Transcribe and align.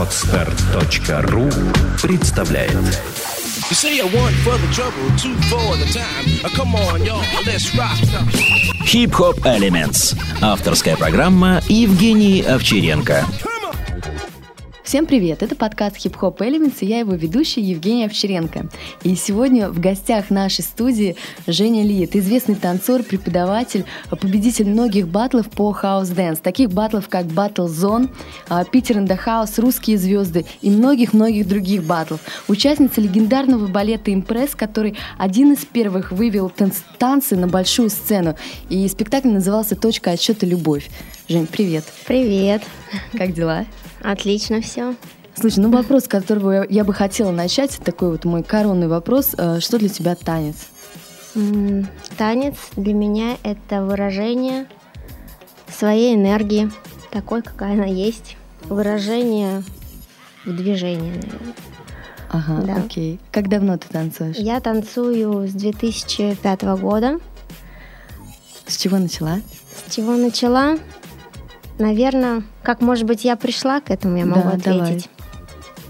Отстар.ру 0.00 1.50
представляет 2.00 2.72
You 3.70 3.74
say 3.74 3.96
you 3.98 4.06
want 4.06 4.34
for 4.42 4.56
the 4.56 4.72
trouble, 4.72 5.10
two 5.18 5.34
for 5.50 5.76
the 5.76 5.84
time. 5.92 6.24
Uh, 6.42 6.48
Come 6.56 6.74
on, 6.74 7.04
y'all, 7.04 7.22
let's 7.44 7.74
rock. 7.76 7.98
Хип-хоп 8.86 9.44
Elements. 9.44 10.16
Авторская 10.40 10.96
программа 10.96 11.60
Евгений 11.68 12.40
Овчаренко. 12.40 13.26
Всем 14.90 15.06
привет! 15.06 15.44
Это 15.44 15.54
подкаст 15.54 16.04
Hip 16.04 16.18
Hop 16.20 16.38
Elements, 16.38 16.78
и 16.80 16.86
я 16.86 16.98
его 16.98 17.12
ведущая 17.12 17.60
Евгения 17.60 18.06
Овчаренко. 18.06 18.68
И 19.04 19.14
сегодня 19.14 19.70
в 19.70 19.78
гостях 19.78 20.30
нашей 20.30 20.62
студии 20.62 21.14
Женя 21.46 21.84
Ли. 21.84 22.02
Это 22.02 22.18
известный 22.18 22.56
танцор, 22.56 23.04
преподаватель, 23.04 23.84
победитель 24.10 24.66
многих 24.68 25.06
батлов 25.06 25.48
по 25.48 25.70
Dance. 25.70 26.40
Таких 26.42 26.72
батлов, 26.72 27.08
как 27.08 27.26
Battle 27.26 27.68
Zone, 27.68 28.12
а, 28.48 28.64
Питер 28.64 28.96
and 28.96 29.06
the 29.06 29.16
House, 29.24 29.60
Русские 29.60 29.96
звезды 29.96 30.44
и 30.60 30.70
многих-многих 30.70 31.46
других 31.46 31.84
батлов. 31.84 32.18
Участница 32.48 33.00
легендарного 33.00 33.68
балета 33.68 34.12
«Импресс», 34.12 34.56
который 34.56 34.96
один 35.18 35.52
из 35.52 35.64
первых 35.64 36.10
вывел 36.10 36.50
танц- 36.50 36.82
танцы 36.98 37.36
на 37.36 37.46
большую 37.46 37.90
сцену. 37.90 38.34
И 38.68 38.88
спектакль 38.88 39.28
назывался 39.28 39.76
«Точка 39.76 40.10
отсчета 40.10 40.46
Любовь». 40.46 40.90
Жень, 41.28 41.46
привет! 41.46 41.84
Привет. 42.08 42.64
Как 43.12 43.32
дела? 43.32 43.66
Отлично 44.02 44.60
все. 44.60 44.94
Слушай, 45.38 45.60
ну 45.60 45.70
вопрос, 45.70 46.04
с 46.04 46.08
которого 46.08 46.50
я, 46.52 46.66
я 46.68 46.84
бы 46.84 46.92
хотела 46.92 47.30
начать, 47.30 47.78
такой 47.84 48.10
вот 48.10 48.24
мой 48.24 48.42
коронный 48.42 48.88
вопрос. 48.88 49.34
Э, 49.38 49.60
Что 49.60 49.78
для 49.78 49.88
тебя 49.88 50.14
танец? 50.14 50.56
Танец 52.18 52.56
для 52.76 52.92
меня 52.92 53.36
это 53.44 53.82
выражение 53.84 54.66
своей 55.72 56.16
энергии, 56.16 56.70
такой, 57.12 57.42
какая 57.42 57.74
она 57.74 57.84
есть. 57.86 58.36
Выражение 58.64 59.62
в 60.44 60.54
движении, 60.54 61.10
наверное. 61.12 61.54
Ага, 62.30 62.62
Да. 62.62 62.74
окей. 62.84 63.18
Как 63.30 63.48
давно 63.48 63.78
ты 63.78 63.88
танцуешь? 63.88 64.36
Я 64.36 64.60
танцую 64.60 65.48
с 65.48 65.52
2005 65.52 66.62
года. 66.76 67.18
С 68.66 68.76
чего 68.76 68.98
начала? 68.98 69.38
С 69.88 69.94
чего 69.94 70.16
начала? 70.16 70.78
Наверное, 71.80 72.42
как, 72.62 72.82
может 72.82 73.04
быть, 73.06 73.24
я 73.24 73.36
пришла 73.36 73.80
к 73.80 73.90
этому, 73.90 74.18
я 74.18 74.26
могу 74.26 74.50
Да, 74.50 74.56
давай. 74.56 74.80
ответить. 74.82 75.08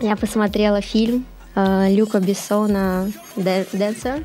Я 0.01 0.15
посмотрела 0.15 0.81
фильм 0.81 1.27
э, 1.57 1.93
Люка 1.93 2.21
Бессона 2.21 3.11
«Дэ- 3.37 3.67
«Дэнсер». 3.73 4.23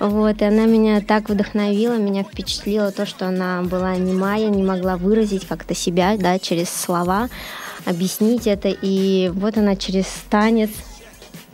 Вот, 0.00 0.40
и 0.40 0.44
она 0.44 0.64
меня 0.64 1.02
так 1.02 1.28
вдохновила, 1.28 1.98
меня 1.98 2.22
впечатлило 2.24 2.90
то, 2.92 3.04
что 3.04 3.28
она 3.28 3.62
была 3.62 3.94
немая, 3.96 4.48
не 4.48 4.62
могла 4.62 4.96
выразить 4.96 5.46
как-то 5.46 5.74
себя, 5.74 6.16
да, 6.16 6.38
через 6.38 6.70
слова, 6.70 7.28
объяснить 7.84 8.46
это. 8.46 8.68
И 8.82 9.30
вот 9.34 9.58
она 9.58 9.76
через 9.76 10.06
танец, 10.30 10.70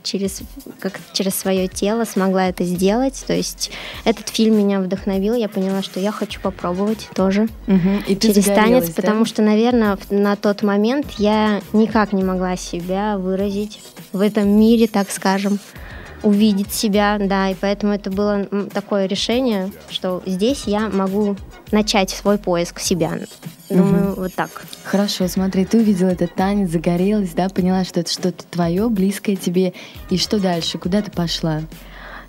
через, 0.06 0.42
как 0.78 0.98
через 1.12 1.34
свое 1.34 1.68
тело 1.68 2.04
смогла 2.04 2.48
это 2.48 2.64
сделать. 2.64 3.24
То 3.26 3.34
есть 3.34 3.70
этот 4.04 4.28
фильм 4.28 4.56
меня 4.56 4.80
вдохновил, 4.80 5.34
я 5.34 5.48
поняла, 5.48 5.82
что 5.82 6.00
я 6.00 6.12
хочу 6.12 6.40
попробовать 6.40 7.08
тоже 7.14 7.48
Мгм. 7.66 8.02
И 8.06 8.16
через 8.16 8.44
танец, 8.44 8.86
да? 8.86 8.92
потому 8.94 9.24
что, 9.24 9.42
наверное, 9.42 9.98
на 10.10 10.36
тот 10.36 10.62
момент 10.62 11.06
я 11.18 11.60
никак 11.72 12.12
не 12.12 12.22
могла 12.22 12.56
себя 12.56 13.18
выразить 13.18 13.80
в 14.12 14.20
этом 14.20 14.48
мире, 14.48 14.86
так 14.86 15.10
скажем, 15.10 15.58
увидеть 16.26 16.72
себя, 16.72 17.18
да, 17.20 17.50
и 17.50 17.54
поэтому 17.54 17.92
это 17.92 18.10
было 18.10 18.44
такое 18.74 19.06
решение, 19.06 19.70
что 19.88 20.22
здесь 20.26 20.64
я 20.66 20.88
могу 20.88 21.36
начать 21.70 22.10
свой 22.10 22.36
поиск 22.36 22.80
себя. 22.80 23.12
Думаю, 23.70 24.14
вот 24.16 24.34
так. 24.34 24.64
Хорошо, 24.84 25.28
смотри, 25.28 25.64
ты 25.64 25.78
увидела 25.78 26.08
этот 26.08 26.34
танец, 26.34 26.70
загорелась, 26.70 27.30
да, 27.30 27.48
поняла, 27.48 27.84
что 27.84 28.00
это 28.00 28.10
что-то 28.10 28.44
твое, 28.50 28.88
близкое 28.88 29.36
тебе. 29.36 29.72
И 30.10 30.18
что 30.18 30.40
дальше? 30.40 30.78
Куда 30.78 31.00
ты 31.00 31.10
пошла? 31.10 31.62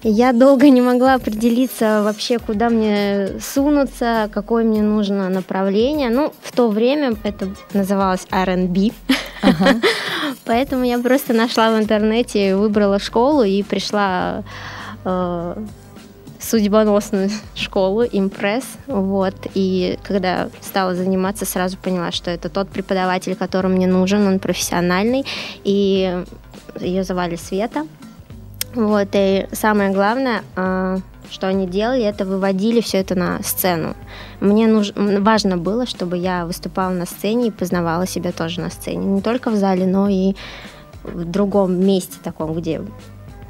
Я 0.03 0.31
долго 0.31 0.69
не 0.69 0.81
могла 0.81 1.15
определиться 1.15 2.01
вообще, 2.03 2.37
куда 2.39 2.69
мне 2.69 3.29
сунуться, 3.39 4.29
какое 4.33 4.63
мне 4.63 4.81
нужно 4.81 5.29
направление. 5.29 6.09
Ну, 6.09 6.33
в 6.41 6.51
то 6.51 6.69
время 6.69 7.15
это 7.23 7.49
называлось 7.73 8.27
R&B. 8.31 8.91
Поэтому 10.45 10.83
я 10.83 10.99
просто 10.99 11.33
нашла 11.33 11.71
в 11.71 11.79
интернете, 11.79 12.55
выбрала 12.55 12.99
школу 12.99 13.43
и 13.43 13.63
пришла 13.63 14.43
э, 15.03 15.63
судьбоносную 16.39 17.29
школу 17.55 18.03
импресс. 18.03 18.65
Вот. 18.87 19.35
И 19.55 19.97
когда 20.03 20.49
стала 20.61 20.95
заниматься, 20.95 21.45
сразу 21.45 21.77
поняла, 21.77 22.11
что 22.11 22.31
это 22.31 22.49
тот 22.49 22.69
преподаватель, 22.69 23.35
который 23.35 23.71
мне 23.71 23.87
нужен, 23.87 24.27
он 24.27 24.39
профессиональный. 24.39 25.25
И 25.63 26.23
ее 26.79 27.03
звали 27.03 27.35
Света. 27.35 27.87
Вот, 28.77 29.07
и 29.13 29.47
самое 29.53 29.91
главное, 29.91 30.43
а, 30.55 30.99
что 31.31 31.47
они 31.47 31.65
делали, 31.65 32.03
это 32.03 32.25
выводили 32.25 32.79
все 32.79 32.99
это 32.99 33.15
на 33.15 33.41
сцену. 33.41 33.95
Мне 34.39 34.67
нуж... 34.67 34.93
важно 34.95 35.57
было, 35.57 35.87
чтобы 35.87 36.17
я 36.17 36.45
выступала 36.45 36.91
на 36.91 37.07
сцене 37.07 37.47
и 37.47 37.51
познавала 37.51 38.05
себя 38.05 38.31
тоже 38.31 38.61
на 38.61 38.69
сцене. 38.69 39.03
Не 39.03 39.21
только 39.21 39.49
в 39.49 39.55
зале, 39.55 39.87
но 39.87 40.07
и 40.07 40.35
в 41.03 41.25
другом 41.25 41.83
месте 41.83 42.17
таком, 42.23 42.53
где 42.53 42.81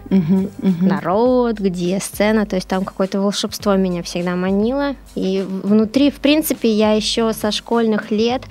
Мгм, 0.09 0.49
мгм. 0.61 0.87
народ, 0.87 1.59
где 1.59 1.99
сцена, 1.99 2.45
то 2.45 2.55
есть 2.55 2.69
там 2.69 2.85
какое-то 2.85 3.19
волшебство 3.19 3.75
меня 3.75 4.03
всегда 4.03 4.37
манило. 4.37 4.95
И 5.15 5.45
внутри, 5.45 6.09
в 6.09 6.21
принципе, 6.21 6.71
я 6.71 6.93
еще 6.93 7.33
со 7.33 7.51
школьных 7.51 8.11
лет, 8.11 8.43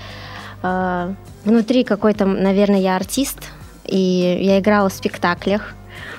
э, 0.63 1.15
внутри 1.47 1.85
какой-то, 1.85 2.27
наверное, 2.27 2.81
я 2.81 2.97
артист, 2.97 3.39
и 3.87 4.39
я 4.43 4.59
играла 4.59 4.91
в 4.91 4.93
спектаклях, 4.93 5.76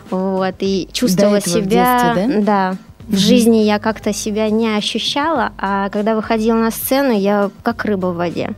вот, 0.10 0.56
и 0.60 0.90
чувствовала 0.92 1.38
этого 1.38 1.60
в 1.60 1.64
себя, 1.64 2.14
детстве, 2.16 2.42
да, 2.42 2.78
в 3.08 3.16
жизни 3.16 3.58
я 3.58 3.80
как-то 3.80 4.14
себя 4.14 4.50
не 4.50 4.76
ощущала, 4.76 5.54
а 5.58 5.90
когда 5.90 6.16
выходила 6.16 6.58
на 6.58 6.72
сцену, 6.72 7.18
я 7.18 7.50
как 7.64 7.86
рыба 7.86 8.08
в 8.08 8.16
воде. 8.16 8.52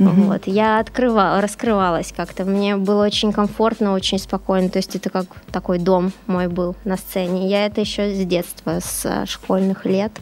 Мгм. 0.00 0.22
Вот, 0.28 0.46
я 0.46 0.78
открывала, 0.78 1.40
раскрывалась 1.42 2.12
как-то. 2.16 2.44
Мне 2.44 2.76
было 2.76 3.04
очень 3.04 3.32
комфортно, 3.32 3.92
очень 3.92 4.18
спокойно. 4.18 4.70
То 4.70 4.78
есть 4.78 4.96
это 4.96 5.10
как 5.10 5.26
такой 5.52 5.78
дом 5.78 6.12
мой 6.26 6.48
был 6.48 6.74
на 6.84 6.96
сцене. 6.96 7.48
Я 7.50 7.66
это 7.66 7.82
еще 7.82 8.14
с 8.14 8.24
детства, 8.24 8.78
с 8.80 9.04
э, 9.04 9.26
школьных 9.26 9.84
лет, 9.84 10.12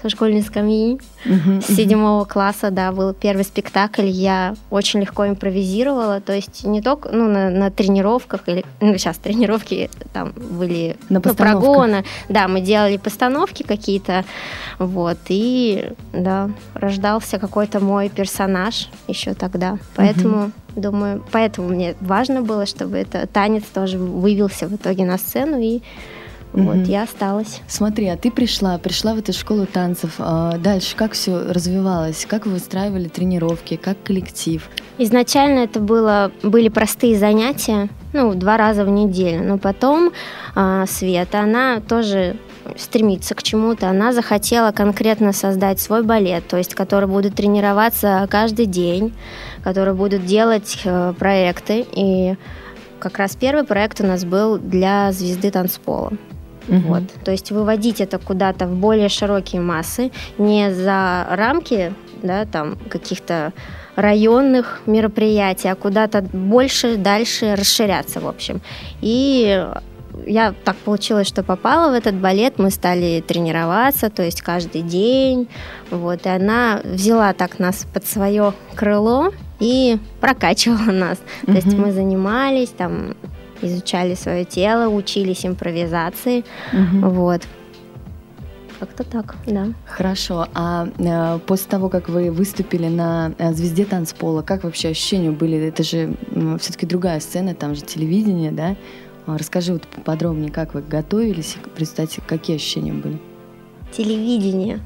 со 0.00 0.08
школьной 0.08 0.40
скамьи. 0.40 0.98
Мгм, 1.26 1.60
С 1.60 1.66
седьмого 1.66 2.24
класса, 2.24 2.70
да, 2.70 2.92
был 2.92 3.12
первый 3.12 3.44
спектакль. 3.44 4.06
Я 4.06 4.54
очень 4.70 5.00
легко 5.00 5.28
импровизировала. 5.28 6.22
То 6.22 6.32
есть 6.32 6.64
не 6.64 6.80
только 6.80 7.10
ну, 7.10 7.28
на, 7.28 7.50
на 7.50 7.70
тренировках, 7.70 8.48
или 8.48 8.64
ну, 8.80 8.96
сейчас 8.96 9.18
тренировки 9.18 9.90
там 10.14 10.32
были 10.32 10.96
На 11.10 11.20
ну, 11.22 11.34
прогоны. 11.34 12.04
Да, 12.30 12.48
мы 12.48 12.62
делали 12.62 12.96
постановки 12.96 13.62
какие-то. 13.64 14.24
Вот, 14.78 15.18
и 15.28 15.90
да, 16.14 16.50
рождался 16.74 17.38
какой-то 17.38 17.80
мой 17.80 18.08
персонаж 18.08 18.88
еще 19.08 19.25
тогда. 19.34 19.78
Поэтому, 19.94 20.52
думаю, 20.74 21.22
поэтому 21.32 21.68
мне 21.68 21.94
важно 22.00 22.42
было, 22.42 22.66
чтобы 22.66 22.96
это 22.96 23.26
танец 23.26 23.64
тоже 23.72 23.98
вывелся 23.98 24.68
в 24.68 24.74
итоге 24.76 25.04
на 25.04 25.18
сцену, 25.18 25.58
и 25.60 25.80
вот 26.52 26.86
я 26.86 27.02
осталась. 27.02 27.60
Смотри, 27.66 28.06
а 28.06 28.16
ты 28.16 28.30
пришла, 28.30 28.78
пришла 28.78 29.14
в 29.14 29.18
эту 29.18 29.32
школу 29.32 29.66
танцев. 29.66 30.14
а 30.18 30.56
дальше 30.56 30.96
как 30.96 31.12
все 31.12 31.52
развивалось? 31.52 32.24
Как 32.26 32.46
вы 32.46 32.56
устраивали 32.56 33.08
тренировки? 33.08 33.76
Как 33.76 34.02
коллектив? 34.02 34.66
Изначально 34.96 35.60
это 35.60 35.80
было, 35.80 36.32
были 36.42 36.70
простые 36.70 37.18
занятия, 37.18 37.90
ну, 38.14 38.34
два 38.34 38.56
раза 38.56 38.84
в 38.84 38.88
неделю. 38.88 39.44
Но 39.44 39.58
потом 39.58 40.12
а, 40.54 40.86
Света, 40.86 41.40
она 41.40 41.80
тоже 41.80 42.36
стремится 42.76 43.34
к 43.34 43.42
чему-то. 43.42 43.88
Она 43.88 44.12
захотела 44.12 44.72
конкретно 44.72 45.32
создать 45.32 45.80
свой 45.80 46.02
балет, 46.02 46.46
то 46.48 46.56
есть 46.56 46.74
который 46.74 47.08
будет 47.08 47.34
тренироваться 47.34 48.26
каждый 48.30 48.66
день, 48.66 49.14
который 49.62 49.94
будут 49.94 50.24
делать 50.24 50.78
э, 50.84 51.14
проекты. 51.18 51.86
И 51.92 52.36
как 52.98 53.18
раз 53.18 53.36
первый 53.36 53.64
проект 53.64 54.00
у 54.00 54.06
нас 54.06 54.24
был 54.24 54.58
для 54.58 55.12
звезды 55.12 55.50
танцпола. 55.50 56.12
Мгм. 56.68 56.82
Вот. 56.82 57.02
То 57.24 57.30
есть 57.30 57.52
выводить 57.52 58.00
это 58.00 58.18
куда-то 58.18 58.66
в 58.66 58.74
более 58.74 59.08
широкие 59.08 59.60
массы, 59.60 60.10
не 60.38 60.72
за 60.72 61.26
рамки 61.30 61.92
да, 62.22 62.44
там, 62.46 62.76
каких-то 62.88 63.52
районных 63.94 64.82
мероприятий, 64.86 65.68
а 65.68 65.74
куда-то 65.74 66.22
больше, 66.22 66.96
дальше 66.96 67.54
расширяться, 67.54 68.20
в 68.20 68.26
общем. 68.28 68.60
И 69.00 69.66
я 70.24 70.54
так 70.64 70.76
получилось, 70.76 71.26
что 71.26 71.42
попала 71.42 71.90
в 71.90 71.94
этот 71.94 72.14
балет, 72.14 72.58
мы 72.58 72.70
стали 72.70 73.22
тренироваться, 73.26 74.10
то 74.10 74.22
есть 74.22 74.42
каждый 74.42 74.82
день, 74.82 75.48
вот, 75.90 76.26
и 76.26 76.28
она 76.28 76.80
взяла 76.84 77.32
так 77.32 77.58
нас 77.58 77.86
под 77.92 78.06
свое 78.06 78.52
крыло 78.74 79.32
и 79.60 79.98
прокачивала 80.20 80.92
нас. 80.92 81.18
То 81.44 81.52
есть 81.52 81.72
мы 81.74 81.92
занимались, 81.92 82.70
там, 82.70 83.14
изучали 83.62 84.14
свое 84.14 84.44
тело, 84.44 84.88
учились 84.88 85.44
импровизации, 85.46 86.44
Мгм. 86.72 87.08
вот. 87.10 87.42
Как-то 88.78 89.04
так, 89.04 89.36
да. 89.46 89.68
Хорошо. 89.86 90.48
А 90.52 90.86
э, 90.98 91.38
после 91.46 91.70
того, 91.70 91.88
как 91.88 92.10
вы 92.10 92.30
выступили 92.30 92.88
на 92.88 93.32
э, 93.38 93.54
«Звезде 93.54 93.86
танцпола», 93.86 94.42
как 94.42 94.64
вообще 94.64 94.88
ощущения 94.88 95.30
были? 95.30 95.56
Это 95.68 95.82
же 95.82 96.14
э, 96.30 96.58
все-таки 96.60 96.84
другая 96.84 97.20
сцена, 97.20 97.54
там 97.54 97.74
же 97.74 97.80
телевидение, 97.80 98.52
да? 98.52 98.76
А, 99.26 99.36
Расскажи 99.36 99.72
вот 99.72 99.82
поподробнее, 99.82 100.50
как 100.50 100.74
вы 100.74 100.82
готовились, 100.82 101.56
и, 101.56 101.68
представьте, 101.70 102.22
какие 102.26 102.56
ощущения 102.56 102.92
были? 102.92 103.18
Телевидение. 103.92 104.80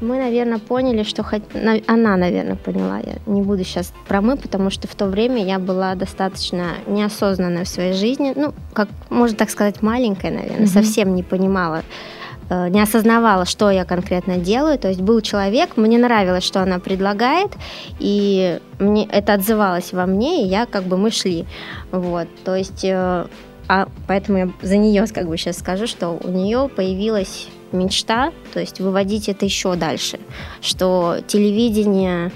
Мы, 0.00 0.16
наверное, 0.18 0.58
поняли, 0.58 1.04
что 1.04 1.22
хоть... 1.22 1.42
на- 1.54 1.80
она, 1.86 2.16
наверное, 2.16 2.56
поняла. 2.56 2.98
Я 2.98 3.14
не 3.26 3.40
буду 3.42 3.62
сейчас 3.62 3.92
про 4.08 4.20
мы, 4.20 4.36
потому 4.36 4.68
что 4.70 4.88
в 4.88 4.94
то 4.96 5.06
время 5.06 5.44
я 5.44 5.60
была 5.60 5.94
достаточно 5.94 6.70
неосознанной 6.88 7.62
в 7.64 7.68
своей 7.68 7.92
жизни. 7.92 8.32
Ну, 8.34 8.52
как 8.72 8.88
можно 9.10 9.36
так 9.36 9.48
сказать, 9.50 9.80
маленькая, 9.80 10.32
наверное, 10.32 10.58
Мгм. 10.62 10.66
совсем 10.66 11.14
не 11.14 11.22
понимала, 11.22 11.82
не 12.50 12.80
осознавала, 12.82 13.44
что 13.44 13.70
я 13.70 13.84
конкретно 13.84 14.36
делаю. 14.36 14.78
То 14.78 14.88
есть 14.88 15.00
был 15.00 15.20
человек, 15.20 15.76
мне 15.76 15.98
нравилось, 15.98 16.44
что 16.44 16.60
она 16.62 16.78
предлагает, 16.78 17.52
и 17.98 18.60
мне 18.78 19.06
это 19.06 19.34
отзывалось 19.34 19.92
во 19.92 20.06
мне, 20.06 20.44
и 20.44 20.48
я 20.48 20.66
как 20.66 20.84
бы 20.84 20.96
мы 20.96 21.10
шли. 21.10 21.46
Вот, 21.90 22.28
то 22.44 22.54
есть, 22.54 22.84
э, 22.84 23.26
а 23.68 23.88
поэтому 24.06 24.38
я 24.38 24.50
за 24.60 24.76
нее 24.76 25.06
как 25.06 25.28
бы 25.28 25.36
сейчас 25.36 25.58
скажу, 25.58 25.86
что 25.86 26.18
у 26.22 26.28
нее 26.28 26.68
появилась 26.74 27.48
мечта, 27.72 28.32
то 28.52 28.60
есть 28.60 28.80
выводить 28.80 29.28
это 29.28 29.46
еще 29.46 29.74
дальше, 29.76 30.18
что 30.60 31.18
телевидение 31.26 32.30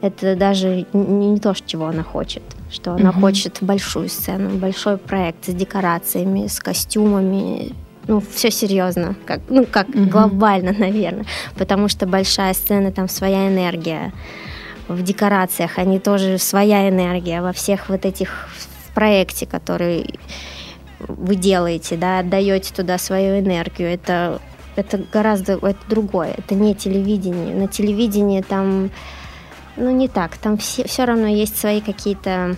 это 0.00 0.36
даже 0.36 0.86
не, 0.92 1.40
то, 1.40 1.54
чего 1.66 1.86
она 1.86 2.04
хочет, 2.04 2.42
что 2.70 2.92
она 2.92 3.10
Мгм. 3.10 3.20
хочет 3.20 3.58
большую 3.60 4.08
сцену, 4.08 4.50
большой 4.50 4.96
проект 4.98 5.46
с 5.46 5.52
декорациями, 5.52 6.46
с 6.46 6.60
костюмами, 6.60 7.72
ну, 8.08 8.20
все 8.32 8.50
серьезно, 8.50 9.14
как, 9.26 9.40
ну, 9.48 9.64
как 9.64 9.88
Мгм. 9.88 10.08
глобально, 10.08 10.72
наверное, 10.78 11.26
потому 11.56 11.88
что 11.88 12.06
большая 12.06 12.54
сцена, 12.54 12.90
там 12.90 13.08
своя 13.08 13.48
энергия, 13.48 14.12
в 14.88 15.02
декорациях 15.02 15.78
они 15.78 16.00
тоже 16.00 16.38
своя 16.38 16.88
энергия, 16.88 17.42
во 17.42 17.52
всех 17.52 17.90
вот 17.90 18.06
этих 18.06 18.48
в 18.88 18.94
проекте, 18.94 19.46
который 19.46 20.18
вы 20.98 21.36
делаете, 21.36 21.96
да, 21.96 22.20
отдаете 22.20 22.72
туда 22.74 22.96
свою 22.98 23.38
энергию, 23.38 23.90
это, 23.90 24.40
это 24.74 24.98
гораздо 25.12 25.52
это 25.54 25.78
другое, 25.88 26.34
это 26.36 26.54
не 26.54 26.74
телевидение. 26.74 27.54
На 27.54 27.68
телевидении 27.68 28.40
там, 28.40 28.90
ну 29.76 29.90
не 29.90 30.08
так, 30.08 30.38
там 30.38 30.56
все, 30.56 30.88
все 30.88 31.04
равно 31.04 31.26
есть 31.26 31.58
свои 31.58 31.82
какие-то 31.82 32.56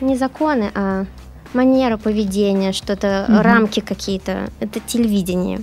не 0.00 0.16
законы, 0.16 0.70
а 0.74 1.06
манера 1.54 1.96
поведения, 1.96 2.72
что-то, 2.72 3.26
Мгм. 3.28 3.40
рамки 3.40 3.80
какие-то. 3.80 4.48
Это 4.60 4.80
телевидение. 4.80 5.60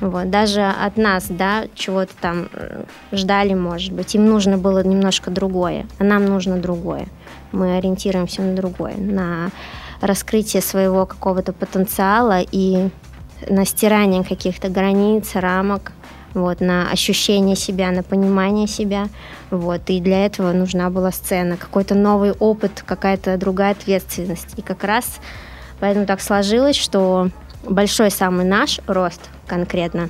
Вот, 0.00 0.30
даже 0.30 0.62
от 0.62 0.96
нас, 0.96 1.26
да, 1.28 1.64
чего-то 1.74 2.12
там 2.20 2.48
э, 2.52 2.84
ждали, 3.12 3.54
может 3.54 3.92
быть. 3.92 4.14
Им 4.14 4.26
нужно 4.26 4.58
было 4.58 4.82
немножко 4.84 5.30
другое, 5.30 5.86
а 5.98 6.04
нам 6.04 6.24
нужно 6.26 6.56
другое. 6.58 7.06
Мы 7.52 7.76
ориентируемся 7.76 8.42
на 8.42 8.54
другое, 8.54 8.94
на 8.96 9.50
раскрытие 10.00 10.62
своего 10.62 11.04
какого-то 11.06 11.52
потенциала 11.52 12.40
и 12.40 12.88
на 13.48 13.64
стирание 13.66 14.24
каких-то 14.24 14.68
границ, 14.68 15.34
рамок, 15.34 15.92
вот, 16.34 16.60
на 16.60 16.90
ощущение 16.90 17.56
себя, 17.56 17.90
на 17.90 18.02
понимание 18.02 18.66
себя. 18.66 19.08
Вот, 19.50 19.82
и 19.88 20.00
для 20.00 20.26
этого 20.26 20.52
нужна 20.52 20.90
была 20.90 21.12
сцена, 21.12 21.56
какой-то 21.56 21.94
новый 21.94 22.32
опыт, 22.32 22.82
какая-то 22.86 23.36
другая 23.36 23.72
ответственность. 23.72 24.48
И 24.56 24.62
как 24.62 24.84
раз 24.84 25.20
поэтому 25.80 26.06
так 26.06 26.20
сложилось, 26.20 26.76
что 26.76 27.30
большой 27.64 28.10
самый 28.10 28.44
наш 28.44 28.80
рост 28.86 29.30
конкретно 29.46 30.08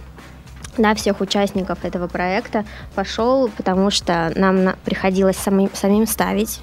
да, 0.77 0.95
всех 0.95 1.21
участников 1.21 1.85
этого 1.85 2.07
проекта 2.07 2.65
пошел, 2.95 3.49
потому 3.57 3.91
что 3.91 4.33
нам 4.35 4.65
на- 4.65 4.77
приходилось 4.85 5.37
самим, 5.37 5.71
самим 5.73 6.07
ставить. 6.07 6.61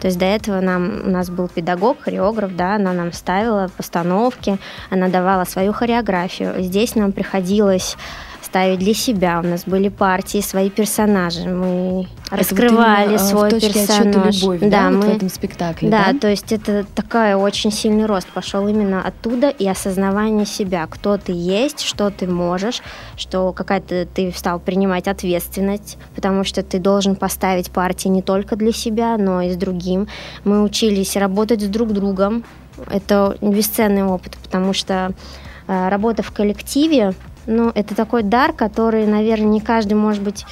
То 0.00 0.08
есть 0.08 0.18
до 0.18 0.24
этого 0.24 0.60
нам, 0.60 1.02
у 1.04 1.10
нас 1.10 1.30
был 1.30 1.48
педагог, 1.48 2.00
хореограф, 2.00 2.56
да, 2.56 2.74
она 2.74 2.92
нам 2.92 3.12
ставила 3.12 3.70
постановки, 3.76 4.58
она 4.90 5.08
давала 5.08 5.44
свою 5.44 5.72
хореографию. 5.72 6.54
Здесь 6.60 6.96
нам 6.96 7.12
приходилось 7.12 7.96
ставить 8.52 8.80
для 8.80 8.92
себя. 8.92 9.40
У 9.42 9.46
нас 9.46 9.64
были 9.64 9.88
партии, 9.88 10.42
свои 10.42 10.68
персонажи. 10.68 11.48
Мы 11.48 12.06
раскрывали 12.30 13.12
вот 13.12 13.14
именно, 13.14 13.14
э, 13.14 13.18
свой 13.18 13.48
в 13.48 13.52
точке 13.52 13.72
персонаж. 13.72 14.42
любовь, 14.42 14.60
да, 14.60 14.90
вот 14.90 15.04
в 15.04 15.06
мы 15.08 15.14
этом 15.14 15.30
спектакле, 15.30 15.88
да, 15.88 16.12
да? 16.12 16.18
то 16.18 16.28
есть 16.28 16.52
это 16.52 16.84
такой 16.94 17.32
очень 17.32 17.72
сильный 17.72 18.04
рост 18.04 18.28
пошел 18.28 18.68
именно 18.68 19.02
оттуда 19.02 19.48
и 19.48 19.66
осознавание 19.66 20.44
себя, 20.44 20.86
кто 20.86 21.16
ты 21.16 21.32
есть, 21.32 21.80
что 21.80 22.10
ты 22.10 22.26
можешь, 22.26 22.82
что 23.16 23.54
какая-то 23.54 24.04
ты 24.04 24.30
стал 24.36 24.60
принимать 24.60 25.08
ответственность, 25.08 25.96
потому 26.14 26.44
что 26.44 26.62
ты 26.62 26.78
должен 26.78 27.16
поставить 27.16 27.70
партии 27.70 28.08
не 28.08 28.20
только 28.20 28.56
для 28.56 28.72
себя, 28.72 29.16
но 29.16 29.40
и 29.40 29.50
с 29.50 29.56
другим. 29.56 30.08
Мы 30.44 30.62
учились 30.62 31.16
работать 31.16 31.62
с 31.62 31.68
друг 31.68 31.92
другом. 31.92 32.44
Это 32.90 33.34
бесценный 33.40 34.04
опыт, 34.04 34.36
потому 34.42 34.74
что 34.74 35.14
э, 35.68 35.88
работа 35.88 36.22
в 36.22 36.32
коллективе, 36.32 37.14
ну, 37.46 37.70
это 37.74 37.94
такой 37.94 38.22
дар, 38.22 38.52
который, 38.52 39.06
наверное, 39.06 39.48
не 39.48 39.60
каждый, 39.60 39.94
может 39.94 40.22
быть, 40.22 40.44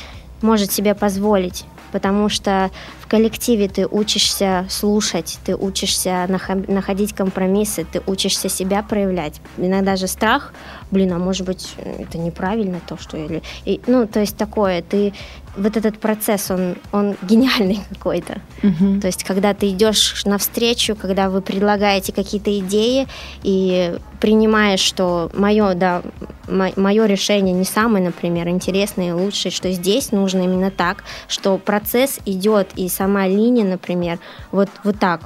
может 0.42 0.72
себе 0.72 0.94
позволить 0.94 1.64
потому 1.90 2.28
что 2.28 2.70
в 3.00 3.06
коллективе 3.06 3.69
ты 3.69 3.87
учишься 3.87 4.66
слушать, 4.69 5.38
ты 5.44 5.56
учишься 5.56 6.26
нах- 6.28 6.70
находить 6.70 7.12
компромиссы, 7.12 7.84
ты 7.90 8.00
учишься 8.06 8.48
себя 8.48 8.82
проявлять. 8.82 9.40
Иногда 9.58 9.96
же 9.96 10.06
страх, 10.06 10.52
блин, 10.90 11.12
а 11.12 11.19
может 11.19 11.46
быть 11.46 11.75
это 11.98 12.19
неправильно 12.19 12.81
то, 12.87 12.96
что 12.96 13.16
я... 13.16 13.40
И, 13.64 13.81
ну, 13.87 14.06
то 14.06 14.20
есть 14.20 14.37
такое, 14.37 14.82
ты... 14.82 15.12
Вот 15.56 15.76
этот 15.76 15.98
процесс, 15.98 16.48
он, 16.52 16.76
он 16.92 17.16
гениальный 17.22 17.81
какой-то. 17.88 18.40
Мгм. 18.62 19.00
То 19.00 19.08
есть, 19.08 19.25
когда 19.25 19.52
ты 19.52 19.70
идешь 19.70 20.25
навстречу, 20.25 20.94
когда 20.94 21.28
вы 21.28 21.42
предлагаете 21.42 22.12
какие-то 22.12 22.56
идеи 22.60 23.08
и 23.42 23.98
принимаешь, 24.20 24.81
что 24.81 25.28
мое, 25.34 25.75
да, 25.75 26.02
мое 26.50 27.06
решение 27.06 27.55
не 27.55 27.64
самое, 27.64 28.05
например, 28.05 28.49
интересное 28.49 29.11
и 29.11 29.12
лучшее, 29.12 29.52
что 29.52 29.70
здесь 29.73 30.12
нужно 30.12 30.43
именно 30.43 30.70
так, 30.70 31.05
что 31.29 31.58
процесс 31.58 32.19
идет 32.26 32.69
и 32.76 32.88
сама 32.88 33.26
линия, 33.26 33.64
например, 33.64 34.19
вот, 34.52 34.69
вот 34.85 34.99
так. 34.99 35.23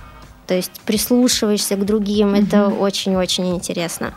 То 0.47 0.55
есть 0.55 0.81
прислушиваешься 0.85 1.77
к 1.77 1.85
другим, 1.85 2.35
это 2.35 2.69
очень-очень 2.69 3.55
интересно. 3.55 4.13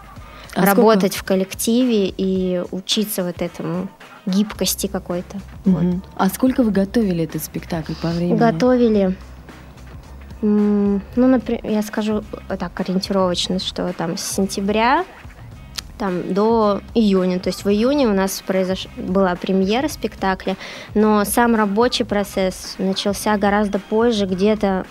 А 0.55 0.65
Работать 0.65 1.15
в 1.15 1.23
коллективе 1.23 2.13
и 2.15 2.63
учиться 2.71 3.23
вот 3.23 3.41
этому 3.41 3.89
гибкости 4.25 4.87
какой-то. 4.87 5.39
Вот. 5.65 5.83
Мгм. 5.83 6.03
А 6.15 6.29
сколько 6.29 6.63
вы 6.63 6.71
готовили 6.71 7.23
этот 7.23 7.43
спектакль 7.43 7.93
по 8.01 8.09
времени? 8.09 8.37
Готовили, 8.37 9.15
ну, 10.41 11.01
например, 11.15 11.61
я 11.63 11.81
скажу 11.81 12.23
так 12.47 12.79
ориентировочно, 12.79 13.59
что 13.59 13.91
там 13.93 14.17
с 14.17 14.35
сентября 14.35 15.05
там, 15.97 16.33
до 16.33 16.81
июня. 16.93 17.39
То 17.39 17.49
есть 17.49 17.65
в 17.65 17.69
июне 17.69 18.07
у 18.07 18.13
нас 18.13 18.43
произош... 18.45 18.87
была 18.97 19.35
премьера 19.35 19.87
спектакля, 19.87 20.55
но 20.93 21.25
сам 21.25 21.55
рабочий 21.55 22.05
процесс 22.05 22.75
начался 22.77 23.37
гораздо 23.37 23.79
позже, 23.79 24.25
где-то 24.25 24.85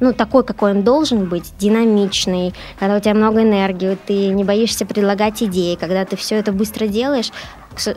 ну, 0.00 0.12
такой, 0.12 0.42
какой 0.42 0.72
он 0.72 0.82
должен 0.82 1.26
быть, 1.26 1.52
динамичный, 1.58 2.52
когда 2.78 2.96
у 2.96 3.00
тебя 3.00 3.14
много 3.14 3.42
энергии, 3.42 3.96
ты 4.04 4.28
не 4.28 4.42
боишься 4.42 4.84
предлагать 4.84 5.42
идеи, 5.44 5.76
когда 5.76 6.04
ты 6.04 6.16
все 6.16 6.36
это 6.36 6.50
быстро 6.50 6.88
делаешь, 6.88 7.30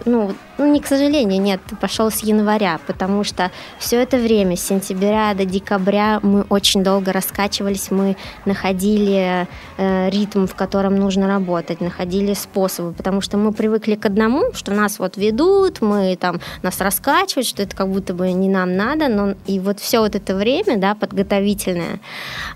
ну, 0.05 0.33
ну, 0.57 0.71
не 0.71 0.79
к 0.79 0.87
сожалению, 0.87 1.41
нет, 1.41 1.59
пошел 1.81 2.09
с 2.09 2.23
января, 2.23 2.79
потому 2.87 3.23
что 3.23 3.51
все 3.77 4.01
это 4.01 4.17
время, 4.17 4.55
с 4.55 4.61
сентября 4.61 5.33
до 5.33 5.45
декабря, 5.45 6.19
мы 6.23 6.41
очень 6.49 6.83
долго 6.83 7.11
раскачивались, 7.11 7.91
мы 7.91 8.15
находили 8.45 9.47
э, 9.77 10.09
ритм, 10.09 10.45
в 10.45 10.55
котором 10.55 10.95
нужно 10.95 11.27
работать, 11.27 11.81
находили 11.81 12.33
способы, 12.33 12.93
потому 12.93 13.21
что 13.21 13.37
мы 13.37 13.51
привыкли 13.51 13.95
к 13.95 14.05
одному, 14.05 14.53
что 14.53 14.73
нас 14.73 14.99
вот 14.99 15.17
ведут, 15.17 15.81
мы 15.81 16.15
там 16.15 16.39
нас 16.61 16.79
раскачивают, 16.79 17.47
что 17.47 17.63
это 17.63 17.75
как 17.75 17.89
будто 17.89 18.13
бы 18.13 18.31
не 18.31 18.49
нам 18.49 18.75
надо, 18.75 19.07
но 19.07 19.35
и 19.45 19.59
вот 19.59 19.79
все 19.79 19.99
вот 19.99 20.15
это 20.15 20.35
время, 20.35 20.77
да, 20.77 20.95
подготовительное, 20.95 21.99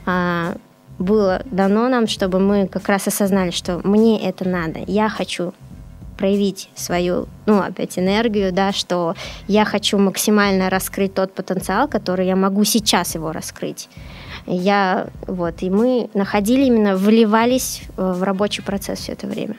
а, 0.06 0.56
было 1.00 1.42
дано 1.46 1.88
нам, 1.90 2.08
чтобы 2.08 2.40
мы 2.40 2.68
как 2.68 2.88
раз 2.88 3.08
осознали, 3.08 3.52
что 3.52 3.80
мне 3.84 4.22
это 4.22 4.48
надо, 4.48 4.80
я 4.88 5.10
хочу 5.10 5.54
проявить 6.20 6.70
свою, 6.76 7.28
ну, 7.46 7.62
опять 7.62 7.98
энергию, 7.98 8.52
да, 8.52 8.74
что 8.74 9.16
я 9.48 9.64
хочу 9.64 9.98
максимально 9.98 10.70
раскрыть 10.70 11.14
тот 11.14 11.34
потенциал, 11.34 11.88
который 11.88 12.28
я 12.28 12.36
могу 12.36 12.66
сейчас 12.66 13.16
его 13.16 13.32
раскрыть. 13.32 13.88
Я, 14.46 15.08
вот, 15.28 15.64
и 15.64 15.70
мы 15.70 16.10
находили 16.14 16.66
именно, 16.66 16.98
вливались 16.98 17.82
в 17.96 18.22
рабочий 18.24 18.62
процесс 18.64 19.00
все 19.00 19.14
это 19.14 19.28
время. 19.28 19.56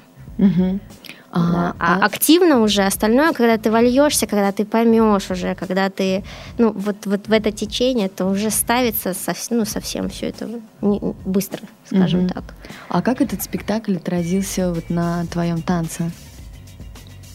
А, 1.33 1.39
Да. 1.53 1.75
А, 1.79 1.95
а- 2.03 2.05
активно 2.07 2.61
уже 2.61 2.83
остальное, 2.83 3.33
когда 3.33 3.57
ты 3.57 3.71
вольешься, 3.71 4.27
когда 4.27 4.51
ты 4.51 4.65
поймешь 4.65 5.31
уже, 5.31 5.55
когда 5.55 5.89
ты, 5.89 6.25
ну, 6.59 6.73
вот, 6.73 7.07
вот 7.07 7.29
в 7.29 7.33
это 7.33 7.53
течение, 7.53 8.09
то 8.09 8.27
уже 8.27 8.51
ставится 8.51 9.15
совсем, 9.15 9.59
ну, 9.59 9.65
совсем 9.65 10.09
все 10.09 10.27
это 10.27 10.49
не- 10.83 11.15
быстро, 11.25 11.61
скажем 11.87 12.21
Мгм. 12.21 12.29
так. 12.31 12.45
а 12.89 13.01
как 13.01 13.21
этот 13.23 13.43
спектакль 13.43 13.97
отразился 13.97 14.73
вот 14.75 14.91
на 14.91 15.25
твоем 15.27 15.63
танце? 15.63 16.11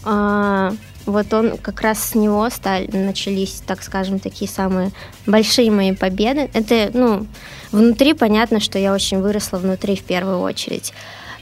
А, 0.05 0.73
вот 1.05 1.33
он 1.33 1.57
как 1.57 1.81
раз 1.81 2.03
с 2.03 2.15
него 2.15 2.49
стали, 2.49 2.87
начались, 2.95 3.61
так 3.65 3.83
скажем, 3.83 4.19
такие 4.19 4.49
самые 4.49 4.91
большие 5.25 5.69
мои 5.71 5.93
победы. 5.93 6.49
Это, 6.53 6.89
ну, 6.93 7.27
внутри 7.71 8.13
понятно, 8.13 8.59
что 8.59 8.79
я 8.79 8.93
очень 8.93 9.21
выросла 9.21 9.57
внутри 9.57 9.95
в 9.95 10.03
первую 10.03 10.39
очередь. 10.39 10.93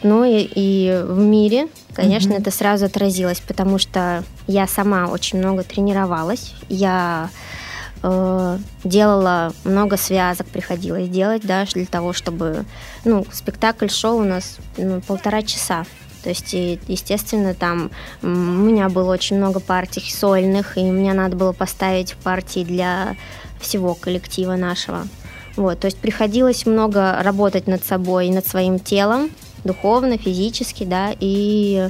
Ну 0.01 0.25
и, 0.25 0.49
и 0.53 1.01
в 1.05 1.17
мире, 1.17 1.69
конечно, 1.93 2.33
mm-hmm. 2.33 2.41
это 2.41 2.51
сразу 2.51 2.85
отразилось, 2.85 3.39
потому 3.39 3.77
что 3.77 4.23
я 4.47 4.67
сама 4.67 5.07
очень 5.07 5.39
много 5.39 5.63
тренировалась. 5.63 6.53
Я 6.67 7.29
э, 8.01 8.57
делала 8.83 9.53
много 9.63 9.95
связок, 9.95 10.47
приходилось 10.47 11.07
делать, 11.07 11.43
да, 11.45 11.65
для 11.73 11.85
того, 11.85 12.11
чтобы, 12.11 12.65
ну, 13.05 13.25
спектакль-шоу 13.31 14.17
у 14.19 14.25
нас 14.25 14.57
ну, 14.77 14.99
полтора 14.99 15.41
часа. 15.41 15.85
То 16.23 16.29
есть, 16.29 16.53
естественно, 16.53 17.53
там 17.53 17.91
у 18.21 18.27
меня 18.27 18.89
было 18.89 19.11
очень 19.11 19.37
много 19.37 19.59
партий 19.59 20.01
сольных, 20.09 20.77
и 20.77 20.83
мне 20.83 21.13
надо 21.13 21.35
было 21.35 21.51
поставить 21.51 22.15
партии 22.23 22.63
для 22.63 23.15
всего 23.59 23.93
коллектива 23.93 24.55
нашего. 24.55 25.07
Вот, 25.55 25.79
то 25.81 25.85
есть 25.85 25.97
приходилось 25.97 26.65
много 26.65 27.21
работать 27.21 27.67
над 27.67 27.85
собой, 27.85 28.29
над 28.29 28.47
своим 28.47 28.79
телом, 28.79 29.29
духовно, 29.63 30.17
физически, 30.17 30.83
да, 30.83 31.13
и 31.19 31.89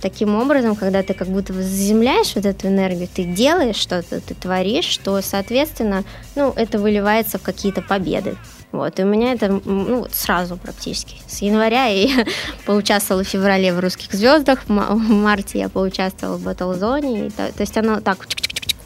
таким 0.00 0.34
образом, 0.34 0.74
когда 0.74 1.02
ты 1.02 1.14
как 1.14 1.28
будто 1.28 1.52
заземляешь 1.52 2.34
вот 2.34 2.44
эту 2.44 2.68
энергию, 2.68 3.08
ты 3.12 3.24
делаешь 3.24 3.76
что-то, 3.76 4.20
ты 4.20 4.34
творишь, 4.34 4.86
что, 4.86 5.20
соответственно, 5.22 6.04
ну, 6.34 6.52
это 6.56 6.78
выливается 6.78 7.38
в 7.38 7.42
какие-то 7.42 7.82
победы. 7.82 8.36
Вот, 8.70 9.00
и 9.00 9.02
у 9.02 9.06
меня 9.06 9.32
это 9.32 9.60
ну, 9.64 10.06
сразу 10.12 10.56
практически. 10.56 11.16
С 11.26 11.40
января 11.40 11.86
я 11.86 12.26
поучаствовала 12.66 13.24
в 13.24 13.28
феврале 13.28 13.72
в 13.72 13.80
«Русских 13.80 14.12
звездах», 14.12 14.60
в 14.66 14.70
марте 14.70 15.60
я 15.60 15.68
поучаствовала 15.68 16.36
в 16.36 16.42
«Батлзоне». 16.42 17.30
То, 17.30 17.50
то 17.52 17.60
есть 17.60 17.76
оно 17.78 18.00
так 18.00 18.26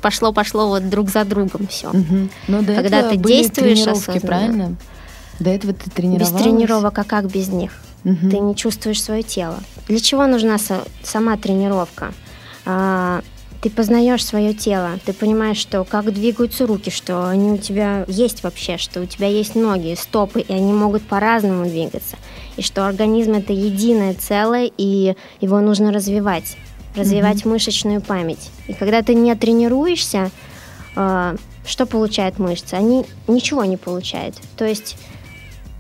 пошло-пошло 0.00 0.68
вот 0.68 0.88
друг 0.88 1.08
за 1.08 1.24
другом 1.24 1.66
все. 1.66 1.88
Угу. 1.88 2.28
Но 2.48 2.62
до 2.62 2.74
Когда 2.74 3.08
ты 3.08 3.16
действуешь 3.16 3.78
тренировки, 3.78 4.18
правильно? 4.20 4.76
До 5.40 5.50
этого 5.50 5.72
ты 5.72 5.90
тренировалась? 5.90 6.32
Без 6.32 6.42
тренировок, 6.42 6.98
а 6.98 7.04
как 7.04 7.26
без 7.26 7.48
них? 7.48 7.72
Угу. 8.04 8.30
Ты 8.30 8.38
не 8.38 8.56
чувствуешь 8.56 9.02
свое 9.02 9.22
тело. 9.22 9.58
Для 9.88 10.00
чего 10.00 10.26
нужна 10.26 10.56
сама 11.02 11.36
тренировка? 11.36 12.12
А, 12.64 13.22
ты 13.62 13.70
познаешь 13.70 14.24
свое 14.24 14.54
тело, 14.54 14.98
ты 15.06 15.12
понимаешь, 15.12 15.56
что 15.56 15.84
как 15.84 16.12
двигаются 16.12 16.66
руки, 16.66 16.90
что 16.90 17.28
они 17.28 17.52
у 17.52 17.58
тебя 17.58 18.04
есть 18.08 18.42
вообще, 18.42 18.76
что 18.76 19.00
у 19.00 19.06
тебя 19.06 19.28
есть 19.28 19.54
ноги, 19.54 19.94
стопы, 19.94 20.40
и 20.40 20.52
они 20.52 20.72
могут 20.72 21.02
по-разному 21.04 21.64
двигаться, 21.64 22.16
и 22.56 22.62
что 22.62 22.88
организм 22.88 23.34
это 23.34 23.52
единое 23.52 24.14
целое, 24.14 24.68
и 24.76 25.14
его 25.40 25.60
нужно 25.60 25.92
развивать, 25.92 26.56
развивать 26.96 27.42
mm-hmm. 27.42 27.48
мышечную 27.48 28.00
память. 28.00 28.50
И 28.66 28.72
когда 28.72 29.00
ты 29.02 29.14
не 29.14 29.32
тренируешься, 29.36 30.32
э, 30.96 31.36
что 31.64 31.86
получают 31.86 32.40
мышцы? 32.40 32.74
Они 32.74 33.06
ничего 33.28 33.64
не 33.64 33.76
получают. 33.76 34.34
То 34.56 34.64
есть 34.64 34.96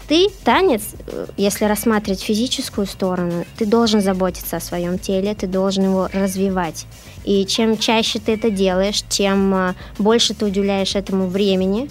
ты 0.08 0.28
танец, 0.44 0.82
э, 1.06 1.26
если 1.36 1.64
рассматривать 1.64 2.20
физическую 2.20 2.86
сторону, 2.86 3.44
ты 3.56 3.66
должен 3.66 4.00
заботиться 4.00 4.56
о 4.56 4.60
своем 4.60 4.98
теле, 4.98 5.34
ты 5.34 5.46
должен 5.46 5.84
его 5.84 6.08
развивать. 6.12 6.86
И 7.24 7.46
чем 7.46 7.78
чаще 7.78 8.18
ты 8.18 8.32
это 8.32 8.50
делаешь, 8.50 9.02
тем 9.08 9.54
э, 9.54 9.74
больше 9.98 10.34
ты 10.34 10.46
уделяешь 10.46 10.94
этому 10.94 11.26
времени, 11.26 11.88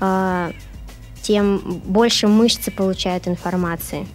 э, 0.00 0.52
тем 1.22 1.80
больше 1.84 2.28
мышцы 2.28 2.70
получают 2.70 3.28
информации. 3.28 4.06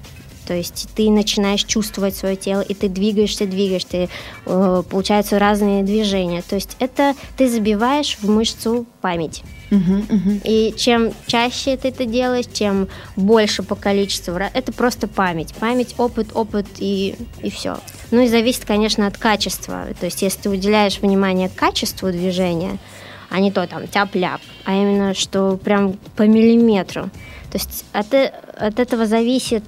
То 0.46 0.54
есть 0.54 0.90
ты 0.96 1.10
начинаешь 1.10 1.64
чувствовать 1.66 2.16
свое 2.16 2.38
тело, 2.38 2.62
и 2.62 2.74
ты 2.74 2.88
двигаешься, 2.88 3.46
двигаешь, 3.46 3.84
ты, 3.84 4.08
получаются 4.46 5.40
разные 5.40 5.84
движения. 5.84 6.42
То 6.42 6.56
есть 6.56 6.78
это 6.80 7.16
ты 7.38 7.50
забиваешь 7.50 8.18
в 8.22 8.30
мышцу 8.30 8.86
память. 9.02 9.44
Uh-huh, 9.70 10.08
uh-huh. 10.08 10.42
И 10.46 10.74
чем 10.78 11.12
чаще 11.26 11.76
ты 11.76 11.90
это 11.90 12.06
делаешь, 12.06 12.46
чем 12.52 12.88
больше 13.16 13.64
по 13.64 13.76
количеству, 13.76 14.34
это 14.36 14.72
просто 14.72 15.08
память. 15.08 15.54
Память, 15.56 15.96
опыт, 15.98 16.30
опыт 16.34 16.68
и, 16.80 17.16
и 17.42 17.50
все. 17.50 17.78
Ну 18.12 18.22
и 18.22 18.28
зависит, 18.28 18.66
конечно, 18.66 19.08
от 19.08 19.18
качества. 19.18 19.88
То 20.00 20.06
есть 20.06 20.22
если 20.22 20.44
ты 20.44 20.50
уделяешь 20.50 21.00
внимание 21.00 21.50
качеству 21.50 22.12
движения, 22.12 22.78
а 23.30 23.40
не 23.40 23.52
то 23.52 23.68
там 23.68 23.88
тяп-ляп, 23.88 24.40
а 24.64 24.74
именно 24.74 25.14
что 25.14 25.58
прям 25.58 25.94
по 26.16 26.24
миллиметру. 26.24 27.10
То 27.52 27.58
есть 27.58 27.86
от, 27.92 28.14
э, 28.14 28.32
от 28.58 28.80
этого 28.80 29.06
зависит 29.06 29.64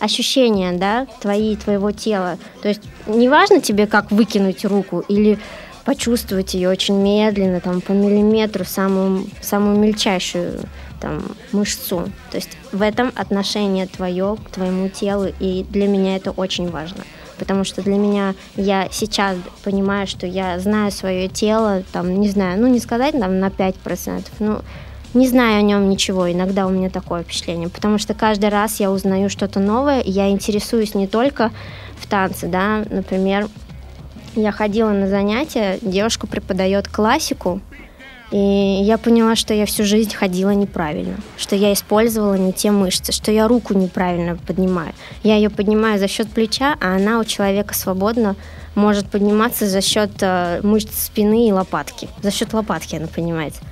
ощущение, 0.00 0.72
да, 0.72 1.06
твои, 1.20 1.56
твоего 1.56 1.92
тела. 1.92 2.38
То 2.62 2.68
есть 2.68 2.82
не 3.06 3.28
важно 3.28 3.60
тебе, 3.60 3.86
как 3.86 4.10
выкинуть 4.10 4.64
руку 4.64 5.04
или 5.08 5.38
почувствовать 5.90 6.54
ее 6.54 6.68
очень 6.68 6.94
медленно, 6.94 7.58
там, 7.58 7.80
по 7.80 7.90
миллиметру, 7.90 8.64
самую, 8.64 9.26
самую 9.40 9.76
мельчайшую 9.76 10.60
там, 11.00 11.20
мышцу. 11.50 12.08
То 12.30 12.36
есть 12.36 12.56
в 12.70 12.80
этом 12.80 13.10
отношение 13.16 13.88
твое 13.88 14.36
к 14.36 14.50
твоему 14.50 14.88
телу, 14.88 15.26
и 15.40 15.66
для 15.68 15.88
меня 15.88 16.14
это 16.14 16.30
очень 16.30 16.70
важно. 16.70 17.02
Потому 17.40 17.64
что 17.64 17.82
для 17.82 17.96
меня, 17.96 18.36
я 18.54 18.86
сейчас 18.92 19.36
понимаю, 19.64 20.06
что 20.06 20.28
я 20.28 20.60
знаю 20.60 20.92
свое 20.92 21.26
тело, 21.26 21.82
там, 21.90 22.20
не 22.20 22.28
знаю, 22.28 22.60
ну, 22.60 22.68
не 22.68 22.78
сказать 22.78 23.18
там 23.18 23.40
на 23.40 23.48
5%, 23.48 24.26
ну, 24.38 24.60
не 25.12 25.26
знаю 25.26 25.58
о 25.58 25.62
нем 25.62 25.88
ничего, 25.88 26.30
иногда 26.30 26.68
у 26.68 26.70
меня 26.70 26.88
такое 26.88 27.24
впечатление, 27.24 27.68
потому 27.68 27.98
что 27.98 28.14
каждый 28.14 28.50
раз 28.50 28.78
я 28.78 28.92
узнаю 28.92 29.28
что-то 29.28 29.58
новое, 29.58 30.02
и 30.02 30.10
я 30.12 30.30
интересуюсь 30.30 30.94
не 30.94 31.08
только 31.08 31.50
в 31.98 32.06
танце, 32.06 32.46
да, 32.46 32.84
например, 32.88 33.48
я 34.34 34.52
ходила 34.52 34.90
на 34.90 35.08
занятия, 35.08 35.78
девушка 35.82 36.26
преподает 36.26 36.88
классику, 36.88 37.60
и 38.30 38.36
я 38.36 38.96
поняла, 38.96 39.34
что 39.34 39.54
я 39.54 39.66
всю 39.66 39.84
жизнь 39.84 40.14
ходила 40.14 40.50
неправильно, 40.50 41.16
что 41.36 41.56
я 41.56 41.72
использовала 41.72 42.34
не 42.34 42.52
те 42.52 42.70
мышцы, 42.70 43.10
что 43.10 43.32
я 43.32 43.48
руку 43.48 43.74
неправильно 43.74 44.36
поднимаю. 44.36 44.92
Я 45.24 45.36
ее 45.36 45.50
поднимаю 45.50 45.98
за 45.98 46.06
счет 46.06 46.28
плеча, 46.28 46.76
а 46.80 46.94
она 46.94 47.18
у 47.18 47.24
человека 47.24 47.74
свободно 47.74 48.36
может 48.76 49.10
подниматься 49.10 49.66
за 49.66 49.80
счет 49.80 50.10
э, 50.20 50.60
мышц 50.62 50.90
спины 50.94 51.48
и 51.48 51.52
лопатки. 51.52 52.08
За 52.22 52.30
счет 52.30 52.52
лопатки 52.52 52.94
она 52.94 53.08
поднимается. 53.08 53.62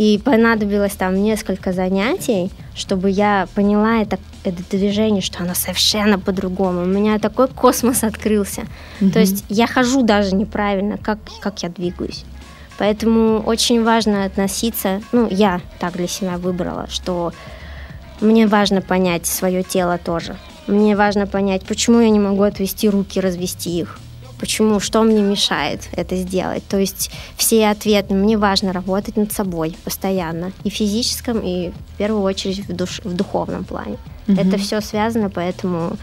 И 0.00 0.16
понадобилось 0.16 0.94
там 0.94 1.22
несколько 1.22 1.74
занятий, 1.74 2.50
чтобы 2.74 3.10
я 3.10 3.46
поняла 3.54 4.00
это, 4.00 4.18
это 4.44 4.62
движение, 4.70 5.20
что 5.20 5.42
оно 5.42 5.52
совершенно 5.52 6.18
по-другому. 6.18 6.84
У 6.84 6.86
меня 6.86 7.18
такой 7.18 7.48
космос 7.48 8.02
открылся. 8.02 8.62
Mm-hmm. 9.00 9.10
То 9.10 9.18
есть 9.18 9.44
я 9.50 9.66
хожу 9.66 10.00
даже 10.00 10.34
неправильно, 10.34 10.96
как, 10.96 11.18
как 11.40 11.62
я 11.62 11.68
двигаюсь. 11.68 12.24
Поэтому 12.78 13.40
очень 13.40 13.84
важно 13.84 14.24
относиться, 14.24 15.02
ну, 15.12 15.28
я 15.30 15.60
так 15.78 15.92
для 15.98 16.08
себя 16.08 16.38
выбрала, 16.38 16.86
что 16.88 17.34
мне 18.22 18.46
важно 18.46 18.80
понять 18.80 19.26
свое 19.26 19.62
тело 19.62 19.98
тоже. 19.98 20.34
Мне 20.66 20.96
важно 20.96 21.26
понять, 21.26 21.66
почему 21.66 22.00
я 22.00 22.08
не 22.08 22.20
могу 22.20 22.44
отвести 22.44 22.88
руки, 22.88 23.20
развести 23.20 23.78
их 23.78 23.98
почему, 24.40 24.80
что 24.80 25.02
мне 25.02 25.22
мешает 25.22 25.88
это 25.92 26.16
сделать. 26.16 26.64
То 26.66 26.78
есть 26.78 27.10
все 27.36 27.68
ответы, 27.68 28.14
мне 28.14 28.38
важно 28.38 28.72
работать 28.72 29.16
над 29.16 29.32
собой 29.32 29.76
постоянно, 29.84 30.52
и 30.64 30.70
в 30.70 30.72
физическом, 30.72 31.40
и 31.40 31.70
в 31.70 31.98
первую 31.98 32.22
очередь 32.22 32.66
в, 32.66 32.74
душ, 32.74 33.00
в 33.04 33.14
духовном 33.14 33.64
плане. 33.64 33.98
Угу. 34.26 34.40
Это 34.40 34.56
все 34.56 34.80
связано, 34.80 35.30
поэтому 35.30 35.96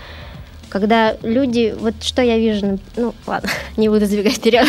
когда 0.70 1.15
люди, 1.24 1.74
вот 1.79 1.96
что 2.01 2.22
я 2.22 2.38
вижу, 2.38 2.79
ну 2.96 3.13
ладно, 3.25 3.50
не 3.77 3.89
буду 3.89 4.06
забегать 4.06 4.34
вперед. 4.34 4.67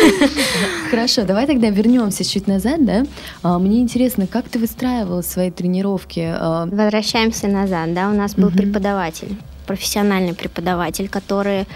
Хорошо, 0.90 1.24
давай 1.24 1.46
тогда 1.46 1.70
вернемся 1.70 2.24
чуть 2.24 2.46
назад, 2.46 2.84
да? 2.84 3.04
А, 3.42 3.58
мне 3.58 3.80
интересно, 3.80 4.26
как 4.26 4.48
ты 4.48 4.58
выстраивала 4.58 5.22
свои 5.22 5.50
тренировки? 5.50 6.20
А, 6.20 6.66
Возвращаемся 6.66 7.48
назад, 7.48 7.94
да? 7.94 8.10
У 8.10 8.14
нас 8.14 8.34
был 8.34 8.50
преподаватель, 8.50 9.36
профессиональный 9.66 10.34
преподаватель, 10.34 11.08
который 11.08 11.66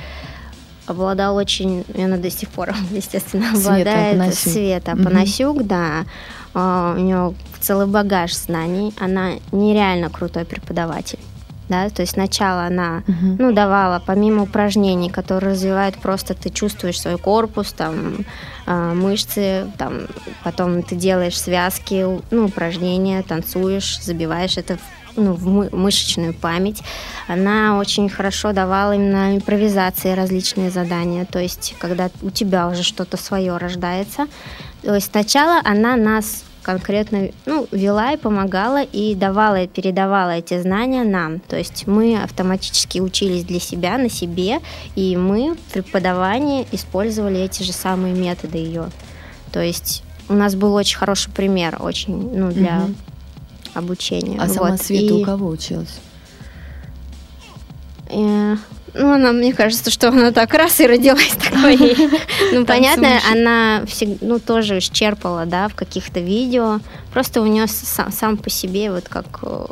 обладал 0.87 1.37
очень, 1.37 1.85
и 1.95 2.03
она 2.03 2.17
до 2.17 2.31
сих 2.31 2.49
пор, 2.51 2.75
естественно, 2.91 3.51
обладает 3.51 4.35
Света 4.35 4.97
Панасюк, 4.97 5.57
угу. 5.57 5.65
да. 5.65 6.05
Uh, 6.55 6.95
у 6.95 7.01
нее 7.01 7.35
целый 7.59 7.89
багаж 7.89 8.33
знаний. 8.33 8.95
Она 9.01 9.33
нереально 9.51 10.09
крутой 10.09 10.45
преподаватель. 10.45 11.19
Да, 11.69 11.89
то 11.89 12.03
есть 12.03 12.13
сначала 12.13 12.65
она 12.65 13.03
uh-huh. 13.07 13.37
ну, 13.39 13.53
давала, 13.53 14.03
помимо 14.05 14.43
упражнений, 14.43 15.09
которые 15.09 15.53
развивают 15.53 15.97
просто 15.97 16.35
ты 16.35 16.51
чувствуешь 16.51 17.01
свой 17.01 17.17
корпус, 17.17 17.73
там, 17.73 18.19
э, 18.67 18.93
мышцы, 18.93 19.67
там, 19.79 20.03
потом 20.43 20.83
ты 20.83 20.95
делаешь 20.95 21.41
связки, 21.41 22.07
ну, 22.31 22.45
упражнения, 22.45 23.23
танцуешь, 23.23 23.99
забиваешь 24.03 24.59
это 24.59 24.77
в 24.77 25.04
ну, 25.17 25.33
в 25.35 25.75
мышечную 25.75 26.35
память. 26.35 26.83
Она 27.29 27.79
очень 27.79 28.09
хорошо 28.09 28.53
давала 28.53 28.95
именно 28.95 29.37
импровизации 29.37 30.13
различные 30.13 30.71
задания. 30.71 31.25
То 31.25 31.39
есть, 31.39 31.75
когда 31.79 32.11
у 32.23 32.31
тебя 32.31 32.69
уже 32.69 32.83
что-то 32.83 33.17
свое 33.17 33.57
рождается, 33.57 34.27
то 34.83 34.95
есть 34.95 35.11
сначала 35.11 35.61
она 35.65 35.97
нас 35.97 36.45
конкретно 36.63 37.29
ну, 37.47 37.69
вела 37.71 38.13
и 38.13 38.17
помогала 38.17 38.83
и 38.83 39.15
давала 39.15 39.63
и 39.63 39.69
передавала 39.69 40.31
эти 40.31 40.61
знания 40.61 41.05
нам. 41.05 41.39
То 41.41 41.57
есть 41.57 41.87
мы 41.87 42.21
автоматически 42.21 42.99
учились 42.99 43.45
для 43.45 43.61
себя, 43.61 43.99
на 43.99 44.09
себе, 44.09 44.61
и 44.97 45.17
мы 45.17 45.55
в 45.55 45.73
преподавании 45.73 46.67
использовали 46.73 47.41
эти 47.41 47.63
же 47.63 47.73
самые 47.73 48.15
методы 48.15 48.59
ее. 48.59 48.91
То 49.53 49.63
есть 49.63 50.03
у 50.29 50.33
нас 50.33 50.55
был 50.55 50.75
очень 50.75 50.97
хороший 50.97 51.31
пример, 51.31 51.77
очень, 51.81 52.37
ну, 52.37 52.51
для 52.51 52.79
угу. 52.79 52.95
Обучения. 53.75 54.39
А 54.41 54.47
вот. 54.47 54.55
сама 54.55 54.77
Света 54.77 55.15
и... 55.15 55.23
у 55.23 55.25
кого 55.25 55.49
училась? 55.49 56.01
Э, 58.09 58.57
ну, 58.95 59.13
она, 59.13 59.33
мне 59.33 59.53
кажется, 59.53 59.91
что 59.91 60.09
она 60.09 60.31
так 60.31 60.55
раз 60.55 60.81
и 60.81 60.87
родилась 60.87 61.37
такой. 61.37 61.79
Ну, 62.53 62.65
понятно, 62.65 63.19
она 63.31 63.85
ну, 64.21 64.39
тоже 64.39 64.79
исчерпала, 64.79 65.47
да, 65.47 65.69
в 65.69 65.75
каких-то 65.75 66.21
видео. 66.21 66.81
Просто 67.13 67.41
у 67.41 67.47
нее 67.47 67.67
сам 67.67 68.37
по 68.37 68.51
себе 68.51 68.93
вот 68.93 69.09
как... 69.09 69.41
Э, 69.43 69.67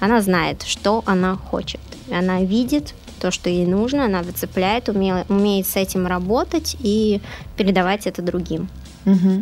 она 0.00 0.20
знает, 0.20 0.62
что 0.62 1.02
она 1.06 1.36
хочет. 1.36 1.80
Она 2.10 2.40
видит 2.42 2.94
то, 3.20 3.30
что 3.30 3.48
ей 3.48 3.66
нужно, 3.66 4.06
она 4.06 4.22
выцепляет, 4.22 4.88
умеет 4.88 5.66
с 5.68 5.76
этим 5.76 6.08
работать 6.08 6.76
и 6.80 7.20
передавать 7.56 8.08
это 8.08 8.20
другим, 8.20 8.68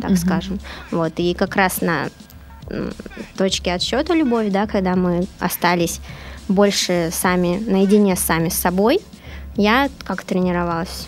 так 0.01 0.17
скажем. 0.17 0.59
Вот, 0.91 1.13
и 1.17 1.33
как 1.33 1.55
раз 1.55 1.81
на 1.81 2.09
точке 3.37 3.73
отсчета 3.73 4.13
любовь, 4.13 4.49
да, 4.49 4.67
когда 4.67 4.95
мы 4.95 5.25
остались 5.39 5.99
больше 6.47 7.09
сами 7.11 7.61
наедине 7.65 8.15
сами 8.15 8.49
с 8.49 8.55
собой, 8.55 8.99
я 9.55 9.89
как 10.03 10.23
тренировалась? 10.23 11.07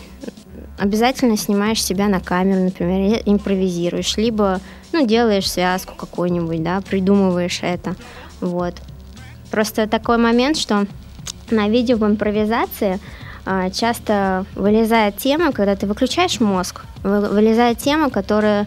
Обязательно 0.78 1.36
снимаешь 1.36 1.82
себя 1.82 2.08
на 2.08 2.20
камеру, 2.20 2.64
например, 2.64 3.22
импровизируешь, 3.24 4.16
либо 4.16 4.60
ну, 4.92 5.06
делаешь 5.06 5.50
связку 5.50 5.94
какую-нибудь, 5.94 6.62
да, 6.62 6.80
придумываешь 6.80 7.60
это. 7.62 7.94
Вот. 8.40 8.74
Просто 9.50 9.86
такой 9.86 10.18
момент, 10.18 10.56
что 10.56 10.86
на 11.50 11.68
видео 11.68 11.96
в 11.96 12.04
импровизации 12.04 12.98
а, 13.46 13.70
часто 13.70 14.46
вылезает 14.54 15.18
тема, 15.18 15.52
когда 15.52 15.76
ты 15.76 15.86
выключаешь 15.86 16.40
мозг, 16.40 16.82
вылезает 17.02 17.78
тема, 17.78 18.10
которая, 18.10 18.66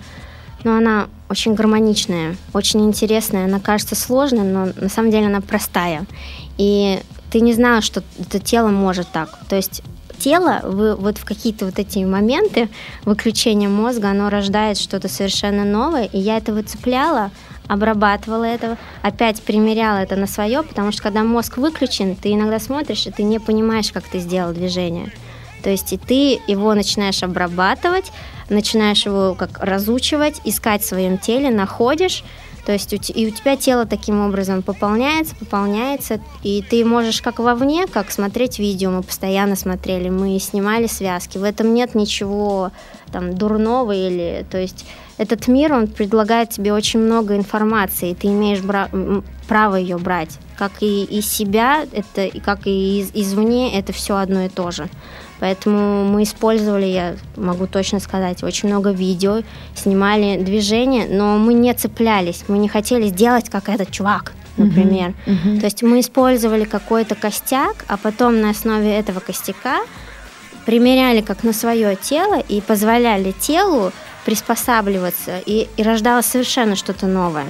ну, 0.68 0.78
она 0.78 1.08
очень 1.30 1.54
гармоничная, 1.54 2.36
очень 2.54 2.86
интересная, 2.86 3.46
она 3.46 3.62
кажется 3.62 3.96
сложной, 3.96 4.44
но 4.44 4.68
на 4.76 4.90
самом 4.90 5.12
деле 5.12 5.28
она 5.28 5.40
простая. 5.40 6.06
И 6.58 7.00
ты 7.32 7.40
не 7.40 7.54
знала, 7.54 7.82
что 7.82 8.04
это 8.20 8.40
тело 8.40 8.68
может 8.68 9.08
так. 9.08 9.30
То 9.48 9.56
есть 9.56 9.82
тело 10.20 10.60
вы, 10.64 10.96
вот 10.96 11.20
в 11.20 11.24
какие-то 11.24 11.64
вот 11.64 11.80
эти 11.80 12.00
моменты 12.00 12.68
выключения 13.06 13.70
мозга, 13.70 14.10
оно 14.10 14.30
рождает 14.30 14.78
что-то 14.78 15.08
совершенно 15.08 15.64
новое, 15.64 16.04
и 16.06 16.20
я 16.20 16.36
это 16.36 16.52
выцепляла, 16.52 17.32
обрабатывала 17.70 18.44
этого, 18.44 18.78
опять 19.04 19.42
примеряла 19.42 20.00
это 20.00 20.18
на 20.18 20.28
свое, 20.28 20.64
потому 20.64 20.92
что 20.92 21.02
когда 21.02 21.24
мозг 21.24 21.58
выключен, 21.58 22.18
ты 22.18 22.34
иногда 22.34 22.60
смотришь, 22.60 23.08
и 23.08 23.12
ты 23.12 23.24
не 23.24 23.40
понимаешь, 23.40 23.94
как 23.94 24.04
ты 24.04 24.20
сделал 24.20 24.52
движение. 24.52 25.14
То 25.64 25.70
есть 25.70 25.94
и 25.94 25.98
ты 25.98 26.42
его 26.48 26.74
начинаешь 26.74 27.24
обрабатывать, 27.24 28.12
начинаешь 28.50 29.06
его 29.06 29.36
как 29.36 29.60
разучивать, 29.60 30.42
искать 30.44 30.82
в 30.82 30.88
своем 30.88 31.18
теле, 31.18 31.50
находишь, 31.50 32.24
то 32.68 32.74
есть 32.74 32.92
и 33.16 33.28
у 33.28 33.32
тебя 33.32 33.56
тело 33.56 33.86
таким 33.86 34.20
образом 34.20 34.62
пополняется, 34.62 35.34
пополняется, 35.36 36.20
и 36.44 36.62
ты 36.62 36.84
можешь 36.84 37.22
как 37.22 37.40
вовне, 37.40 37.88
как 37.88 38.12
смотреть 38.12 38.60
видео, 38.60 38.92
мы 38.92 39.04
постоянно 39.04 39.56
смотрели, 39.56 40.10
мы 40.10 40.38
снимали 40.40 40.88
связки, 40.88 41.38
в 41.38 41.44
этом 41.44 41.74
нет 41.74 41.96
ничего 41.96 42.72
там 43.14 43.36
дурного 43.36 43.94
или, 43.94 44.46
то 44.52 44.58
есть 44.58 44.86
этот 45.18 45.48
мир, 45.48 45.72
он 45.72 45.88
предлагает 45.88 46.50
тебе 46.50 46.74
очень 46.74 47.00
много 47.00 47.38
информации, 47.38 48.12
и 48.12 48.16
ты 48.16 48.28
имеешь 48.28 48.60
бра- 48.60 48.90
право 49.48 49.78
ее 49.78 49.98
брать, 49.98 50.38
как 50.58 50.72
и 50.82 51.06
из 51.06 51.26
себя, 51.26 51.86
это, 51.94 52.30
как 52.42 52.68
и 52.68 53.00
из, 53.00 53.12
извне, 53.14 53.80
это 53.80 53.94
все 53.94 54.18
одно 54.18 54.42
и 54.42 54.50
то 54.50 54.72
же. 54.72 54.90
Поэтому 55.40 56.06
мы 56.06 56.24
использовали, 56.24 56.86
я 56.86 57.16
могу 57.36 57.68
точно 57.68 58.00
сказать, 58.00 58.44
очень 58.44 58.70
много 58.70 58.92
видео, 58.92 59.42
снимали 59.76 60.42
движения, 60.42 61.08
но 61.10 61.38
мы 61.38 61.54
не 61.54 61.74
цеплялись, 61.74 62.44
мы 62.48 62.58
не 62.58 62.68
хотели 62.68 63.08
сделать 63.08 63.50
как 63.50 63.70
этот 63.70 63.92
чувак, 63.92 64.34
например. 64.58 65.14
Uh-huh, 65.26 65.38
uh-huh. 65.46 65.60
То 65.60 65.66
есть 65.66 65.84
мы 65.84 66.00
использовали 66.00 66.64
какой-то 66.64 67.16
костяк, 67.16 67.86
а 67.88 67.98
потом 67.98 68.42
на 68.42 68.50
основе 68.50 68.92
этого 68.96 69.20
костяка 69.20 69.82
примеряли 70.66 71.22
как 71.22 71.44
на 71.44 71.54
свое 71.54 71.96
тело 71.96 72.40
и 72.40 72.60
позволяли 72.60 73.32
телу 73.32 73.92
приспосабливаться, 74.26 75.40
и, 75.46 75.70
и 75.78 75.84
рождалось 75.84 76.26
совершенно 76.26 76.76
что-то 76.76 77.08
новое. 77.08 77.46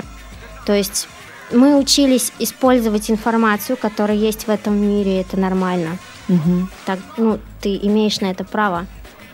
То 0.66 0.74
есть 0.74 1.08
мы 1.52 1.80
учились 1.80 2.34
использовать 2.40 3.10
информацию, 3.10 3.78
которая 3.78 4.18
есть 4.18 4.48
в 4.48 4.50
этом 4.50 4.76
мире, 4.76 5.18
и 5.18 5.22
это 5.22 5.38
нормально. 5.40 5.98
Угу. 6.30 6.68
Так, 6.86 7.00
ну, 7.18 7.40
ты 7.62 7.76
имеешь 7.78 8.20
на 8.22 8.32
это 8.32 8.44
право. 8.44 8.86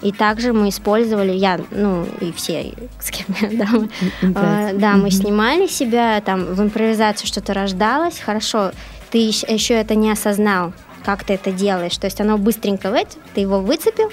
И 0.02 0.12
также 0.12 0.52
мы 0.52 0.68
использовали, 0.68 1.32
я, 1.32 1.60
ну, 1.72 2.06
и 2.20 2.34
все, 2.34 2.74
с 3.00 3.10
кем 3.10 3.26
я, 3.42 3.66
да, 3.66 3.70
мы, 3.72 3.90
э, 4.22 4.74
да, 4.74 4.94
мы 4.96 5.10
снимали 5.12 5.68
себя, 5.68 6.20
там, 6.20 6.44
в 6.44 6.62
импровизации 6.62 7.26
что-то 7.26 7.54
рождалось, 7.54 8.20
хорошо, 8.20 8.72
ты 9.12 9.20
еще 9.20 9.76
это 9.76 9.96
не 9.96 10.12
осознал, 10.12 10.74
как 11.06 11.24
ты 11.24 11.36
это 11.36 11.54
делаешь, 11.54 11.96
то 11.96 12.06
есть 12.06 12.20
оно 12.20 12.38
быстренько, 12.38 12.94
ты 13.34 13.42
его 13.42 13.62
выцепил, 13.62 14.12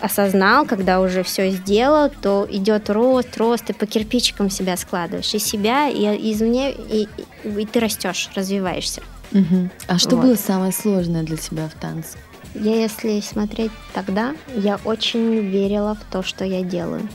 осознал, 0.00 0.66
когда 0.66 1.00
уже 1.00 1.22
все 1.22 1.50
сделал, 1.50 2.10
то 2.10 2.46
идет 2.50 2.90
рост, 2.90 3.36
рост, 3.36 3.66
ты 3.66 3.72
по 3.72 3.86
кирпичикам 3.86 4.50
себя 4.50 4.76
складываешь, 4.76 5.32
и 5.32 5.38
себя, 5.38 5.88
и 5.88 6.32
извне, 6.32 6.72
и, 6.72 7.08
и 7.44 7.66
ты 7.66 7.78
растешь, 7.78 8.30
развиваешься. 8.34 9.00
Угу. 9.34 9.70
А 9.88 9.98
что 9.98 10.16
вот. 10.16 10.24
было 10.24 10.34
самое 10.36 10.72
сложное 10.72 11.24
для 11.24 11.36
тебя 11.36 11.68
в 11.68 11.74
танце? 11.74 12.16
Я, 12.54 12.76
если 12.76 13.20
смотреть 13.20 13.72
тогда, 13.92 14.34
я 14.54 14.78
очень 14.84 15.40
верила 15.40 15.96
в 15.96 16.04
то, 16.12 16.22
что 16.22 16.44
я 16.44 16.62
делаю. 16.62 17.08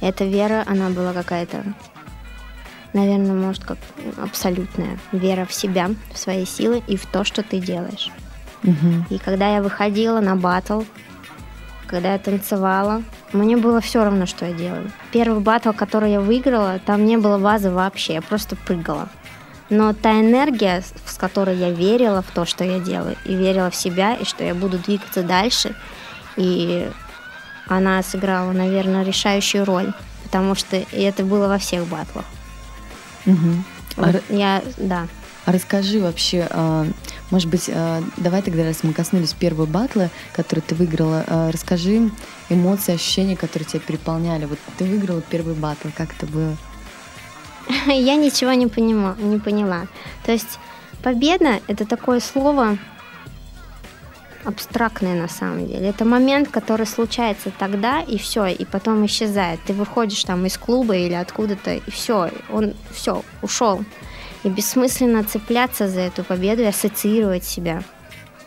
Эта 0.00 0.24
вера, 0.24 0.64
она 0.66 0.88
была 0.88 1.12
какая-то, 1.12 1.64
наверное, 2.94 3.34
может, 3.34 3.64
как 3.64 3.78
абсолютная 4.16 4.98
вера 5.12 5.44
в 5.44 5.52
себя, 5.52 5.90
в 6.12 6.18
свои 6.18 6.46
силы 6.46 6.82
и 6.88 6.96
в 6.96 7.04
то, 7.06 7.24
что 7.24 7.42
ты 7.42 7.60
делаешь. 7.60 8.10
Угу. 8.64 9.06
И 9.10 9.18
когда 9.18 9.54
я 9.54 9.62
выходила 9.62 10.20
на 10.20 10.34
батл, 10.34 10.82
когда 11.86 12.14
я 12.14 12.18
танцевала, 12.18 13.02
мне 13.34 13.58
было 13.58 13.82
все 13.82 14.02
равно, 14.02 14.24
что 14.24 14.46
я 14.46 14.54
делаю. 14.54 14.90
Первый 15.12 15.40
батл, 15.40 15.72
который 15.72 16.12
я 16.12 16.20
выиграла, 16.22 16.80
там 16.86 17.04
не 17.04 17.18
было 17.18 17.36
базы 17.36 17.70
вообще, 17.70 18.14
я 18.14 18.22
просто 18.22 18.56
прыгала. 18.56 19.10
Но 19.72 19.94
та 19.94 20.20
энергия, 20.20 20.82
с 21.06 21.16
которой 21.16 21.56
я 21.56 21.70
верила 21.70 22.20
в 22.20 22.30
то, 22.30 22.44
что 22.44 22.62
я 22.62 22.78
делаю, 22.78 23.16
и 23.24 23.34
верила 23.34 23.70
в 23.70 23.74
себя, 23.74 24.14
и 24.14 24.24
что 24.26 24.44
я 24.44 24.54
буду 24.54 24.76
двигаться 24.76 25.22
дальше, 25.22 25.74
и 26.36 26.90
она 27.68 28.02
сыграла, 28.02 28.52
наверное, 28.52 29.02
решающую 29.02 29.64
роль, 29.64 29.94
потому 30.24 30.54
что 30.54 30.76
это 30.76 31.24
было 31.24 31.48
во 31.48 31.56
всех 31.56 31.86
батлах. 31.86 32.26
Угу. 33.24 34.12
Я, 34.28 34.62
да. 34.76 35.08
А 35.46 35.52
расскажи 35.52 36.00
вообще, 36.00 36.46
а, 36.50 36.86
может 37.30 37.48
быть, 37.48 37.70
давай 38.18 38.42
тогда, 38.42 38.64
раз 38.64 38.82
мы 38.82 38.92
коснулись 38.92 39.32
первого 39.32 39.64
батла, 39.64 40.10
который 40.34 40.60
ты 40.60 40.74
выиграла, 40.74 41.24
расскажи 41.50 42.10
эмоции, 42.50 42.94
ощущения, 42.94 43.38
которые 43.38 43.66
тебя 43.66 43.80
переполняли. 43.80 44.44
Вот 44.44 44.58
ты 44.76 44.84
выиграла 44.84 45.22
первый 45.22 45.54
батл, 45.54 45.88
как 45.96 46.14
это 46.14 46.26
было? 46.26 46.58
я 47.86 48.16
ничего 48.16 48.52
не, 48.52 48.66
понима, 48.66 49.16
не 49.18 49.38
поняла. 49.38 49.86
То 50.24 50.32
есть 50.32 50.58
победа— 51.02 51.60
это 51.66 51.84
такое 51.84 52.20
слово 52.20 52.78
абстрактное 54.44 55.14
на 55.14 55.28
самом 55.28 55.66
деле. 55.66 55.88
Это 55.88 56.04
момент, 56.04 56.48
который 56.48 56.86
случается 56.86 57.50
тогда, 57.56 58.00
и 58.00 58.18
все, 58.18 58.46
и 58.46 58.64
потом 58.64 59.04
исчезает. 59.06 59.60
Ты 59.66 59.72
выходишь 59.72 60.24
там 60.24 60.44
из 60.46 60.58
клуба 60.58 60.96
или 60.96 61.14
откуда-то, 61.14 61.74
и 61.74 61.90
все, 61.90 62.30
он 62.50 62.74
все, 62.90 63.22
ушел. 63.40 63.84
И 64.42 64.48
бессмысленно 64.48 65.22
цепляться 65.22 65.88
за 65.88 66.00
эту 66.00 66.24
победу 66.24 66.62
и 66.62 66.66
ассоциировать 66.66 67.44
себя 67.44 67.82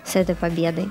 с 0.04 0.16
этой 0.16 0.36
победой. 0.36 0.90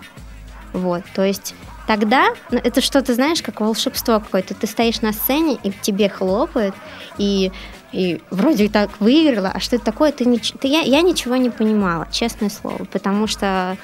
Вот, 0.73 1.05
то 1.15 1.23
есть 1.23 1.55
тогда 1.87 2.29
ну, 2.51 2.59
это 2.59 2.81
что-то, 2.81 3.15
знаешь, 3.15 3.43
как 3.43 3.61
волшебство 3.61 4.19
какое-то. 4.19 4.55
Ты 4.55 4.67
стоишь 4.67 5.03
на 5.03 5.13
сцене, 5.13 5.59
и 5.63 5.71
тебе 5.71 6.09
хлопают, 6.09 6.75
и 7.19 7.53
и 7.95 8.21
вроде 8.31 8.69
так 8.69 8.91
выиграла, 9.01 9.53
а 9.55 9.61
что 9.61 9.77
это 9.77 9.85
такое, 9.85 10.11
ты, 10.11 10.25
не, 10.25 10.39
ты 10.39 10.67
я, 10.67 10.81
я 10.81 11.01
ничего 11.01 11.37
не 11.37 11.49
понимала, 11.49 12.09
честное 12.11 12.51
слово, 12.51 12.85
потому 12.85 13.29
что 13.29 13.77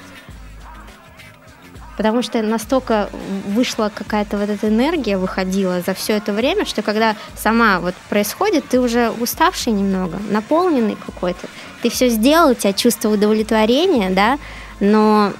потому 1.95 2.21
что 2.21 2.41
настолько 2.41 3.09
вышла 3.47 3.91
какая-то 3.93 4.37
вот 4.37 4.49
эта 4.49 4.67
энергия, 4.67 5.17
выходила 5.17 5.81
за 5.81 5.93
все 5.93 6.13
это 6.13 6.33
время, 6.33 6.65
что 6.65 6.81
когда 6.81 7.15
сама 7.37 7.79
вот 7.79 7.93
происходит, 8.09 8.65
ты 8.67 8.81
уже 8.81 9.11
уставший 9.11 9.71
немного, 9.71 10.17
наполненный 10.29 10.97
какой-то. 11.05 11.47
Ты 11.81 11.89
все 11.89 12.09
сделал, 12.09 12.51
у 12.51 12.53
тебя 12.53 12.73
чувство 12.73 13.09
удовлетворения, 13.09 14.09
да, 14.09 14.39
но 14.79 15.31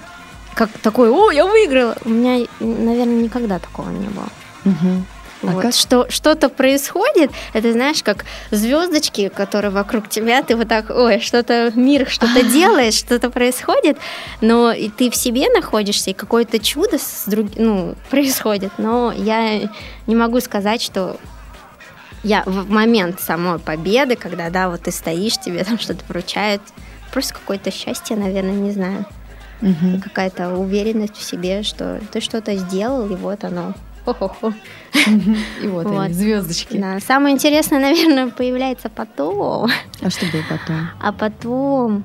как 0.54 0.70
такой, 0.82 1.10
о, 1.10 1.32
я 1.32 1.46
выиграла. 1.46 1.98
У 2.06 2.10
меня, 2.10 2.46
наверное, 2.60 3.24
никогда 3.24 3.60
такого 3.60 3.90
не 3.90 4.08
было. 4.08 4.30
Угу. 4.66 5.06
А 5.44 5.48
вот, 5.48 5.62
как? 5.62 5.74
что 5.74 6.10
что-то 6.10 6.50
происходит, 6.50 7.32
это 7.54 7.72
знаешь, 7.72 8.04
как 8.04 8.26
звездочки, 8.52 9.30
которые 9.30 9.72
вокруг 9.72 10.10
тебя, 10.10 10.44
ты 10.44 10.56
вот 10.56 10.68
так, 10.68 10.90
ой, 10.90 11.20
что-то 11.20 11.72
мир, 11.76 12.08
что-то 12.10 12.44
делаешь, 12.52 12.96
что-то 12.96 13.30
происходит, 13.30 13.98
но 14.42 14.72
и 14.72 14.90
ты 14.90 15.10
в 15.10 15.16
себе 15.16 15.50
находишься, 15.50 16.12
и 16.12 16.14
какое-то 16.14 16.60
чудо 16.60 16.98
с 16.98 17.24
друг... 17.28 17.48
ну, 17.56 17.96
происходит. 18.10 18.72
Но 18.78 19.12
я 19.16 19.70
не 20.08 20.16
могу 20.16 20.40
сказать, 20.42 20.82
что 20.82 21.18
я 22.24 22.44
в 22.46 22.70
момент 22.70 23.20
самой 23.20 23.60
победы, 23.60 24.16
когда, 24.16 24.50
да, 24.50 24.70
вот 24.70 24.84
ты 24.84 24.92
стоишь, 24.92 25.40
тебе 25.40 25.64
там 25.64 25.80
что-то 25.80 26.04
вручают, 26.08 26.62
просто 27.12 27.34
какое-то 27.34 27.72
счастье, 27.72 28.16
наверное, 28.16 28.54
не 28.54 28.72
знаю. 28.72 29.06
Угу. 29.62 30.02
Какая-то 30.04 30.50
уверенность 30.56 31.18
в 31.18 31.24
себе, 31.24 31.64
что 31.64 32.00
ты 32.12 32.20
что-то 32.20 32.56
сделал, 32.56 33.10
и 33.10 33.16
вот 33.16 33.44
оно. 33.44 33.74
Хо-хо-хо. 34.06 34.54
И 35.62 35.68
вот, 35.68 35.86
вот. 35.86 36.00
они, 36.00 36.14
звездочки. 36.14 36.78
Да. 36.78 37.00
Самое 37.00 37.36
интересное, 37.36 37.80
наверное, 37.80 38.28
появляется 38.28 38.90
потом. 38.90 39.70
А 40.02 40.10
что 40.10 40.26
было 40.28 40.44
потом? 40.50 40.90
А 41.00 41.12
потом 41.12 42.04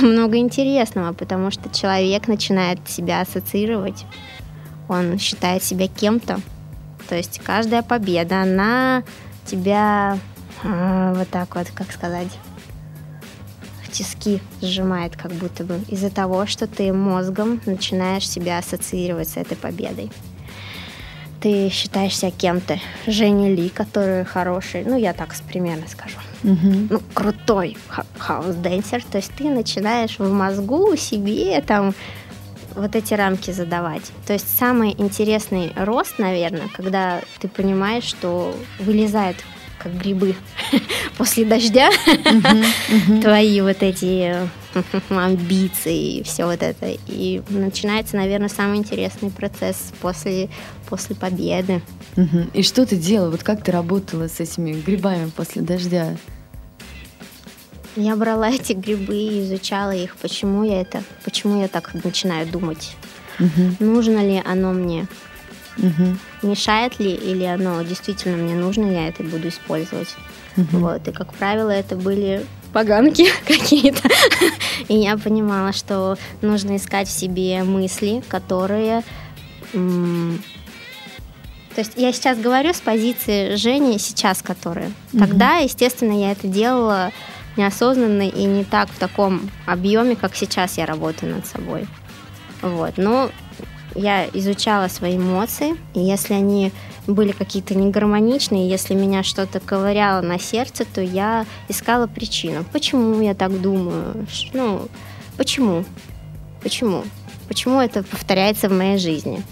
много 0.00 0.38
интересного, 0.38 1.12
потому 1.12 1.50
что 1.50 1.68
человек 1.70 2.28
начинает 2.28 2.88
себя 2.88 3.20
ассоциировать, 3.20 4.04
он 4.88 5.18
считает 5.18 5.62
себя 5.62 5.88
кем-то. 5.88 6.40
То 7.08 7.16
есть 7.16 7.40
каждая 7.44 7.82
победа, 7.82 8.42
она 8.42 9.02
тебя 9.44 10.18
э, 10.62 11.14
вот 11.16 11.28
так 11.28 11.54
вот, 11.54 11.68
как 11.74 11.90
сказать, 11.92 12.28
тиски 13.92 14.40
сжимает 14.60 15.16
как 15.16 15.32
будто 15.32 15.64
бы 15.64 15.80
из-за 15.88 16.10
того, 16.10 16.46
что 16.46 16.66
ты 16.66 16.92
мозгом 16.92 17.60
начинаешь 17.66 18.28
себя 18.28 18.58
ассоциировать 18.58 19.28
с 19.28 19.36
этой 19.36 19.56
победой. 19.56 20.10
Ты 21.42 21.68
считаешь 21.70 22.16
себя 22.16 22.30
кем-то. 22.30 22.78
Женя 23.06 23.52
Ли, 23.52 23.68
который 23.68 24.24
хороший, 24.24 24.84
ну, 24.84 24.96
я 24.96 25.12
так 25.12 25.34
примерно 25.48 25.88
скажу, 25.88 26.18
угу. 26.44 26.86
ну, 26.90 27.00
крутой 27.14 27.76
хаус-денсер. 28.18 29.02
То 29.10 29.18
есть 29.18 29.32
ты 29.36 29.50
начинаешь 29.50 30.18
в 30.18 30.32
мозгу 30.32 30.96
себе 30.96 31.60
там 31.62 31.94
вот 32.74 32.94
эти 32.96 33.14
рамки 33.14 33.50
задавать. 33.50 34.12
То 34.26 34.32
есть 34.32 34.56
самый 34.56 34.94
интересный 34.96 35.72
рост, 35.76 36.18
наверное, 36.18 36.68
когда 36.72 37.20
ты 37.40 37.48
понимаешь, 37.48 38.04
что 38.04 38.54
вылезает 38.78 39.36
как 39.78 39.96
грибы 39.98 40.36
после 41.18 41.44
дождя, 41.44 41.90
твои 43.20 43.60
вот 43.60 43.82
эти 43.82 44.48
амбиции 45.10 46.18
и 46.18 46.22
все 46.22 46.46
вот 46.46 46.62
это. 46.62 46.96
И 47.06 47.42
начинается, 47.48 48.16
наверное, 48.16 48.48
самый 48.48 48.78
интересный 48.78 49.30
процесс 49.30 49.92
после, 50.00 50.48
после 50.88 51.14
победы. 51.16 51.82
И 52.52 52.62
что 52.62 52.86
ты 52.86 52.96
делала? 52.96 53.30
Вот 53.30 53.42
как 53.42 53.62
ты 53.62 53.72
работала 53.72 54.28
с 54.28 54.40
этими 54.40 54.72
грибами 54.72 55.30
после 55.30 55.62
дождя? 55.62 56.16
Я 57.96 58.16
брала 58.16 58.50
эти 58.50 58.72
грибы 58.72 59.16
и 59.16 59.42
изучала 59.42 59.92
их, 59.92 60.16
почему 60.16 60.64
я 60.64 60.80
это, 60.80 61.02
почему 61.24 61.60
я 61.60 61.68
так 61.68 61.92
начинаю 62.04 62.46
думать. 62.46 62.96
Угу. 63.38 63.84
Нужно 63.84 64.24
ли 64.24 64.42
оно 64.44 64.72
мне? 64.72 65.06
Угу. 65.78 66.48
Мешает 66.48 66.98
ли 66.98 67.12
или 67.12 67.44
оно 67.44 67.80
действительно 67.82 68.36
мне 68.36 68.54
нужно, 68.54 68.84
я 68.90 69.08
это 69.08 69.22
буду 69.22 69.48
использовать. 69.48 70.14
Угу. 70.56 70.78
Вот. 70.78 71.08
И, 71.08 71.12
как 71.12 71.32
правило, 71.34 71.70
это 71.70 71.96
были 71.96 72.44
поганки 72.72 73.26
какие-то. 73.46 74.08
И 74.88 74.96
я 74.96 75.16
понимала, 75.16 75.72
что 75.72 76.16
нужно 76.40 76.76
искать 76.76 77.08
в 77.08 77.12
себе 77.12 77.62
мысли, 77.64 78.22
которые... 78.28 79.02
То 79.72 81.80
есть 81.80 81.92
я 81.96 82.12
сейчас 82.12 82.38
говорю 82.38 82.74
с 82.74 82.80
позиции 82.80 83.56
Жени 83.56 83.98
сейчас, 83.98 84.42
которые. 84.42 84.92
Тогда, 85.18 85.56
естественно, 85.56 86.12
я 86.12 86.32
это 86.32 86.46
делала 86.46 87.12
неосознанно 87.56 88.28
и 88.28 88.44
не 88.44 88.64
так 88.64 88.90
в 88.90 88.98
таком 88.98 89.50
объеме, 89.66 90.16
как 90.16 90.36
сейчас 90.36 90.78
я 90.78 90.86
работаю 90.86 91.34
над 91.34 91.46
собой. 91.46 91.86
Вот. 92.60 92.98
Но 92.98 93.30
я 93.94 94.26
изучала 94.32 94.88
свои 94.88 95.16
эмоции, 95.16 95.76
и 95.94 96.00
если 96.00 96.34
они 96.34 96.72
были 97.06 97.32
какие-то 97.32 97.74
негармоничные, 97.74 98.68
если 98.68 98.94
меня 98.94 99.22
что-то 99.22 99.60
ковыряло 99.60 100.20
на 100.20 100.38
сердце, 100.38 100.84
то 100.84 101.00
я 101.00 101.46
искала 101.68 102.06
причину. 102.06 102.64
Почему 102.72 103.20
я 103.20 103.34
так 103.34 103.60
думаю? 103.60 104.26
Ну, 104.52 104.88
почему? 105.36 105.84
Почему? 106.62 107.04
Почему 107.48 107.80
это 107.80 108.02
повторяется 108.02 108.68
в 108.68 108.72
моей 108.72 108.98
жизни? 108.98 109.42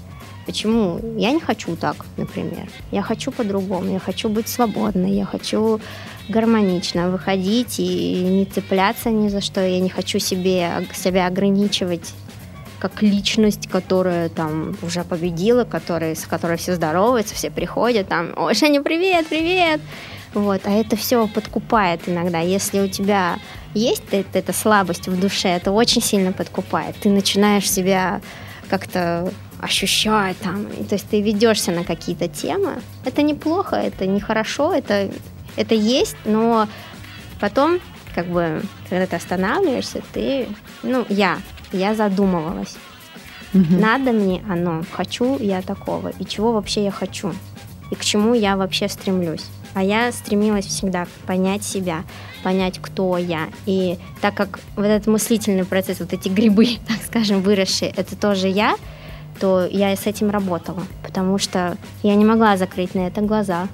Почему 0.47 1.01
я 1.19 1.33
не 1.33 1.41
хочу 1.41 1.77
так, 1.77 2.07
например? 2.17 2.69
Я 2.91 3.03
хочу 3.03 3.31
по-другому, 3.31 3.93
я 3.93 3.99
хочу 3.99 4.29
быть 4.29 4.49
свободной, 4.49 5.13
я 5.13 5.25
хочу 5.25 5.81
гармонично 6.29 7.11
выходить 7.11 7.79
и 7.79 8.23
не 8.23 8.45
цепляться 8.47 9.11
ни 9.11 9.29
за 9.29 9.41
что. 9.41 9.65
Я 9.65 9.81
не 9.81 9.91
хочу 9.91 10.19
себе, 10.19 10.87
себя 10.95 11.27
ограничивать 11.27 12.15
как 12.81 13.03
личность, 13.03 13.69
которая 13.69 14.29
там 14.31 14.75
уже 14.83 15.05
победила, 15.05 15.65
которая, 15.65 16.15
с 16.15 16.25
которой 16.27 16.57
все 16.57 16.75
здороваются, 16.75 17.35
все 17.35 17.51
приходят, 17.51 18.09
там, 18.09 18.33
ой, 18.37 18.55
Женя, 18.55 18.83
привет, 18.83 19.27
привет! 19.29 19.81
Вот, 20.33 20.63
а 20.65 20.71
это 20.71 20.97
все 20.97 21.27
подкупает 21.27 22.09
иногда. 22.09 22.41
Если 22.41 22.81
у 22.81 22.89
тебя 22.89 23.39
есть 23.75 24.05
эта, 24.13 24.39
эта 24.39 24.53
слабость 24.53 25.09
в 25.09 25.21
душе, 25.21 25.49
это 25.49 25.73
очень 25.73 26.01
сильно 26.01 26.33
подкупает. 26.33 26.97
Ты 26.97 27.11
начинаешь 27.11 27.71
себя 27.71 28.21
как-то 28.69 29.33
ощущать 29.61 30.39
там, 30.39 30.67
то 30.89 30.95
есть 30.95 31.09
ты 31.11 31.21
ведешься 31.21 31.73
на 31.73 31.85
какие-то 31.85 32.29
темы. 32.29 32.81
Это 33.05 33.23
неплохо, 33.23 33.77
это 33.77 34.07
нехорошо, 34.07 34.73
это, 34.73 35.11
это 35.57 35.75
есть, 35.75 36.17
но 36.25 36.67
потом, 37.41 37.81
как 38.15 38.27
бы, 38.29 38.63
когда 38.89 39.07
ты 39.07 39.17
останавливаешься, 39.17 40.01
ты, 40.13 40.49
ну, 40.83 41.05
я 41.09 41.39
я 41.73 41.95
задумывалась. 41.95 42.77
Угу. 43.53 43.75
Надо 43.79 44.13
мне 44.13 44.43
оно, 44.49 44.85
хочу 44.93 45.39
я 45.39 45.63
такого, 45.63 46.09
и 46.09 46.25
чего 46.25 46.53
вообще 46.53 46.85
я 46.85 46.91
хочу, 46.91 47.33
и 47.91 47.95
к 47.95 48.05
чему 48.05 48.35
я 48.35 48.57
вообще 48.57 48.89
стремлюсь. 48.89 49.45
А 49.75 49.83
я 49.83 50.11
стремилась 50.13 50.67
всегда 50.67 51.07
понять 51.27 51.63
себя, 51.63 52.05
понять, 52.43 52.81
кто 52.81 53.17
я. 53.19 53.49
И 53.67 53.99
так 54.21 54.35
как 54.35 54.59
вот 54.77 54.87
этот 54.87 55.07
мыслительный 55.07 55.65
процесс, 55.65 56.01
вот 56.01 56.13
эти 56.13 56.29
грибы, 56.29 56.79
так 56.89 56.99
скажем, 57.07 57.43
выросшие, 57.43 57.93
это 57.97 58.17
тоже 58.17 58.49
я, 58.49 58.77
то 59.39 59.67
я 59.67 59.95
с 59.95 60.07
этим 60.07 60.31
работала, 60.31 60.83
потому 61.03 61.39
что 61.39 61.77
я 62.03 62.15
не 62.15 62.25
могла 62.25 62.57
закрыть 62.57 62.95
на 62.95 63.07
это 63.07 63.21
глаза 63.21 63.69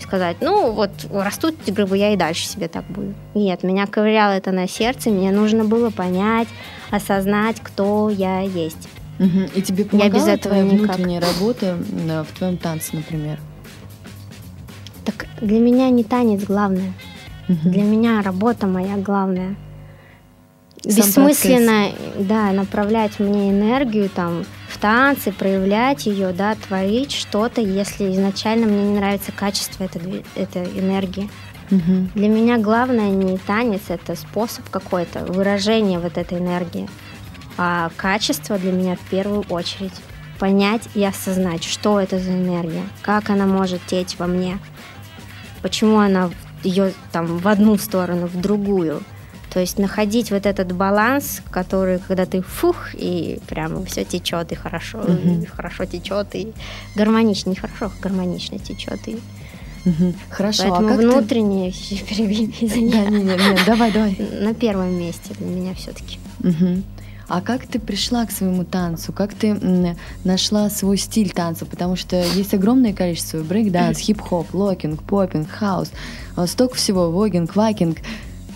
сказать, 0.00 0.36
ну 0.40 0.72
вот 0.72 0.90
растут 1.10 1.54
эти 1.62 1.70
грибы, 1.70 1.96
я 1.96 2.12
и 2.12 2.16
дальше 2.16 2.46
себе 2.46 2.68
так 2.68 2.84
буду. 2.84 3.14
Нет, 3.34 3.62
меня 3.62 3.86
ковыряло 3.86 4.32
это 4.32 4.52
на 4.52 4.68
сердце, 4.68 5.08
мне 5.08 5.30
нужно 5.30 5.64
было 5.64 5.88
понять, 5.88 6.48
осознать, 6.92 7.56
кто 7.60 8.08
я 8.10 8.40
есть. 8.40 8.88
Угу. 9.18 9.50
И 9.54 9.62
тебе 9.62 9.84
помогала 9.84 10.08
я 10.08 10.14
без 10.14 10.28
этого 10.28 10.54
твоя 10.54 10.62
никак. 10.62 10.96
внутренняя 10.96 11.20
работа 11.20 11.76
в 11.76 12.38
твоем 12.38 12.56
танце, 12.56 12.96
например? 12.96 13.40
Так 15.04 15.26
для 15.40 15.58
меня 15.58 15.90
не 15.90 16.04
танец 16.04 16.44
главное. 16.44 16.92
Угу. 17.48 17.70
Для 17.70 17.82
меня 17.82 18.22
работа 18.22 18.66
моя 18.66 18.96
главная. 18.96 19.56
Сам 20.82 20.96
Бессмысленно, 20.96 21.90
процесс. 21.90 22.26
да, 22.26 22.50
направлять 22.52 23.20
мне 23.20 23.50
энергию 23.50 24.08
там 24.08 24.44
в 24.68 24.78
танцы, 24.78 25.30
проявлять 25.30 26.06
ее, 26.06 26.32
да, 26.32 26.56
творить 26.56 27.12
что-то, 27.12 27.60
если 27.60 28.10
изначально 28.12 28.66
мне 28.66 28.82
не 28.88 28.98
нравится 28.98 29.30
качество 29.30 29.84
этой, 29.84 30.24
этой 30.34 30.64
энергии. 30.78 31.30
Угу. 31.70 32.08
Для 32.14 32.28
меня 32.28 32.58
главное 32.58 33.10
не 33.10 33.38
танец, 33.38 33.82
это 33.88 34.16
способ 34.16 34.68
какой-то, 34.70 35.24
выражение 35.24 35.98
вот 35.98 36.18
этой 36.18 36.38
энергии. 36.38 36.88
А 37.58 37.90
качество 37.96 38.58
для 38.58 38.72
меня 38.72 38.96
в 38.96 39.10
первую 39.10 39.42
очередь 39.48 39.92
понять 40.38 40.82
и 40.94 41.04
осознать, 41.04 41.62
что 41.62 42.00
это 42.00 42.18
за 42.18 42.32
энергия, 42.32 42.82
как 43.02 43.30
она 43.30 43.46
может 43.46 43.80
течь 43.86 44.18
во 44.18 44.26
мне, 44.26 44.58
почему 45.62 45.98
она 45.98 46.30
ее 46.64 46.92
там 47.12 47.38
в 47.38 47.46
одну 47.48 47.76
сторону, 47.76 48.26
в 48.26 48.40
другую. 48.40 49.02
То 49.52 49.60
есть 49.60 49.78
находить 49.78 50.30
вот 50.30 50.46
этот 50.46 50.72
баланс, 50.72 51.42
который, 51.50 51.98
когда 51.98 52.24
ты 52.24 52.40
фух, 52.40 52.94
и 52.94 53.38
прямо 53.46 53.84
все 53.84 54.02
течет, 54.04 54.50
и 54.50 54.54
хорошо, 54.54 54.98
mm-hmm. 54.98 55.42
и 55.42 55.46
хорошо 55.46 55.84
течет, 55.84 56.34
и 56.34 56.52
гармонично, 56.96 57.50
не 57.50 57.56
хорошо, 57.56 57.86
а 57.86 58.02
гармонично 58.02 58.58
течет, 58.58 59.06
и 59.06 59.20
Угу. 59.84 60.14
Хорошо. 60.30 60.62
Поэтому 60.64 60.88
а 60.88 60.90
как 60.90 61.00
внутреннее 61.00 61.72
ты... 61.72 61.96
перебили. 61.98 62.90
Да, 62.90 63.04
нет, 63.04 63.24
нет, 63.24 63.38
нет, 63.38 63.60
давай, 63.66 63.92
давай. 63.92 64.16
На 64.40 64.54
первом 64.54 64.94
месте 64.98 65.34
для 65.38 65.46
меня 65.46 65.74
все-таки. 65.74 66.18
Угу. 66.40 66.82
А 67.28 67.40
как 67.40 67.66
ты 67.66 67.78
пришла 67.78 68.26
к 68.26 68.30
своему 68.30 68.64
танцу? 68.64 69.12
Как 69.12 69.32
ты 69.34 69.56
нашла 70.24 70.68
свой 70.70 70.98
стиль 70.98 71.30
танца? 71.30 71.64
Потому 71.64 71.96
что 71.96 72.16
есть 72.16 72.52
огромное 72.52 72.92
количество 72.92 73.38
брейк-данс, 73.38 73.98
хип-хоп, 73.98 74.52
локинг, 74.52 75.02
поппинг, 75.02 75.48
хаус, 75.48 75.90
э, 76.36 76.46
столько 76.46 76.74
всего, 76.74 77.10
вогинг, 77.10 77.56
вакинг. 77.56 77.98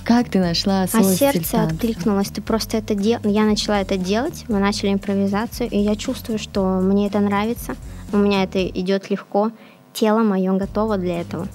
Как 0.05 0.29
ты 0.29 0.39
нашла 0.39 0.83
а 0.83 0.89
свой 0.89 1.13
а 1.13 1.17
стиль 1.17 1.33
сердце 1.33 1.53
танца? 1.53 1.75
откликнулось, 1.75 2.29
ты 2.29 2.41
просто 2.41 2.77
это 2.77 2.95
делал. 2.95 3.23
Я 3.25 3.45
начала 3.45 3.81
это 3.81 3.97
делать, 3.97 4.45
мы 4.47 4.61
начали 4.61 4.93
импровизацию, 4.93 5.69
и 5.69 5.79
я 5.79 5.97
чувствую, 5.97 6.39
что 6.39 6.81
мне 6.81 7.09
это 7.09 7.19
нравится 7.19 7.75
у 8.13 8.17
меня 8.17 8.45
это 8.45 8.65
идет 8.67 9.11
легко. 9.11 9.51
Тело 9.99 10.23
мое 10.23 10.53
готово 10.53 10.99
для 10.99 11.21
этого. 11.23 11.49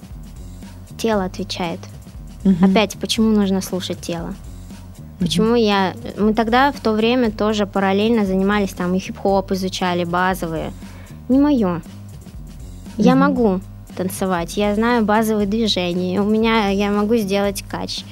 Тело 0.98 1.24
отвечает. 1.24 1.78
Мгм. 2.42 2.64
Опять, 2.64 2.96
почему 2.98 3.28
нужно 3.30 3.60
слушать 3.60 4.00
тело? 4.00 4.34
Почему 5.20 5.54
я... 5.54 5.94
Мы 6.18 6.34
тогда 6.34 6.72
в 6.72 6.80
то 6.80 6.92
время 6.92 7.30
тоже 7.30 7.66
параллельно 7.66 8.26
занимались 8.26 8.70
там 8.72 8.92
и 8.96 8.98
хип-хоп 8.98 9.52
изучали, 9.52 10.02
базовые. 10.02 10.72
Не 11.28 11.38
мое. 11.38 11.82
Я 12.96 13.12
Мгм. 13.14 13.20
могу 13.20 13.60
танцевать, 13.96 14.56
я 14.56 14.74
знаю 14.74 15.04
базовые 15.04 15.46
движения, 15.46 16.20
у 16.20 16.24
меня 16.24 16.68
я 16.70 16.90
могу 16.90 17.16
сделать 17.16 17.62
кач. 17.62 18.04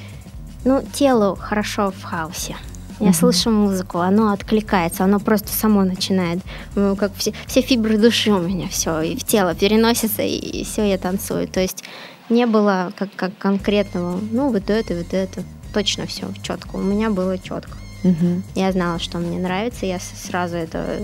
Ну, 0.64 0.82
телу 0.92 1.36
хорошо 1.40 1.90
в 1.90 2.02
хаосе. 2.02 2.54
Я 3.00 3.06
Мгм. 3.06 3.14
слышу 3.14 3.50
музыку, 3.50 3.98
оно 3.98 4.30
откликается, 4.30 5.04
оно 5.04 5.18
просто 5.20 5.48
само 5.48 5.84
начинает. 5.84 6.40
Ну, 6.74 6.94
как 6.96 7.12
все, 7.16 7.32
все 7.46 7.62
фибры 7.62 7.96
души 7.96 8.30
у 8.30 8.40
меня 8.40 8.68
все 8.68 9.00
и 9.00 9.16
в 9.16 9.24
тело 9.24 9.54
переносится, 9.54 10.22
и, 10.22 10.64
все, 10.64 10.84
я 10.84 10.98
танцую. 10.98 11.48
То 11.48 11.60
есть 11.60 11.82
не 12.28 12.44
было 12.46 12.92
как, 12.98 13.08
как 13.16 13.36
конкретного, 13.38 14.20
ну, 14.30 14.52
вот 14.52 14.68
это, 14.68 14.94
вот 14.94 15.14
это. 15.14 15.42
Точно 15.72 16.06
все 16.06 16.26
четко. 16.42 16.76
У 16.76 16.82
меня 16.82 17.10
было 17.10 17.38
четко. 17.38 17.72
Мгм. 18.02 18.42
Я 18.54 18.70
знала, 18.72 18.98
что 18.98 19.18
мне 19.18 19.38
нравится, 19.38 19.86
я 19.86 19.98
сразу 19.98 20.56
это... 20.56 21.00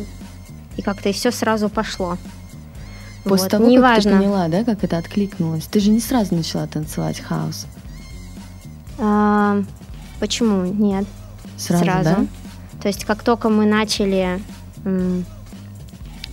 И 0.77 0.83
как-то 0.83 1.09
и 1.09 1.13
все 1.13 1.31
сразу 1.31 1.69
пошло. 1.71 2.19
После 3.25 3.45
Вот, 3.45 3.51
того, 3.51 3.63
как 3.65 3.71
ты 3.71 3.77
неважно. 3.77 4.19
поняла, 4.19 4.49
да, 4.49 4.65
как 4.65 4.85
это 4.85 4.99
откликнулось, 4.99 5.65
ты 5.65 5.81
же 5.81 5.91
не 5.91 6.01
сразу 6.01 6.35
начала 6.35 6.67
танцевать 6.67 7.21
хаос. 7.21 7.67
А, 8.99 9.63
почему? 10.21 10.65
Нет. 10.65 11.07
Сразу, 11.57 12.05
да? 12.05 12.27
То 12.83 12.88
есть 12.88 13.05
как 13.05 13.23
только 13.23 13.49
мы 13.49 13.66
начали... 13.66 14.40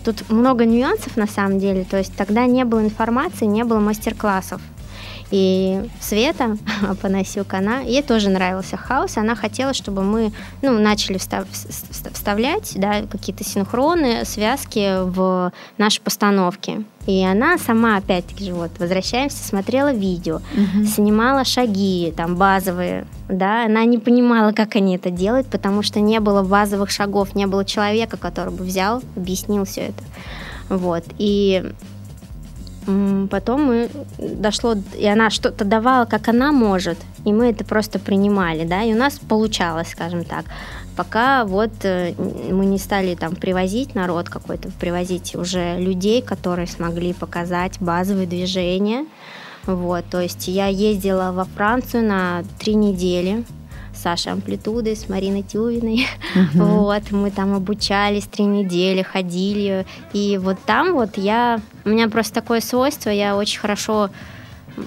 Тут 0.04 0.30
много 0.30 0.66
нюансов 0.66 1.16
на 1.16 1.28
самом 1.28 1.60
деле. 1.60 1.86
То 1.86 1.98
есть 1.98 2.14
тогда 2.16 2.46
не 2.46 2.66
было 2.66 2.84
информации, 2.84 3.46
не 3.46 3.64
было 3.64 3.80
мастер-классов. 3.80 4.62
И 5.32 5.90
Света 6.00 6.58
Апанасюк, 6.90 7.54
она, 7.54 7.80
ей 7.80 8.04
тоже 8.04 8.30
нравился 8.30 8.78
хаос, 8.78 9.18
она 9.18 9.36
хотела, 9.36 9.74
чтобы 9.74 10.04
мы 10.04 10.32
ну, 10.62 10.78
начали 10.80 11.18
встав- 11.18 11.48
вс- 11.52 11.68
вс- 11.92 12.14
вставлять 12.14 12.74
да, 12.76 13.02
какие-то 13.10 13.44
синхроны, 13.44 14.26
связки 14.26 15.04
в 15.04 15.52
наши 15.78 16.02
постановки. 16.02 16.86
И 17.06 17.22
она 17.26 17.58
сама, 17.58 17.98
опять-таки 17.98 18.46
же, 18.46 18.54
вот, 18.54 18.72
возвращаемся, 18.80 19.44
смотрела 19.44 19.92
видео, 19.92 20.40
Мгм. 20.54 20.86
снимала 20.86 21.44
шаги, 21.44 22.14
там, 22.16 22.36
базовые, 22.38 23.06
да, 23.28 23.66
она 23.66 23.84
не 23.86 23.98
понимала, 23.98 24.52
как 24.54 24.76
они 24.78 24.96
это 24.96 25.10
делают, 25.10 25.48
потому 25.48 25.82
что 25.82 26.00
не 26.00 26.20
было 26.22 26.44
базовых 26.44 26.92
шагов, 26.92 27.36
не 27.36 27.46
было 27.46 27.66
человека, 27.66 28.16
который 28.18 28.54
бы 28.54 28.64
взял, 28.64 29.02
объяснил 29.18 29.66
все 29.66 29.82
это. 29.88 30.04
Вот, 30.70 31.04
и 31.18 31.74
потом 33.30 33.66
мы 33.66 33.90
дошло, 34.18 34.76
и 34.98 35.06
она 35.06 35.30
что-то 35.30 35.66
давала, 35.66 36.06
как 36.06 36.28
она 36.28 36.52
может, 36.52 36.98
и 37.26 37.34
мы 37.34 37.50
это 37.50 37.64
просто 37.64 38.00
принимали, 38.00 38.66
да, 38.66 38.84
и 38.84 38.94
у 38.94 38.98
нас 38.98 39.20
получалось, 39.20 39.90
скажем 39.90 40.24
так. 40.24 40.46
Пока 40.96 41.44
вот 41.46 41.72
э, 41.84 42.14
мы 42.52 42.66
не 42.66 42.78
стали 42.78 43.16
там 43.16 43.36
привозить 43.36 43.96
народ 43.96 44.30
какой-то, 44.30 44.70
привозить 44.80 45.36
уже 45.36 45.80
людей, 45.80 46.22
которые 46.22 46.68
смогли 46.68 47.14
показать 47.14 47.80
базовые 47.80 48.28
движения. 48.28 49.06
Вот, 49.66 50.06
то 50.12 50.20
есть 50.20 50.48
я 50.48 50.68
ездила 50.68 51.32
во 51.32 51.46
Францию 51.46 52.04
на 52.04 52.44
три 52.60 52.76
недели 52.76 53.44
Сашей 53.96 54.32
Амплитудой, 54.32 54.96
с 54.96 55.10
Мариной 55.10 55.44
Тювиной. 55.44 56.08
Мгм. 56.36 56.66
Вот, 56.66 57.12
мы 57.12 57.32
там 57.32 57.54
обучались 57.54 58.26
три 58.26 58.46
недели, 58.46 59.02
ходили. 59.02 59.86
И 60.14 60.38
вот 60.38 60.58
там 60.66 60.94
вот 60.94 61.18
я... 61.18 61.60
У 61.86 61.90
меня 61.90 62.10
просто 62.10 62.34
такое 62.34 62.62
свойство, 62.62 63.10
я 63.10 63.36
очень 63.36 63.60
хорошо 63.60 64.10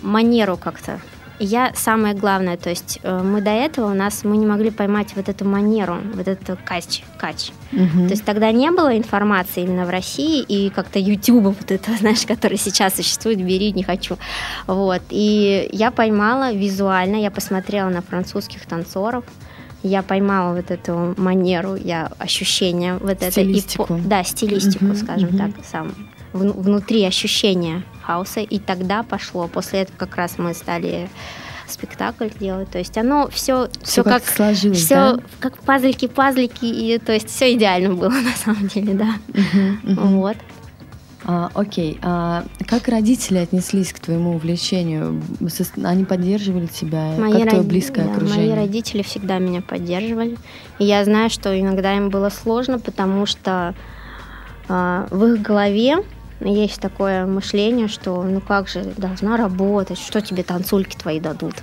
манеру 0.03 0.57
как-то. 0.57 1.01
Я 1.39 1.73
самое 1.75 2.15
главное, 2.15 2.57
то 2.57 2.71
есть 2.71 2.99
э, 3.03 3.23
мы 3.23 3.41
до 3.43 3.51
этого 3.51 3.91
у 3.91 3.95
нас 3.95 4.25
мы 4.25 4.37
не 4.39 4.47
могли 4.47 4.71
поймать 4.71 5.13
вот 5.17 5.29
эту 5.29 5.45
манеру, 5.45 5.99
вот 6.15 6.27
эту 6.29 6.57
кач, 6.65 7.03
кач. 7.19 7.51
Мгм. 7.73 8.07
То 8.07 8.13
есть 8.15 8.25
тогда 8.25 8.51
не 8.53 8.71
было 8.71 8.97
информации 8.97 9.63
именно 9.65 9.85
в 9.85 9.91
России, 9.91 10.41
и 10.43 10.71
как-то 10.71 10.99
Ютуба 10.99 11.49
вот 11.49 11.71
это, 11.71 11.95
знаешь, 11.99 12.25
который 12.27 12.57
сейчас 12.57 12.97
существует, 12.97 13.39
бери, 13.45 13.73
не 13.73 13.83
хочу. 13.83 14.17
Вот. 14.67 15.03
И 15.11 15.69
я 15.73 15.91
поймала 15.91 16.53
визуально, 16.53 17.17
я 17.17 17.31
посмотрела 17.31 17.91
на 17.91 18.01
французских 18.01 18.65
танцоров, 18.67 19.25
я 19.83 20.03
поймала 20.03 20.55
вот 20.57 20.71
эту 20.71 21.15
манеру, 21.19 21.77
я 21.77 22.11
ощущение 22.19 22.95
вот 22.97 23.11
это. 23.23 23.27
и 23.27 23.31
Стилистику. 23.31 24.01
да, 24.05 24.25
стилистику, 24.25 24.87
Мгм, 24.87 24.97
скажем 24.97 25.29
мгм. 25.29 25.39
так, 25.53 25.65
сам 25.65 25.93
внутри 26.37 27.05
ощущения 27.05 27.83
хаоса, 28.03 28.41
и 28.41 28.59
тогда 28.59 29.03
пошло. 29.03 29.49
После 29.49 29.81
этого 29.81 29.97
как 29.99 30.17
раз 30.17 30.39
мы 30.39 30.55
стали 30.55 31.09
спектакль 31.69 32.29
делать. 32.39 32.71
То 32.71 32.79
есть 32.79 32.97
оно 32.97 33.29
все, 33.29 33.69
Всё 33.83 33.83
все 33.83 34.05
как 34.05 34.23
как 34.23 34.35
сложилось, 34.35 34.79
все 34.79 34.95
да? 34.95 35.19
как 35.41 35.59
пазлики, 35.59 36.07
пазлики, 36.07 36.65
и 36.65 36.99
то 36.99 37.13
есть 37.13 37.29
все 37.29 37.55
идеально 37.55 37.95
было 37.95 38.11
на 38.11 38.33
самом 38.37 38.69
деле, 38.69 38.95
да. 38.95 39.15
Мгм, 39.29 39.81
мгм. 39.83 40.21
Вот. 40.21 40.37
А, 41.29 41.51
окей, 41.55 41.99
а 42.03 42.45
как 42.69 42.87
родители 42.87 43.39
отнеслись 43.39 43.93
к 43.93 43.99
твоему 43.99 44.37
увлечению? 44.37 45.21
Они 45.83 46.05
поддерживали 46.05 46.67
тебя? 46.67 47.15
как 47.17 47.33
твое 47.33 47.45
род- 47.47 47.67
близкое 47.67 48.05
да, 48.05 48.13
окружение? 48.13 48.47
Мои 48.55 48.57
родители 48.57 49.03
всегда 49.03 49.39
меня 49.39 49.61
поддерживали. 49.61 50.39
И 50.79 50.85
я 50.85 51.05
знаю, 51.05 51.29
что 51.31 51.59
иногда 51.59 51.97
им 51.97 52.11
было 52.11 52.29
сложно, 52.29 52.79
потому 52.79 53.27
что 53.27 53.75
а, 54.69 55.09
в 55.11 55.25
их 55.25 55.43
голове 55.43 55.97
есть 56.41 56.81
такое 56.81 57.27
мышление, 57.27 57.89
что 57.89 58.23
ну 58.23 58.41
как 58.41 58.69
же 58.69 58.83
должна 58.97 59.37
работать, 59.37 59.99
что 59.99 60.21
тебе 60.21 60.43
танцульки 60.43 60.97
твои 60.97 61.21
дадут. 61.21 61.55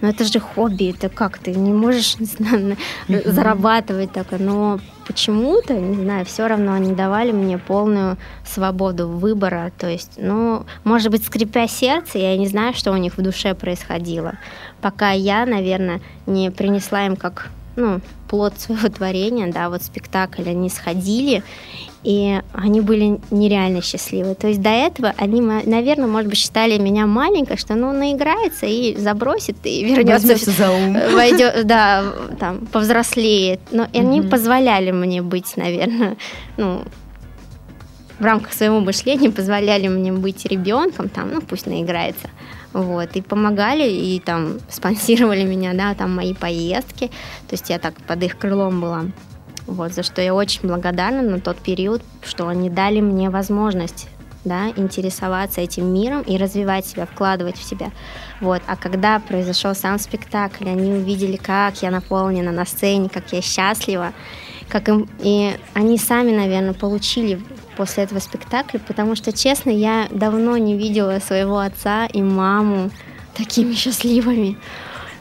Но 0.00 0.08
это 0.08 0.24
же 0.24 0.38
хобби, 0.38 0.90
это 0.90 1.08
как 1.08 1.38
ты 1.38 1.54
не 1.54 1.72
можешь 1.72 2.18
не 2.18 2.26
знаю, 2.26 2.76
на- 3.08 3.20
зарабатывать 3.22 4.12
так. 4.12 4.26
Но 4.38 4.78
почему-то, 5.06 5.74
не 5.74 5.96
знаю, 5.96 6.24
все 6.24 6.46
равно 6.46 6.74
они 6.74 6.94
давали 6.94 7.32
мне 7.32 7.58
полную 7.58 8.16
свободу 8.46 9.08
выбора. 9.08 9.72
То 9.76 9.88
есть, 9.88 10.12
ну, 10.16 10.66
может 10.84 11.10
быть, 11.10 11.24
скрипя 11.24 11.66
сердце, 11.66 12.18
я 12.18 12.36
не 12.36 12.46
знаю, 12.46 12.74
что 12.74 12.92
у 12.92 12.96
них 12.96 13.18
в 13.18 13.22
душе 13.22 13.54
происходило. 13.54 14.34
Пока 14.80 15.10
я, 15.10 15.44
наверное, 15.46 16.00
не 16.26 16.50
принесла 16.50 17.06
им 17.06 17.16
как 17.16 17.50
ну, 17.76 18.00
плод 18.28 18.58
своего 18.58 18.88
творения, 18.96 19.50
да, 19.52 19.68
вот 19.70 19.82
спектакль, 19.82 20.48
они 20.48 20.68
сходили, 20.68 21.42
и 22.04 22.40
они 22.52 22.80
были 22.80 23.18
нереально 23.30 23.82
счастливы. 23.82 24.34
То 24.34 24.48
есть 24.48 24.62
до 24.62 24.70
этого 24.70 25.14
они, 25.16 25.40
наверное, 25.40 26.06
может 26.06 26.30
быть, 26.30 26.38
считали 26.38 26.78
меня 26.78 27.06
маленькой, 27.06 27.56
что 27.56 27.74
ну 27.74 27.92
наиграется 27.92 28.66
и 28.66 28.96
забросит, 28.96 29.56
и 29.64 29.84
вернется 29.84 30.28
Возьмется 30.28 30.50
за 30.50 30.70
ум. 30.70 30.96
войдет, 31.12 31.60
да, 31.66 32.04
там, 32.38 32.66
повзрослеет. 32.66 33.60
Но 33.72 33.88
и 33.92 33.98
они 33.98 34.22
позволяли 34.22 34.92
мне 34.92 35.22
быть, 35.22 35.56
наверное, 35.56 36.16
ну, 36.56 36.82
в 38.18 38.24
рамках 38.24 38.52
своего 38.52 38.80
мышления 38.80 39.30
позволяли 39.30 39.88
мне 39.88 40.12
быть 40.12 40.44
ребенком, 40.44 41.08
там, 41.08 41.32
ну, 41.32 41.40
пусть 41.40 41.66
наиграется. 41.66 42.28
Вот, 42.72 43.16
и 43.16 43.22
помогали, 43.22 43.88
и 43.88 44.20
там 44.20 44.58
спонсировали 44.68 45.44
меня, 45.44 45.72
да, 45.74 45.94
там 45.94 46.14
мои 46.14 46.34
поездки. 46.34 47.08
То 47.48 47.52
есть 47.52 47.70
я 47.70 47.78
так 47.78 47.94
под 48.06 48.22
их 48.22 48.38
крылом 48.38 48.80
была. 48.80 49.06
Вот, 49.66 49.92
за 49.92 50.02
что 50.02 50.22
я 50.22 50.34
очень 50.34 50.66
благодарна 50.66 51.22
на 51.22 51.40
тот 51.40 51.58
период, 51.58 52.02
что 52.22 52.48
они 52.48 52.70
дали 52.70 53.00
мне 53.00 53.30
возможность 53.30 54.08
да, 54.44 54.70
интересоваться 54.76 55.60
этим 55.60 55.92
миром 55.92 56.22
и 56.22 56.36
развивать 56.36 56.86
себя, 56.86 57.06
вкладывать 57.06 57.56
в 57.56 57.62
себя. 57.62 57.90
Вот. 58.40 58.62
А 58.66 58.76
когда 58.76 59.20
произошел 59.20 59.74
сам 59.74 59.98
спектакль, 59.98 60.68
они 60.68 60.92
увидели, 60.92 61.36
как 61.36 61.82
я 61.82 61.90
наполнена 61.90 62.52
на 62.52 62.64
сцене, 62.64 63.08
как 63.08 63.32
я 63.32 63.42
счастлива, 63.42 64.12
как 64.68 64.88
им... 64.88 65.08
и 65.20 65.56
они 65.74 65.98
сами, 65.98 66.32
наверное, 66.32 66.74
получили 66.74 67.40
после 67.78 68.02
этого 68.02 68.18
спектакля, 68.18 68.80
потому 68.80 69.14
что, 69.14 69.32
честно, 69.32 69.70
я 69.70 70.08
давно 70.10 70.58
не 70.58 70.76
видела 70.76 71.20
своего 71.20 71.60
отца 71.60 72.06
и 72.06 72.20
маму 72.20 72.90
такими 73.36 73.72
счастливыми. 73.74 74.58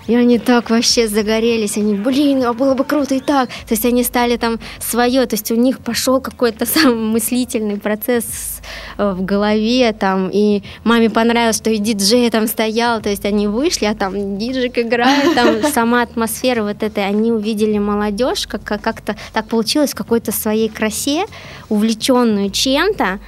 И 0.07 0.15
они 0.15 0.39
так 0.39 0.69
вообще 0.69 1.07
загорелись, 1.07 1.77
они, 1.77 1.95
блин, 1.95 2.43
а 2.43 2.53
было 2.53 2.73
бы 2.73 2.83
круто 2.83 3.15
и 3.15 3.19
так. 3.19 3.49
То 3.49 3.73
есть 3.73 3.85
они 3.85 4.03
стали 4.03 4.37
там 4.37 4.59
свое, 4.79 5.25
то 5.25 5.35
есть 5.35 5.51
у 5.51 5.55
них 5.55 5.79
пошел 5.79 6.21
какой-то 6.21 6.65
сам 6.65 7.09
мыслительный 7.09 7.77
процесс 7.77 8.61
э, 8.97 9.11
в 9.11 9.23
голове 9.23 9.93
там, 9.93 10.29
и 10.31 10.63
маме 10.83 11.09
понравилось, 11.09 11.57
что 11.57 11.69
и 11.69 11.77
диджей 11.77 12.29
там 12.29 12.47
стоял, 12.47 13.01
то 13.01 13.09
есть 13.09 13.25
они 13.25 13.47
вышли, 13.47 13.85
а 13.85 13.95
там 13.95 14.37
диджик 14.37 14.77
играет, 14.77 15.35
там 15.35 15.63
сама 15.73 16.03
атмосфера 16.03 16.63
вот 16.63 16.83
этой, 16.83 17.05
они 17.05 17.31
увидели 17.31 17.77
молодежь, 17.77 18.47
как, 18.47 18.63
как- 18.63 18.81
как-то 18.81 19.15
так 19.33 19.47
получилось 19.47 19.91
в 19.91 19.95
какой-то 19.95 20.31
своей 20.31 20.69
красе, 20.69 21.25
увлеченную 21.69 22.49
чем-то, 22.49 23.19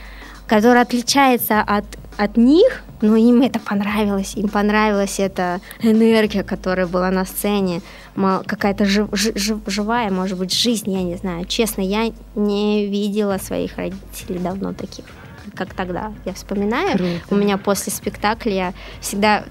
которая 0.47 0.83
отличается 0.83 1.61
от, 1.61 1.85
от 2.19 2.35
них, 2.35 2.83
но 3.01 3.15
им 3.15 3.41
это 3.41 3.59
понравилось, 3.59 4.35
им 4.35 4.49
понравилась 4.49 5.19
эта 5.21 5.61
энергия, 5.81 6.43
которая 6.43 6.85
была 6.85 7.09
на 7.11 7.23
сцене, 7.23 7.81
какая-то 8.45 8.83
жив- 8.83 9.07
жи- 9.13 9.31
жив- 9.37 9.61
живая, 9.67 10.11
может 10.11 10.37
быть, 10.37 10.53
жизнь, 10.53 10.91
я 10.91 11.01
не 11.01 11.15
знаю. 11.15 11.45
Честно, 11.45 11.81
я 11.81 12.11
не 12.35 12.87
видела 12.87 13.37
своих 13.37 13.77
родителей 13.77 14.39
давно 14.39 14.73
таких. 14.73 15.05
как 15.55 15.73
тогда. 15.73 16.13
Я 16.25 16.33
вспоминаю, 16.33 16.97
Круто. 16.97 17.19
у 17.31 17.35
меня 17.35 17.57
после 17.57 17.91
спектакля 17.91 18.51
я 18.53 18.73
всегда, 19.01 19.43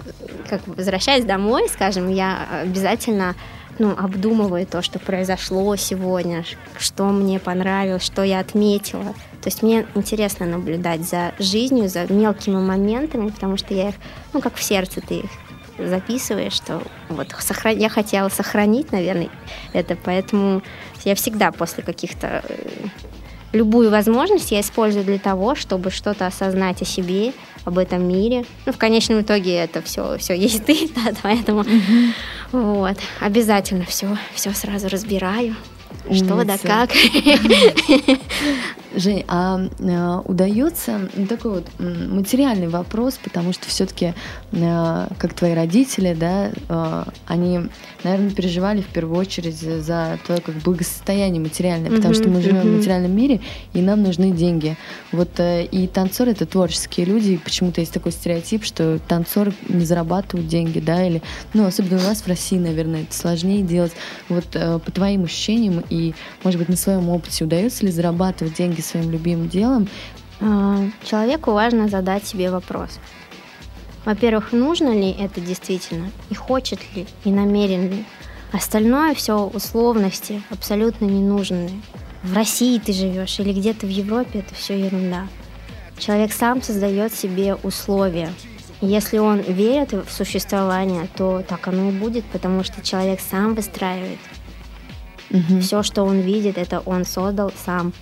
как 0.49 0.61
возвращаясь 0.67 1.25
домой, 1.25 1.69
скажем, 1.73 2.09
я 2.09 2.47
обязательно 2.63 3.35
ну, 3.79 3.95
обдумываю 3.97 4.67
то, 4.67 4.81
что 4.83 4.99
произошло 4.99 5.75
сегодня, 5.77 6.45
что 6.79 7.05
мне 7.07 7.39
понравилось, 7.39 8.03
что 8.05 8.23
я 8.23 8.41
отметила. 8.41 9.15
То 9.43 9.49
есть 9.49 9.63
мне 9.63 9.87
интересно 9.95 10.47
наблюдать 10.47 11.03
за 11.09 11.33
жизнью, 11.39 11.89
за 11.89 12.13
мелкими 12.13 12.57
моментами, 12.57 13.31
потому 13.31 13.57
что 13.57 13.75
я 13.75 13.91
их, 13.91 13.95
ну, 14.33 14.41
как 14.41 14.57
в 14.57 14.63
сердце 14.63 15.01
ты 15.01 15.21
их 15.21 15.31
записываешь, 15.79 16.55
что 16.55 16.83
вот 17.09 17.29
сохран- 17.39 17.79
я 17.79 17.89
хотела 17.89 18.29
сохранить, 18.29 18.91
наверное, 18.91 19.29
это, 19.73 19.97
поэтому 19.97 20.63
я 21.05 21.15
всегда 21.15 21.53
после 21.53 21.85
каких-то 21.85 22.43
э, 22.49 22.89
любую 23.53 23.91
возможность 23.91 24.51
я 24.51 24.61
использую 24.61 25.05
для 25.05 25.19
того, 25.19 25.55
чтобы 25.55 25.91
что-то 25.91 26.27
осознать 26.27 26.83
о 26.83 26.85
себе, 26.85 27.33
об 27.65 27.79
этом 27.79 28.07
мире. 28.07 28.45
Ну, 28.67 28.73
в 28.73 28.79
конечном 28.79 29.21
итоге 29.21 29.55
это 29.55 29.83
все, 29.83 30.19
все 30.19 30.35
есть 30.35 30.65
ты, 30.65 30.89
да, 30.95 31.13
поэтому 31.23 31.65
вот 32.53 32.97
обязательно 33.21 33.85
все, 33.85 34.17
все 34.35 34.53
сразу 34.53 34.89
разбираю, 34.89 35.55
что 36.11 36.45
да 36.45 36.59
как. 36.59 36.91
Жень, 38.97 39.25
а, 39.29 39.61
а, 39.81 40.23
удается 40.25 41.09
ну, 41.15 41.27
такой 41.27 41.57
вот 41.57 41.67
материальный 41.79 42.69
вопрос, 42.69 43.19
потому 43.23 43.53
что 43.53 43.69
все-таки, 43.69 44.15
как 44.51 45.35
твои 45.35 45.55
родители, 45.55 46.17
да, 46.19 46.51
а, 46.69 47.07
они, 47.27 47.61
наверное, 48.03 48.31
переживали 48.31 48.81
в 48.81 48.87
первую 48.87 49.19
очередь 49.19 49.59
за 49.59 50.19
твое 50.25 50.41
как 50.41 50.55
благосостояние 50.57 51.41
материальное, 51.41 51.91
потому 51.91 52.15
что 52.15 52.29
мы 52.29 52.41
живем 52.41 52.63
в 52.63 52.77
материальном 52.77 53.15
мире, 53.15 53.41
и 53.75 53.83
нам 53.83 54.03
нужны 54.03 54.33
деньги. 54.33 54.77
Вот 55.13 55.39
э, 55.39 55.65
и 55.67 55.87
танцоры 55.87 56.33
это 56.33 56.47
творческие 56.47 57.07
люди, 57.07 57.33
и 57.33 57.37
почему-то 57.37 57.81
есть 57.81 57.93
такой 57.93 58.13
стереотип, 58.13 58.65
что 58.65 58.99
танцоры 59.07 59.53
не 59.69 59.85
зарабатывают 59.85 60.49
деньги, 60.49 60.81
да, 60.81 61.07
или, 61.07 61.23
ну, 61.53 61.67
особенно 61.67 61.99
у 61.99 62.03
нас 62.03 62.23
в 62.23 62.29
России, 62.29 62.59
наверное, 62.59 63.03
это 63.03 63.15
сложнее 63.15 63.63
делать. 63.63 63.93
Вот 64.29 64.47
э, 64.55 64.79
по 64.79 64.91
твоим 64.91 65.25
ощущениям 65.25 65.78
и, 65.89 66.15
может 66.45 66.59
быть, 66.59 66.69
на 66.69 66.77
своем 66.77 67.09
опыте 67.09 67.45
удается 67.45 67.85
ли 67.85 67.93
зарабатывать 67.93 68.55
деньги 68.55 68.81
своим 68.81 69.11
любимым 69.11 69.49
делом? 69.49 69.89
А, 70.41 70.87
Человеку 71.05 71.53
важно 71.53 71.89
задать 71.89 72.27
себе 72.27 72.51
вопрос. 72.51 72.99
Во-первых, 74.05 74.53
нужно 74.53 74.95
ли 74.95 75.11
это 75.11 75.41
действительно, 75.41 76.11
и 76.31 76.35
хочет 76.35 76.81
ли, 76.95 77.07
и 77.25 77.31
намерен 77.31 77.91
ли. 77.91 78.05
Остальное 78.53 79.15
все 79.15 79.45
условности, 79.45 80.43
абсолютно 80.51 81.05
ненужные. 81.05 81.83
В 82.23 82.35
России 82.35 82.79
ты 82.79 82.93
живешь 82.93 83.39
или 83.39 83.53
где-то 83.53 83.87
в 83.87 83.91
Европе, 83.91 84.41
это 84.41 84.55
все 84.55 84.79
ерунда. 84.79 85.29
Человек 85.99 86.33
сам 86.33 86.63
создает 86.63 87.13
себе 87.13 87.55
условия. 87.57 88.31
Если 88.81 89.19
он 89.19 89.41
верит 89.41 89.93
в 89.93 90.11
существование, 90.11 91.09
то 91.17 91.43
так 91.47 91.67
оно 91.69 91.91
и 91.91 91.93
будет, 91.93 92.25
потому 92.27 92.63
что 92.63 92.81
человек 92.81 93.21
сам 93.21 93.55
выстраивает. 93.55 94.19
Мгм. 95.31 95.61
Все, 95.61 95.83
что 95.83 96.05
он 96.05 96.21
видит, 96.21 96.59
это 96.59 96.81
он 96.81 97.05
создал 97.05 97.53
сам. 97.65 97.93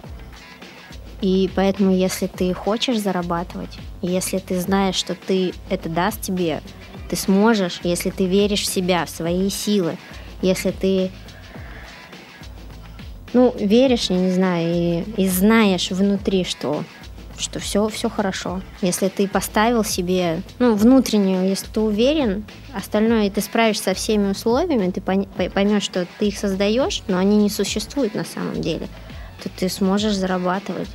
И 1.21 1.51
поэтому, 1.55 1.95
если 1.95 2.27
ты 2.27 2.53
хочешь 2.53 2.99
зарабатывать, 2.99 3.79
если 4.03 4.39
ты 4.39 4.61
знаешь, 4.61 4.97
что 4.97 5.15
ты 5.15 5.55
это 5.71 5.89
даст 5.89 6.21
тебе, 6.21 6.61
ты 7.09 7.17
сможешь, 7.17 7.81
если 7.83 8.11
ты 8.11 8.27
веришь 8.27 8.63
в 8.63 8.67
себя, 8.67 9.07
в 9.07 9.11
свои 9.11 9.49
силы, 9.49 9.97
если 10.43 10.71
ты 10.71 11.11
ну, 13.33 13.55
веришь, 13.59 14.11
я 14.11 14.17
не 14.17 14.31
знаю, 14.31 14.75
и, 14.75 15.23
и 15.23 15.29
знаешь 15.29 15.91
внутри, 15.91 16.45
что 16.45 16.85
что 17.39 17.59
все, 17.59 17.89
все 17.89 18.09
хорошо. 18.09 18.63
Если 18.83 19.09
ты 19.09 19.29
поставил 19.29 19.85
себе, 19.85 20.43
ну, 20.59 20.75
внутреннюю, 20.75 21.49
если 21.49 21.67
ты 21.67 21.81
уверен, 21.81 22.45
остальное, 22.75 23.31
ты 23.31 23.41
справишься 23.41 23.85
со 23.85 23.95
всеми 23.95 24.31
условиями, 24.31 24.91
ты 24.91 25.01
поймешь, 25.01 25.83
что 25.83 26.07
ты 26.19 26.29
их 26.29 26.39
создаешь, 26.39 27.03
но 27.09 27.19
они 27.19 27.37
не 27.37 27.51
существуют 27.51 28.15
на 28.15 28.25
самом 28.25 28.61
деле, 28.61 28.89
то 29.43 29.49
ты 29.49 29.69
сможешь 29.69 30.15
зарабатывать. 30.15 30.89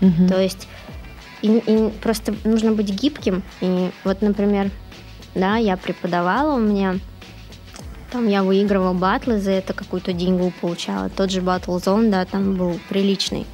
Мгм. 0.00 0.28
То 0.28 0.40
есть 0.40 0.68
и, 1.42 1.48
и 1.48 1.90
просто 2.00 2.34
нужно 2.44 2.72
быть 2.72 2.90
гибким. 2.90 3.42
И 3.60 3.90
вот, 4.04 4.22
например, 4.22 4.70
да, 5.34 5.56
я 5.56 5.76
преподавала, 5.76 6.56
у 6.56 6.60
меня 6.60 6.98
там 8.10 8.26
я 8.26 8.42
выигрывала 8.42 8.94
батлы, 8.94 9.38
за 9.38 9.50
это 9.52 9.74
какую-то 9.74 10.12
деньгу 10.12 10.52
получала. 10.60 11.10
Тот 11.10 11.30
же 11.30 11.42
батл 11.42 11.78
зон, 11.78 12.10
да, 12.10 12.24
там 12.24 12.54
был 12.54 12.80
приличный. 12.88 13.46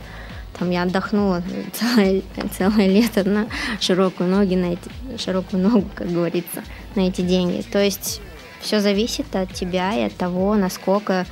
Там 0.59 0.71
я 0.71 0.83
отдохнула 0.83 1.43
целое, 1.73 2.23
целое 2.57 2.87
лето 2.87 3.29
на 3.29 3.47
широкую 3.81 4.31
ноги, 4.31 4.55
на 4.55 4.73
эти, 4.75 5.19
широкую 5.19 5.63
ногу, 5.63 5.89
как 5.95 6.11
говорится, 6.11 6.63
на 6.95 7.09
эти 7.09 7.23
деньги. 7.23 7.63
То 7.63 7.83
есть 7.83 8.21
все 8.61 8.81
зависит 8.81 9.35
от 9.35 9.53
тебя 9.53 9.95
и 9.95 10.03
от 10.03 10.17
того, 10.17 10.55
насколько 10.55 11.27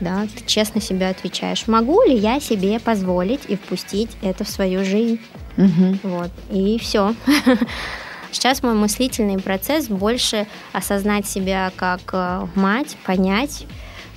да, 0.00 0.26
ты 0.34 0.44
честно 0.46 0.80
себе 0.80 1.08
отвечаешь. 1.08 1.66
Могу 1.68 2.02
ли 2.02 2.16
я 2.16 2.40
себе 2.40 2.80
позволить 2.80 3.42
и 3.48 3.56
впустить 3.56 4.10
это 4.20 4.44
в 4.44 4.48
свою 4.48 4.84
жизнь? 4.84 5.20
Мгм. 5.56 6.00
Вот. 6.02 6.30
И 6.50 6.78
все. 6.78 7.14
Сейчас 8.32 8.62
мой 8.62 8.74
мыслительный 8.74 9.38
процесс 9.38 9.88
больше 9.88 10.46
осознать 10.72 11.26
себя 11.26 11.70
как 11.76 12.00
э, 12.12 12.46
мать, 12.54 12.96
понять, 13.04 13.66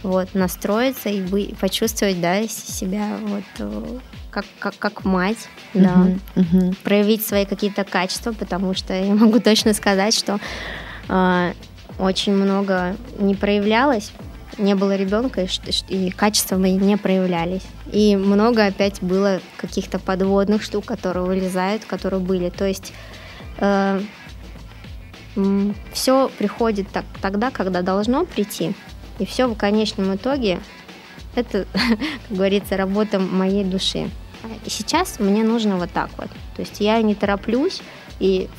вот, 0.03 0.33
настроиться 0.33 1.09
и 1.09 1.21
бы- 1.21 1.53
почувствовать, 1.59 2.21
да, 2.21 2.47
себя 2.47 3.17
вот 3.21 3.43
э, 3.59 3.99
как, 4.35 4.45
как, 4.59 4.77
как 4.77 5.05
мать, 5.05 5.47
да, 5.73 5.95
Мгм. 5.95 6.21
Мгм. 6.35 6.75
проявить 6.83 7.25
свои 7.25 7.45
какие-то 7.45 7.85
качества, 7.85 8.33
потому 8.33 8.73
что 8.73 8.93
я 8.93 9.13
могу 9.23 9.39
точно 9.39 9.73
сказать, 9.73 10.13
что 10.13 10.39
э, 11.07 11.53
очень 11.99 12.33
много 12.33 12.97
не 13.17 13.33
проявлялось, 13.33 14.11
не 14.57 14.75
было 14.75 14.95
ребенка, 14.97 15.41
и, 15.41 15.47
и 15.87 16.11
качества 16.11 16.57
мои 16.57 16.73
не 16.73 16.97
проявлялись. 16.97 17.63
И 17.93 18.17
много 18.17 18.65
опять 18.65 19.01
было 19.01 19.39
каких-то 19.57 19.99
подводных 19.99 20.63
штук, 20.63 20.85
которые 20.85 21.25
вылезают, 21.25 21.85
которые 21.85 22.19
были. 22.19 22.49
То 22.49 22.65
есть 22.65 22.93
все 25.91 26.31
приходит 26.37 26.89
так, 26.89 27.03
тогда, 27.21 27.51
когда 27.51 27.81
должно 27.81 28.25
прийти. 28.25 28.73
И 29.19 29.25
все 29.25 29.47
в 29.47 29.55
конечном 29.55 30.15
итоге 30.15 30.59
это, 31.35 31.65
как 31.73 32.37
говорится, 32.37 32.77
работа 32.77 33.19
моей 33.19 33.63
души. 33.63 34.09
Сейчас 34.67 35.19
мне 35.19 35.43
нужно 35.43 35.77
вот 35.77 35.91
так 35.91 36.09
вот. 36.17 36.29
То 36.55 36.61
есть 36.61 36.79
я 36.79 37.01
не 37.01 37.15
тороплюсь, 37.15 37.81
и 38.19 38.49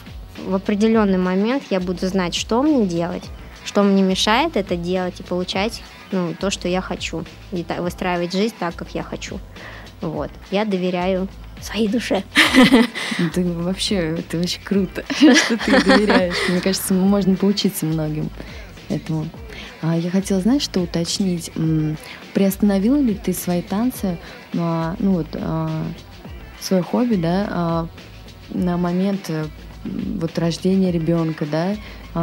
в 0.46 0.55
определенный 0.55 1.18
момент 1.18 1.64
я 1.70 1.81
буду 1.81 2.07
знать, 2.07 2.35
что 2.35 2.62
мне 2.62 2.87
делать, 2.87 3.25
что 3.64 3.83
мне 3.83 4.03
мешает 4.03 4.57
это 4.57 4.77
делать 4.77 5.20
и 5.20 5.22
получать 5.22 5.83
ну, 6.12 6.35
то, 6.38 6.51
что 6.51 6.68
я 6.68 6.81
хочу. 6.81 7.25
И 7.53 7.64
выстраивать 7.79 8.33
жизнь 8.33 8.55
так, 8.59 8.75
как 8.75 8.90
я 8.94 9.03
хочу. 9.03 9.40
Вот. 10.01 10.31
Я 10.51 10.64
доверяю 10.64 11.29
своей 11.61 11.88
душе. 11.88 12.22
Ты 13.35 13.44
вообще, 13.44 14.18
это 14.18 14.38
вообще 14.38 14.61
круто, 14.62 15.05
что 15.14 15.57
ты 15.57 15.85
доверяешь. 15.85 16.37
Мне 16.49 16.61
кажется, 16.61 16.92
можно 16.92 17.35
поучиться 17.35 17.87
многим 17.87 18.31
этому. 18.88 19.29
А 19.83 19.96
я 19.96 20.11
хотела, 20.11 20.40
знаешь, 20.40 20.62
что 20.62 20.81
уточнить? 20.81 21.51
Приостановила 22.35 22.96
ли 22.96 23.14
ты 23.14 23.33
свои 23.33 23.62
танцы, 23.62 24.18
а, 24.57 24.96
ну 24.99 25.12
вот, 25.12 25.27
а, 25.35 25.85
свое 26.61 26.83
хобби, 26.83 27.16
да, 27.16 27.46
а, 27.51 27.88
на 28.51 28.77
момент 28.77 29.29
э, 29.29 29.46
вот 29.85 30.38
рождения 30.38 30.92
ребенка, 30.92 31.46
да, 31.51 31.77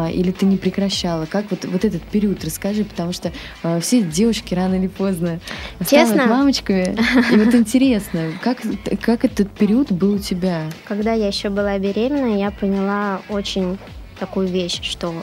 или 0.10 0.32
ты 0.32 0.48
не 0.48 0.58
прекращала? 0.58 1.28
Как 1.28 1.52
вот, 1.52 1.66
вот 1.66 1.86
этот 1.86 2.02
период 2.02 2.44
расскажи, 2.44 2.84
потому 2.84 3.14
что 3.14 3.32
все 3.80 4.02
девушки 4.02 4.56
рано 4.56 4.74
или 4.74 4.88
поздно 4.88 5.40
Честно? 5.82 6.16
станут 6.16 6.30
мамочками. 6.32 6.98
И 7.32 7.38
вот 7.38 7.54
интересно, 7.54 8.32
как, 8.42 8.58
как 9.02 9.24
этот 9.24 9.52
период 9.52 9.92
был 9.92 10.16
у 10.16 10.18
тебя? 10.18 10.64
Когда 10.86 11.14
я 11.14 11.28
еще 11.28 11.50
была 11.50 11.78
беременна, 11.78 12.40
я 12.40 12.50
поняла 12.50 13.22
очень 13.30 13.78
такую 14.20 14.48
вещь, 14.48 14.80
что, 14.82 15.14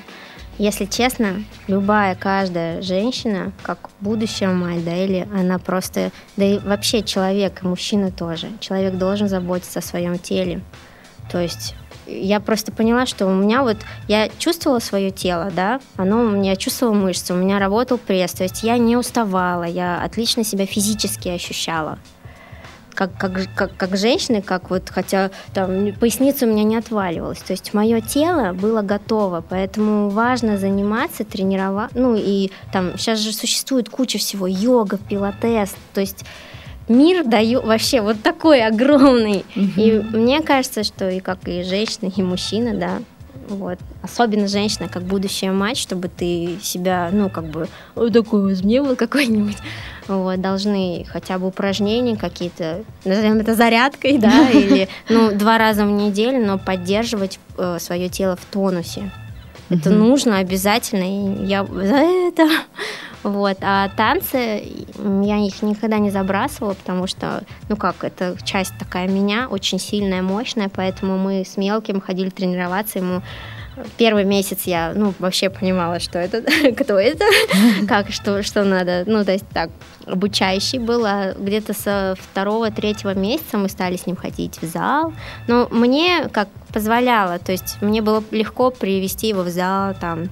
если 0.61 0.85
честно, 0.85 1.42
любая, 1.68 2.14
каждая 2.14 2.83
женщина, 2.83 3.53
как 3.62 3.88
будущая 4.01 4.53
мать, 4.53 4.85
да, 4.85 4.94
или 4.94 5.27
она 5.35 5.59
просто, 5.59 6.12
да 6.37 6.44
и 6.44 6.59
вообще 6.59 7.03
человек, 7.03 7.62
мужчина 7.62 8.12
тоже, 8.12 8.49
человек 8.61 8.98
должен 8.98 9.27
заботиться 9.27 9.79
о 9.79 9.83
своем 9.83 10.19
теле. 10.19 10.61
То 11.33 11.40
есть 11.40 11.75
я 12.06 12.40
просто 12.40 12.73
поняла, 12.73 13.06
что 13.06 13.27
у 13.27 13.35
меня 13.35 13.63
вот, 13.63 13.79
я 14.06 14.29
чувствовала 14.38 14.81
свое 14.81 15.11
тело, 15.11 15.50
да, 15.50 15.81
оно 15.96 16.25
у 16.25 16.29
меня 16.29 16.56
чувствовало 16.56 16.92
мышцы, 16.92 17.33
у 17.33 17.38
меня 17.38 17.58
работал 17.58 17.96
пресс, 17.96 18.33
то 18.33 18.42
есть 18.42 18.63
я 18.63 18.77
не 18.77 18.98
уставала, 18.98 19.65
я 19.65 20.02
отлично 20.02 20.44
себя 20.44 20.67
физически 20.67 21.29
ощущала 21.29 21.98
как, 22.94 23.16
как, 23.16 23.32
как, 23.54 23.76
как 23.76 23.96
женщины, 23.96 24.42
как 24.42 24.70
вот, 24.70 24.90
хотя 24.90 25.30
там 25.54 25.92
поясница 25.92 26.46
у 26.46 26.48
меня 26.48 26.64
не 26.64 26.76
отваливалась. 26.76 27.38
То 27.38 27.52
есть 27.52 27.74
мое 27.74 28.00
тело 28.00 28.52
было 28.52 28.82
готово, 28.82 29.44
поэтому 29.46 30.08
важно 30.10 30.58
заниматься, 30.58 31.24
тренировать. 31.24 31.90
Ну 31.94 32.16
и 32.16 32.50
там 32.72 32.98
сейчас 32.98 33.18
же 33.18 33.32
существует 33.32 33.88
куча 33.88 34.18
всего, 34.18 34.46
йога, 34.46 34.98
пилатес. 34.98 35.74
То 35.94 36.00
есть 36.00 36.24
мир 36.88 37.24
даю 37.24 37.62
вообще 37.62 38.00
вот 38.00 38.22
такой 38.22 38.62
огромный. 38.64 39.44
Мгм. 39.54 39.72
И 39.76 39.92
мне 40.16 40.40
кажется, 40.40 40.84
что 40.84 41.08
и 41.08 41.20
как 41.20 41.38
и 41.46 41.62
женщина, 41.62 42.10
и 42.14 42.22
мужчина, 42.22 42.74
да, 42.74 42.98
вот. 43.51 43.79
Особенно 44.01 44.48
женщина, 44.48 44.88
как 44.88 45.03
будущая 45.03 45.53
мать, 45.53 45.77
чтобы 45.77 46.09
ты 46.09 46.59
себя, 46.63 47.11
ну, 47.13 47.29
как 47.29 47.44
бы, 47.44 47.69
«Ой, 47.96 48.11
такой 48.11 48.55
вот 48.55 48.96
какой-нибудь, 48.96 49.59
вот, 50.09 50.40
должны 50.40 51.05
хотя 51.11 51.38
бы 51.38 51.48
упражнения 51.48 52.17
какие-то, 52.17 52.85
назовем 53.05 53.38
это 53.38 53.55
зарядкой, 53.55 54.19
да, 54.19 54.48
или, 54.51 54.88
ну, 55.09 55.33
два 55.33 55.59
раза 55.59 55.85
в 55.85 55.90
неделю, 55.90 56.44
но 56.46 56.59
поддерживать 56.59 57.38
свое 57.79 58.09
тело 58.09 58.37
в 58.37 58.44
тонусе. 58.46 59.11
Это 59.69 59.90
нужно 59.90 60.38
обязательно, 60.38 61.05
и 61.05 61.46
я 61.46 61.65
за 61.65 61.96
это. 61.96 62.48
Вот. 63.23 63.58
А 63.60 63.88
танцы, 63.96 64.62
я 65.23 65.38
их 65.38 65.62
никогда 65.62 65.98
не 65.98 66.10
забрасывала, 66.10 66.75
потому 66.75 67.06
что, 67.06 67.44
ну 67.68 67.77
как, 67.77 68.04
это 68.04 68.37
часть 68.44 68.73
такая 68.79 69.08
меня, 69.08 69.48
очень 69.48 69.79
сильная, 69.79 70.23
мощная, 70.23 70.71
поэтому 70.75 71.18
мы 71.18 71.44
с 71.44 71.56
мелким 71.56 72.00
ходили 72.00 72.31
тренироваться, 72.31 72.98
ему 72.98 73.23
Первый 73.96 74.25
месяц 74.25 74.64
я, 74.64 74.92
ну, 74.94 75.14
вообще 75.18 75.48
понимала, 75.48 76.00
что 76.00 76.18
это, 76.18 76.42
кто 76.77 76.98
это, 76.98 77.25
как, 77.88 78.10
что, 78.10 78.42
что 78.42 78.64
надо. 78.64 79.04
Ну, 79.06 79.25
то 79.25 79.33
есть 79.33 79.46
так, 79.52 79.71
обучающий 80.06 80.79
был, 80.79 81.04
а 81.06 81.35
где-то 81.35 81.73
со 81.73 82.16
второго-третьего 82.18 83.14
месяца 83.14 83.58
мы 83.58 83.68
стали 83.68 83.96
с 83.96 84.06
ним 84.06 84.16
ходить 84.16 84.60
в 84.60 84.66
зал. 84.66 85.12
Но 85.46 85.68
мне 85.71 86.29
как 86.33 86.48
позволяло, 86.73 87.38
то 87.38 87.52
есть 87.52 87.79
мне 87.81 88.02
было 88.02 88.23
легко 88.31 88.71
привести 88.71 89.29
его 89.29 89.42
в 89.42 89.48
зал, 89.48 89.94
там, 90.00 90.31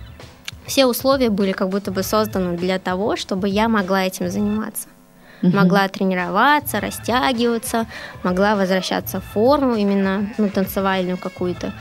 все 0.68 0.86
условия 0.86 1.30
были 1.30 1.52
как 1.52 1.70
будто 1.70 1.90
бы 1.90 2.02
созданы 2.02 2.56
для 2.56 2.78
того, 2.78 3.16
чтобы 3.16 3.48
я 3.48 3.68
могла 3.68 4.04
этим 4.04 4.30
заниматься. 4.30 4.88
Мгм. 5.42 5.56
Могла 5.56 5.88
тренироваться, 5.88 6.80
растягиваться, 6.80 7.86
могла 8.22 8.54
возвращаться 8.54 9.20
в 9.20 9.24
форму 9.24 9.76
именно, 9.76 10.28
ну, 10.36 10.48
танцевальную 10.48 11.16
какую-то. 11.16 11.72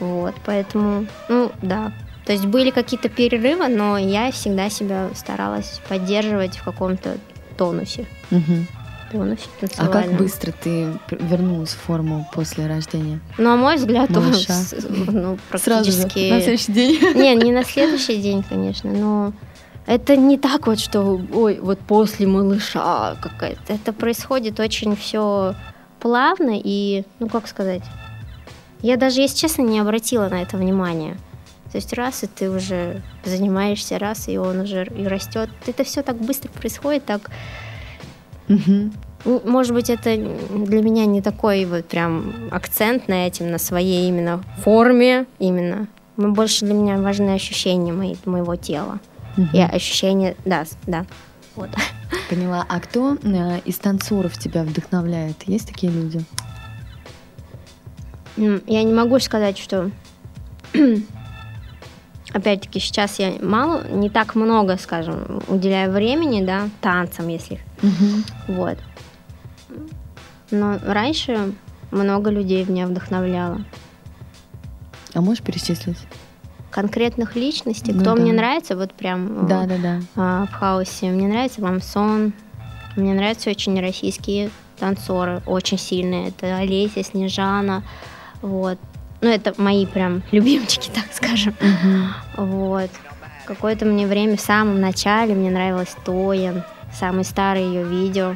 Вот, 0.00 0.34
поэтому, 0.44 1.06
ну, 1.28 1.50
да. 1.62 1.92
То 2.24 2.32
есть 2.32 2.46
были 2.46 2.70
какие-то 2.70 3.08
перерывы, 3.08 3.68
но 3.68 3.98
я 3.98 4.30
всегда 4.30 4.70
себя 4.70 5.08
старалась 5.14 5.80
поддерживать 5.88 6.56
в 6.58 6.64
каком-то 6.64 7.16
тонусе. 7.56 8.06
Мгм. 9.12 9.36
Тонусе 9.36 9.48
А 9.78 9.86
как 9.88 10.12
быстро 10.16 10.52
ты 10.52 10.92
вернулась 11.10 11.70
в 11.70 11.78
форму 11.78 12.28
после 12.32 12.66
рождения? 12.66 13.20
На 13.38 13.56
мой 13.56 13.76
взгляд, 13.76 14.10
он 14.16 14.24
Малыша. 14.24 14.52
с- 14.52 14.74
ну, 14.88 15.38
Сразу 15.54 15.90
же, 15.90 15.98
практически... 15.98 16.30
на 16.30 16.40
следующий 16.40 16.72
день? 16.72 16.98
Не, 17.16 17.34
не 17.36 17.52
на 17.52 17.64
следующий 17.64 18.16
день, 18.20 18.42
конечно, 18.42 18.90
но 18.92 19.32
это 19.86 20.16
не 20.16 20.36
так 20.38 20.66
вот, 20.66 20.80
что 20.80 21.20
ой, 21.32 21.58
вот 21.60 21.78
после 21.78 22.26
малыша 22.26 23.16
какая-то. 23.20 23.72
Это 23.72 23.92
происходит 23.92 24.58
очень 24.60 24.96
все 24.96 25.54
плавно 26.00 26.52
и, 26.62 27.04
ну 27.20 27.28
как 27.28 27.46
сказать, 27.46 27.82
я 28.82 28.96
даже, 28.96 29.20
если 29.20 29.36
честно, 29.38 29.62
не 29.62 29.78
обратила 29.78 30.28
на 30.28 30.42
это 30.42 30.56
внимания. 30.56 31.16
То 31.72 31.78
есть 31.78 31.92
раз, 31.92 32.22
и 32.24 32.26
ты 32.26 32.50
уже 32.50 33.02
занимаешься, 33.24 33.98
раз, 33.98 34.28
и 34.28 34.38
он 34.38 34.60
уже 34.60 34.84
и 34.86 35.06
растет. 35.06 35.50
Это 35.66 35.84
все 35.84 36.02
так 36.02 36.16
быстро 36.16 36.48
происходит, 36.50 37.04
так 37.04 37.30
Ну, 38.48 38.90
Может 39.44 39.74
быть, 39.74 39.90
это 39.90 40.16
для 40.16 40.82
меня 40.82 41.06
не 41.06 41.20
такой 41.20 41.64
вот 41.64 41.86
прям 41.86 42.32
акцент 42.50 43.08
на 43.08 43.26
этим, 43.26 43.50
на 43.50 43.58
своей 43.58 44.08
именно 44.08 44.42
форме 44.58 45.26
именно. 45.38 45.88
Но 46.16 46.30
больше 46.30 46.64
для 46.64 46.74
меня 46.74 46.96
важны 46.98 47.30
ощущения 47.30 47.92
мои, 47.92 48.14
моего 48.24 48.56
тела. 48.56 49.00
Мгм. 49.36 49.50
И 49.52 49.60
ощущения, 49.60 50.36
да, 50.44 50.64
да. 50.86 51.06
Вот. 51.56 51.70
Поняла. 52.30 52.64
А 52.68 52.80
кто 52.80 53.16
э, 53.22 53.60
из 53.64 53.76
танцоров 53.78 54.38
тебя 54.38 54.62
вдохновляет? 54.62 55.42
Есть 55.46 55.68
такие 55.68 55.92
люди? 55.92 56.24
Я 58.36 58.82
не 58.82 58.92
могу 58.92 59.18
сказать, 59.18 59.58
что... 59.58 59.90
Опять-таки, 62.32 62.80
сейчас 62.80 63.18
я 63.18 63.32
мало, 63.40 63.86
не 63.88 64.10
так 64.10 64.34
много, 64.34 64.76
скажем, 64.76 65.42
уделяю 65.48 65.90
времени, 65.90 66.44
да, 66.44 66.68
танцам, 66.80 67.28
если 67.28 67.60
Вот. 68.48 68.78
Но 70.50 70.78
раньше 70.84 71.52
много 71.90 72.30
людей 72.30 72.64
меня 72.64 72.86
вдохновляло. 72.86 73.60
А 75.14 75.20
можешь 75.20 75.42
перечислить? 75.42 75.98
Конкретных 76.70 77.36
личностей, 77.36 77.92
Ну 77.92 78.00
кто 78.02 78.14
да. 78.14 78.20
мне 78.20 78.32
нравится, 78.32 78.76
вот 78.76 78.92
прям 78.92 79.46
Да, 79.46 79.64
да, 79.66 79.76
да. 79.78 80.00
а, 80.14 80.46
в 80.46 80.52
хаосе. 80.52 81.10
Мне 81.10 81.26
нравится 81.26 81.62
Мамсон, 81.62 82.32
мне 82.96 83.14
нравятся 83.14 83.50
очень 83.50 83.80
российские 83.80 84.50
танцоры, 84.78 85.42
очень 85.46 85.78
сильные. 85.78 86.28
Это 86.28 86.56
Олеся, 86.58 87.02
Снежана, 87.02 87.82
вот. 88.42 88.78
Ну, 89.22 89.30
это 89.30 89.54
мои 89.56 89.86
прям 89.86 90.22
любимчики, 90.32 90.90
так 90.90 91.06
скажем. 91.12 91.54
Вот. 92.36 92.90
Какое-то 93.46 93.86
мне 93.86 94.06
время 94.06 94.36
в 94.36 94.40
самом 94.40 94.80
начале 94.80 95.34
мне 95.34 95.50
нравилась 95.50 95.96
Тоян, 96.04 96.62
самые 96.98 97.24
старые 97.24 97.66
ее 97.66 97.84
видео. 97.84 98.34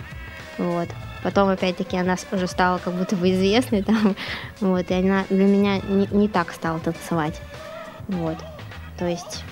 Вот. 0.59 0.89
Потом, 1.23 1.49
опять-таки, 1.49 1.97
она 1.97 2.17
уже 2.33 2.47
стала 2.47 2.79
как 2.79 2.95
будто 2.95 3.17
бы 3.17 3.31
известной 3.31 3.83
там. 3.85 4.17
Вот. 4.61 4.91
И 4.91 4.95
она 4.95 5.25
для 5.29 5.45
меня 5.45 5.81
не, 5.81 6.07
не 6.11 6.29
так 6.29 6.53
стала 6.53 6.79
танцевать. 6.79 7.41
Вот. 8.09 8.37
То 8.99 9.07
есть, 9.07 9.45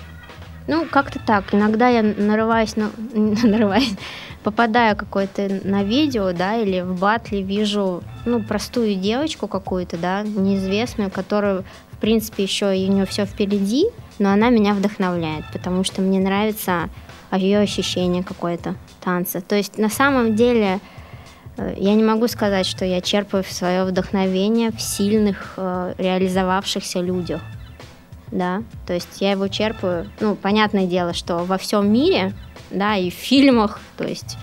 ну, 0.67 0.85
как-то 0.85 1.19
так. 1.19 1.53
Иногда 1.53 1.89
я 1.89 2.03
нарываюсь 2.03 2.75
на... 2.75 2.91
нарываюсь, 3.13 3.95
попадаю 4.43 4.95
какое-то 4.95 5.61
на 5.63 5.83
видео, 5.83 6.31
да, 6.31 6.55
или 6.57 6.81
в 6.81 6.99
батле 6.99 7.41
вижу, 7.41 8.03
ну, 8.25 8.41
простую 8.41 8.95
девочку 8.95 9.47
какую-то, 9.47 9.97
да, 9.97 10.23
неизвестную, 10.23 11.11
которую, 11.11 11.65
в 11.91 11.97
принципе, 11.97 12.43
еще 12.43 12.77
и 12.77 12.89
у 12.89 12.93
нее 12.93 13.05
все 13.05 13.25
впереди, 13.25 13.87
но 14.17 14.31
она 14.31 14.49
меня 14.49 14.73
вдохновляет, 14.73 15.45
потому 15.51 15.83
что 15.83 16.01
мне 16.01 16.19
нравится 16.19 16.89
ее 17.37 17.59
ощущение 17.59 18.23
какое-то 18.23 18.75
танца. 19.03 19.41
То 19.41 19.55
есть 19.55 19.77
на 19.77 19.89
самом 19.89 20.35
деле 20.35 20.79
э, 21.57 21.75
я 21.77 21.93
не 21.93 22.03
могу 22.03 22.27
сказать, 22.27 22.65
что 22.65 22.85
я 22.85 23.01
черпаю 23.01 23.43
свое 23.43 23.83
вдохновение 23.83 24.71
в 24.71 24.81
сильных, 24.81 25.53
э, 25.57 25.93
реализовавшихся 25.97 26.99
людях. 26.99 27.41
Да, 28.31 28.61
то 28.85 28.93
есть 28.93 29.21
я 29.21 29.31
его 29.31 29.47
черпаю, 29.47 30.07
ну, 30.19 30.35
понятное 30.35 30.85
дело, 30.85 31.13
что 31.13 31.37
во 31.45 31.57
всем 31.57 31.91
мире, 31.91 32.33
да, 32.69 32.95
и 32.95 33.09
в 33.09 33.15
фильмах, 33.15 33.79
то 33.97 34.03
есть 34.03 34.37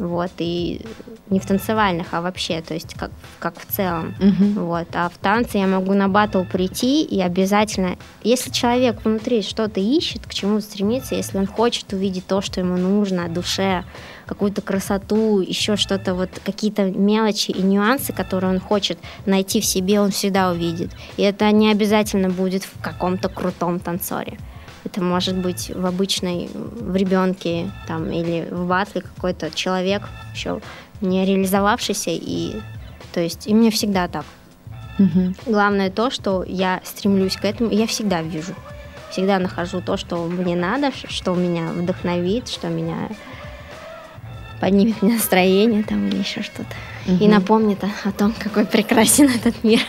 вот, 0.00 0.30
и 0.38 0.80
не 1.28 1.38
в 1.38 1.46
танцевальных, 1.46 2.08
а 2.12 2.20
вообще, 2.20 2.60
то 2.60 2.74
есть 2.74 2.94
как, 2.94 3.10
как 3.38 3.54
в 3.58 3.66
целом. 3.66 4.14
Мгм. 4.18 4.64
Вот. 4.64 4.88
А 4.94 5.08
в 5.08 5.18
танце 5.18 5.58
я 5.58 5.66
могу 5.66 5.94
на 5.94 6.08
батл 6.08 6.42
прийти 6.42 7.04
и 7.04 7.20
обязательно, 7.20 7.96
если 8.22 8.50
человек 8.50 9.04
внутри 9.04 9.42
что-то 9.42 9.80
ищет, 9.80 10.26
к 10.26 10.34
чему 10.34 10.60
стремится, 10.60 11.14
если 11.14 11.38
он 11.38 11.46
хочет 11.46 11.92
увидеть 11.92 12.26
то, 12.26 12.40
что 12.40 12.60
ему 12.60 12.76
нужно, 12.76 13.28
душе, 13.28 13.84
какую-то 14.26 14.62
красоту, 14.62 15.40
еще 15.40 15.76
что-то, 15.76 16.14
вот 16.14 16.30
какие-то 16.44 16.84
мелочи 16.84 17.50
и 17.50 17.62
нюансы, 17.62 18.12
которые 18.12 18.52
он 18.52 18.60
хочет 18.60 18.98
найти 19.26 19.60
в 19.60 19.64
себе, 19.64 20.00
он 20.00 20.10
всегда 20.10 20.50
увидит. 20.50 20.90
И 21.16 21.22
это 21.22 21.50
не 21.52 21.70
обязательно 21.70 22.28
будет 22.28 22.64
в 22.64 22.80
каком-то 22.80 23.28
крутом 23.28 23.78
танцоре. 23.80 24.38
Это 24.84 25.02
может 25.02 25.36
быть 25.36 25.70
в 25.74 25.84
обычной, 25.84 26.48
в 26.54 26.96
ребенке 26.96 27.70
там, 27.86 28.10
или 28.10 28.48
в 28.50 28.66
батле 28.66 29.02
какой-то 29.02 29.50
человек 29.50 30.02
еще 30.34 30.60
не 31.00 31.24
реализовавшийся. 31.24 32.10
И, 32.10 32.56
то 33.12 33.20
есть, 33.20 33.46
и 33.46 33.54
мне 33.54 33.70
всегда 33.70 34.08
так. 34.08 34.24
Мгм. 34.98 35.34
Главное 35.46 35.90
то, 35.90 36.10
что 36.10 36.44
я 36.46 36.80
стремлюсь 36.84 37.36
к 37.36 37.44
этому, 37.44 37.70
и 37.70 37.76
я 37.76 37.86
всегда 37.86 38.22
вижу. 38.22 38.54
Всегда 39.10 39.38
нахожу 39.38 39.80
то, 39.80 39.96
что 39.96 40.24
мне 40.26 40.56
надо, 40.56 40.92
что 41.08 41.34
меня 41.34 41.68
вдохновит, 41.68 42.48
что 42.48 42.68
меня 42.68 43.08
поднимет 44.60 45.00
мне 45.02 45.14
настроение 45.14 45.82
там 45.82 46.06
или 46.08 46.16
еще 46.18 46.42
что-то. 46.42 46.74
И 47.06 47.12
Мгм. 47.12 47.30
напомнит 47.30 47.82
о, 47.82 47.90
о 48.08 48.12
том, 48.12 48.32
какой 48.38 48.66
прекрасен 48.66 49.28
этот 49.34 49.64
мир. 49.64 49.80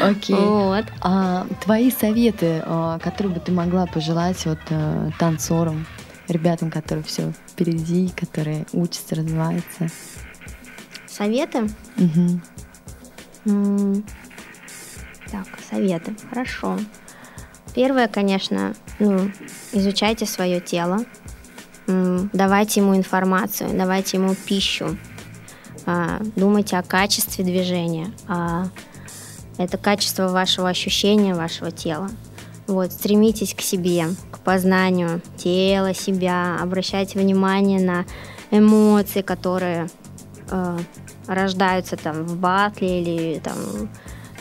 Окей. 0.00 0.34
Вот. 0.34 0.84
А 1.00 1.46
твои 1.62 1.90
советы, 1.90 2.62
а, 2.64 2.98
которые 2.98 3.34
бы 3.34 3.40
ты 3.40 3.52
могла 3.52 3.86
пожелать 3.86 4.44
вот 4.46 4.58
э, 4.70 5.10
танцорам, 5.18 5.86
ребятам, 6.28 6.70
которые 6.70 7.04
все 7.04 7.32
впереди, 7.48 8.08
которые 8.16 8.66
учатся, 8.72 9.14
развиваются? 9.14 9.88
Советы? 11.06 11.68
М, 13.46 14.02
Так, 15.30 15.46
советы. 15.70 16.14
Хорошо. 16.28 16.78
Первое, 17.74 18.08
конечно, 18.08 18.74
ну, 18.98 19.30
изучайте 19.72 20.24
свое 20.24 20.60
тело, 20.60 21.04
давайте 21.86 22.80
ему 22.80 22.96
информацию, 22.96 23.70
давайте 23.72 24.16
ему 24.16 24.34
пищу, 24.34 24.96
А, 25.88 26.20
думайте 26.34 26.76
о 26.76 26.82
качестве 26.82 27.44
движения, 27.44 28.10
а 28.26 28.66
это 29.56 29.78
качество 29.78 30.28
вашего 30.28 30.68
ощущения, 30.68 31.34
вашего 31.34 31.70
тела. 31.70 32.10
Вот, 32.66 32.90
стремитесь 32.90 33.54
к 33.54 33.60
себе, 33.60 34.06
к 34.32 34.40
познанию 34.40 35.22
тела, 35.36 35.94
себя, 35.94 36.58
обращайте 36.60 37.20
внимание 37.20 37.80
на 37.80 38.04
эмоции, 38.50 39.22
которые 39.22 39.88
э, 40.50 40.78
рождаются 41.28 41.96
там 41.96 42.24
в 42.24 42.36
батле 42.36 43.00
или 43.00 43.38
там 43.38 43.56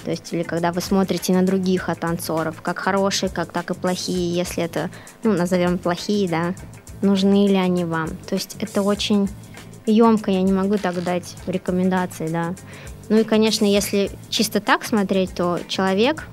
то 0.04 0.12
есть, 0.12 0.32
или 0.32 0.44
когда 0.44 0.72
вы 0.72 0.82
смотрите 0.82 1.34
на 1.34 1.44
других 1.44 1.90
от 1.90 2.02
танцоров, 2.02 2.62
как 2.62 2.78
хорошие, 2.78 3.28
как 3.28 3.52
так 3.52 3.72
и 3.72 3.74
плохие, 3.74 4.36
если 4.36 4.64
это, 4.64 4.92
ну, 5.24 5.34
назовем 5.34 5.80
плохие, 5.80 6.30
да, 6.30 6.54
нужны 7.02 7.48
ли 7.48 7.56
они 7.56 7.86
вам. 7.86 8.10
То 8.28 8.36
есть 8.36 8.56
это 8.60 8.82
очень 8.82 9.30
емко, 9.86 10.32
я 10.32 10.42
не 10.42 10.54
могу 10.54 10.78
так 10.78 11.04
дать 11.04 11.36
рекомендации, 11.48 12.28
да. 12.28 12.56
Ну 13.10 13.20
и, 13.20 13.24
конечно, 13.24 13.66
если 13.66 14.10
чисто 14.30 14.60
так 14.60 14.84
смотреть, 14.84 15.36
то 15.36 15.60
человек, 15.68 16.28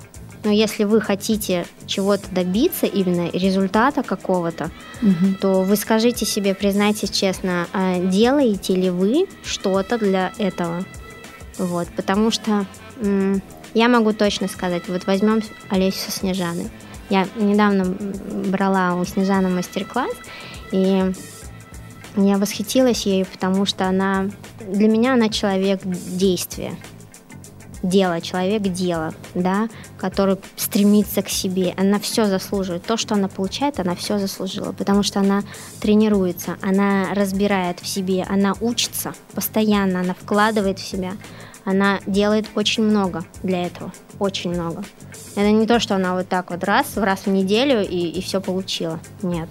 но 0.44 0.50
ну, 0.50 0.56
если 0.56 0.82
вы 0.82 1.00
хотите 1.00 1.66
чего-то 1.86 2.28
добиться, 2.32 2.86
именно 2.86 3.30
результата 3.30 4.02
какого-то, 4.02 4.70
угу. 5.00 5.34
то 5.40 5.62
вы 5.62 5.76
скажите 5.76 6.24
себе, 6.24 6.54
признайтесь 6.54 7.10
честно, 7.10 7.68
а 7.72 8.00
делаете 8.00 8.74
ли 8.74 8.90
вы 8.90 9.28
что-то 9.44 9.98
для 9.98 10.32
этого? 10.38 10.84
Вот, 11.58 11.86
потому 11.94 12.32
что 12.32 12.66
я 13.74 13.88
могу 13.88 14.12
точно 14.12 14.48
сказать, 14.48 14.88
вот 14.88 15.06
возьмем 15.06 15.42
Олесю 15.68 15.98
со 15.98 16.10
Снежаной. 16.10 16.70
Я 17.08 17.28
недавно 17.36 17.94
брала 18.46 18.96
у 18.96 19.04
Снежаны 19.04 19.48
мастер-класс, 19.48 20.12
и 20.72 21.12
я 22.16 22.38
восхитилась 22.38 23.06
ею, 23.06 23.26
потому 23.26 23.64
что 23.64 23.86
она 23.86 24.28
для 24.60 24.88
меня 24.88 25.14
она 25.14 25.28
человек 25.28 25.80
действия. 25.84 26.76
Дело, 27.82 28.20
человек 28.20 28.62
дела, 28.62 29.12
да, 29.34 29.68
который 29.98 30.36
стремится 30.54 31.20
к 31.20 31.28
себе. 31.28 31.74
Она 31.76 31.98
все 31.98 32.26
заслуживает. 32.26 32.84
То, 32.84 32.96
что 32.96 33.16
она 33.16 33.26
получает, 33.26 33.80
она 33.80 33.96
все 33.96 34.18
заслужила, 34.18 34.70
потому 34.70 35.02
что 35.02 35.18
она 35.18 35.42
тренируется, 35.80 36.58
она 36.62 37.08
разбирает 37.12 37.80
в 37.80 37.88
себе, 37.88 38.24
она 38.28 38.54
учится 38.60 39.14
постоянно, 39.34 39.98
она 39.98 40.14
вкладывает 40.14 40.78
в 40.78 40.86
себя 40.86 41.14
она 41.64 42.00
делает 42.06 42.46
очень 42.54 42.82
много 42.82 43.24
для 43.42 43.66
этого, 43.66 43.92
очень 44.18 44.50
много. 44.50 44.84
Это 45.34 45.50
не 45.50 45.66
то, 45.66 45.80
что 45.80 45.94
она 45.94 46.14
вот 46.14 46.28
так 46.28 46.50
вот 46.50 46.64
раз, 46.64 46.96
раз 46.96 47.26
в 47.26 47.28
неделю 47.28 47.86
и, 47.86 48.08
и 48.08 48.20
все 48.20 48.40
получила. 48.40 48.98
Нет. 49.22 49.48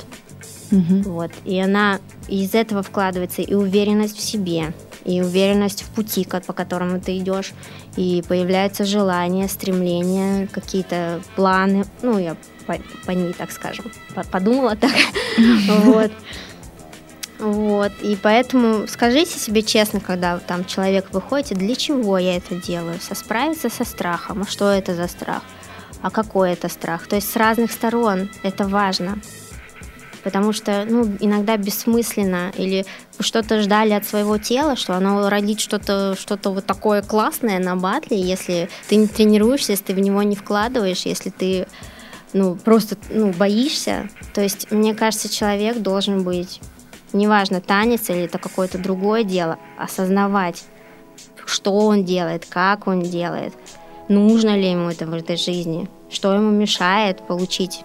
Угу. 0.71 1.01
Вот. 1.11 1.31
И 1.45 1.59
она 1.59 1.99
из 2.27 2.53
этого 2.55 2.81
вкладывается 2.83 3.41
и 3.41 3.53
уверенность 3.53 4.17
в 4.17 4.21
себе, 4.21 4.73
и 5.03 5.21
уверенность 5.21 5.83
в 5.83 5.89
пути, 5.89 6.25
по 6.25 6.53
которому 6.53 6.99
ты 6.99 7.17
идешь, 7.17 7.51
и 7.97 8.23
появляется 8.27 8.85
желание, 8.85 9.47
стремление, 9.47 10.47
какие-то 10.47 11.21
планы. 11.35 11.85
Ну, 12.01 12.17
я 12.17 12.35
по, 12.65 12.77
по 13.05 13.11
ней, 13.11 13.33
так 13.33 13.51
скажем, 13.51 13.85
подумала 14.31 14.75
так. 14.75 14.91
Вот. 15.83 16.11
Вот, 17.39 17.91
и 18.03 18.15
поэтому 18.21 18.85
скажите 18.87 19.39
себе 19.39 19.63
честно, 19.63 19.99
когда 19.99 20.37
там 20.37 20.63
человек 20.63 21.11
выходит, 21.11 21.57
для 21.57 21.75
чего 21.75 22.19
я 22.19 22.37
это 22.37 22.53
делаю? 22.53 22.99
Со 23.01 23.15
справиться 23.15 23.67
со 23.67 23.83
страхом. 23.83 24.43
А 24.43 24.45
что 24.45 24.69
это 24.69 24.93
за 24.93 25.07
страх? 25.07 25.41
А 26.03 26.11
какой 26.11 26.51
это 26.53 26.69
страх? 26.69 27.07
То 27.07 27.15
есть 27.15 27.31
с 27.31 27.35
разных 27.35 27.71
сторон 27.71 28.29
это 28.43 28.67
важно. 28.67 29.17
Потому 30.23 30.53
что 30.53 30.85
ну, 30.87 31.03
иногда 31.19 31.57
бессмысленно, 31.57 32.51
или 32.55 32.85
что-то 33.19 33.61
ждали 33.61 33.91
от 33.91 34.05
своего 34.05 34.37
тела, 34.37 34.75
что 34.75 34.93
оно 34.93 35.29
родит 35.29 35.59
что-то 35.59 36.15
что 36.17 36.37
вот 36.49 36.65
такое 36.65 37.01
классное 37.01 37.59
на 37.59 37.75
батле, 37.75 38.19
если 38.21 38.69
ты 38.87 38.97
не 38.97 39.07
тренируешься, 39.07 39.71
если 39.71 39.85
ты 39.85 39.93
в 39.93 39.99
него 39.99 40.21
не 40.23 40.35
вкладываешь, 40.35 41.05
если 41.05 41.29
ты 41.29 41.67
ну, 42.33 42.55
просто 42.55 42.97
ну, 43.09 43.33
боишься. 43.33 44.09
То 44.33 44.41
есть, 44.41 44.71
мне 44.71 44.93
кажется, 44.93 45.27
человек 45.27 45.79
должен 45.79 46.23
быть 46.23 46.61
неважно, 47.13 47.61
танец 47.61 48.09
или 48.09 48.23
это 48.23 48.37
какое-то 48.37 48.77
другое 48.77 49.23
дело, 49.23 49.57
осознавать, 49.77 50.63
что 51.45 51.73
он 51.73 52.03
делает, 52.05 52.45
как 52.47 52.87
он 52.87 53.01
делает, 53.01 53.53
нужно 54.07 54.55
ли 54.57 54.71
ему 54.71 54.89
это 54.89 55.05
в 55.05 55.13
этой 55.13 55.37
жизни, 55.37 55.89
что 56.09 56.33
ему 56.33 56.51
мешает 56.51 57.25
получить 57.27 57.83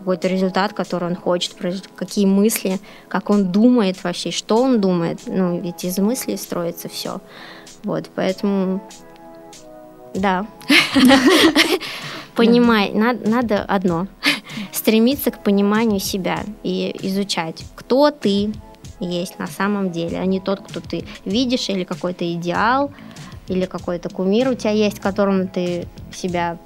какой-то 0.00 0.28
результат, 0.28 0.72
который 0.72 1.08
он 1.08 1.14
хочет, 1.14 1.54
какие 1.94 2.26
мысли, 2.26 2.80
как 3.08 3.30
он 3.30 3.52
думает 3.52 4.02
вообще, 4.02 4.32
что 4.32 4.56
он 4.62 4.80
думает. 4.80 5.20
Ну, 5.26 5.60
ведь 5.60 5.84
из 5.84 5.98
мыслей 5.98 6.36
строится 6.36 6.88
все. 6.88 7.20
Вот, 7.84 8.10
поэтому, 8.14 8.82
да. 10.14 10.46
Понимай, 12.34 12.92
надо 12.92 13.62
одно 13.62 14.06
стремиться 14.72 15.30
к 15.30 15.42
пониманию 15.42 16.00
себя 16.00 16.44
и 16.62 16.96
изучать, 17.02 17.64
кто 17.76 18.10
ты 18.10 18.52
есть 18.98 19.38
на 19.38 19.46
самом 19.46 19.90
деле, 19.90 20.18
а 20.18 20.26
не 20.26 20.40
тот, 20.40 20.60
кто 20.60 20.80
ты 20.80 21.04
видишь, 21.24 21.68
или 21.68 21.84
какой-то 21.84 22.30
идеал, 22.32 22.90
или 23.48 23.66
какой-то 23.66 24.08
кумир 24.08 24.48
у 24.48 24.54
тебя 24.54 24.70
есть, 24.70 25.00
которому 25.00 25.48
ты 25.48 25.86
себя 26.12 26.58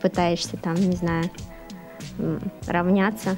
пытаешься 0.00 0.56
там, 0.56 0.74
не 0.74 0.96
знаю, 0.96 1.30
равняться. 2.66 3.36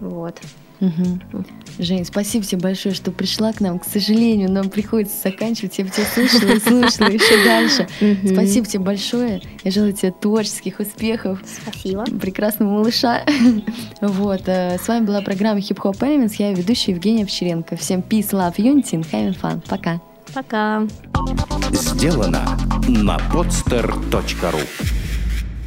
Вот. 0.00 0.40
Угу. 0.80 1.44
Жень, 1.80 2.04
спасибо 2.04 2.44
тебе 2.44 2.60
большое, 2.60 2.94
что 2.94 3.10
пришла 3.10 3.52
к 3.52 3.60
нам. 3.60 3.78
К 3.78 3.84
сожалению, 3.84 4.50
нам 4.50 4.70
приходится 4.70 5.16
заканчивать. 5.22 5.76
Я 5.78 5.84
бы 5.84 5.90
тебя 5.90 6.06
слушала 6.06 6.52
и 6.52 6.60
слушала 6.60 7.08
еще 7.08 7.44
дальше. 7.44 7.88
Спасибо 8.24 8.66
тебе 8.66 8.82
большое. 8.82 9.42
Я 9.64 9.70
желаю 9.70 9.92
тебе 9.92 10.12
творческих 10.12 10.78
успехов. 10.80 11.40
Спасибо. 11.62 12.04
Прекрасного 12.04 12.70
малыша. 12.70 13.22
Вот. 14.00 14.42
Э, 14.46 14.78
с 14.78 14.86
вами 14.86 15.06
была 15.06 15.20
программа 15.22 15.58
Hip 15.58 15.78
Hop 15.82 15.98
Elements. 15.98 16.34
Я 16.38 16.52
ведущая 16.52 16.92
Евгения 16.92 17.24
Овчаренко. 17.24 17.76
Всем 17.76 18.00
peace, 18.00 18.30
love, 18.30 18.56
unity 18.56 18.92
and 18.92 19.10
having 19.10 19.36
fun. 19.40 19.62
Пока. 19.68 20.00
Пока. 20.34 20.86
Сделано 21.72 22.44
на 22.86 23.16
podster.ru 23.32 25.07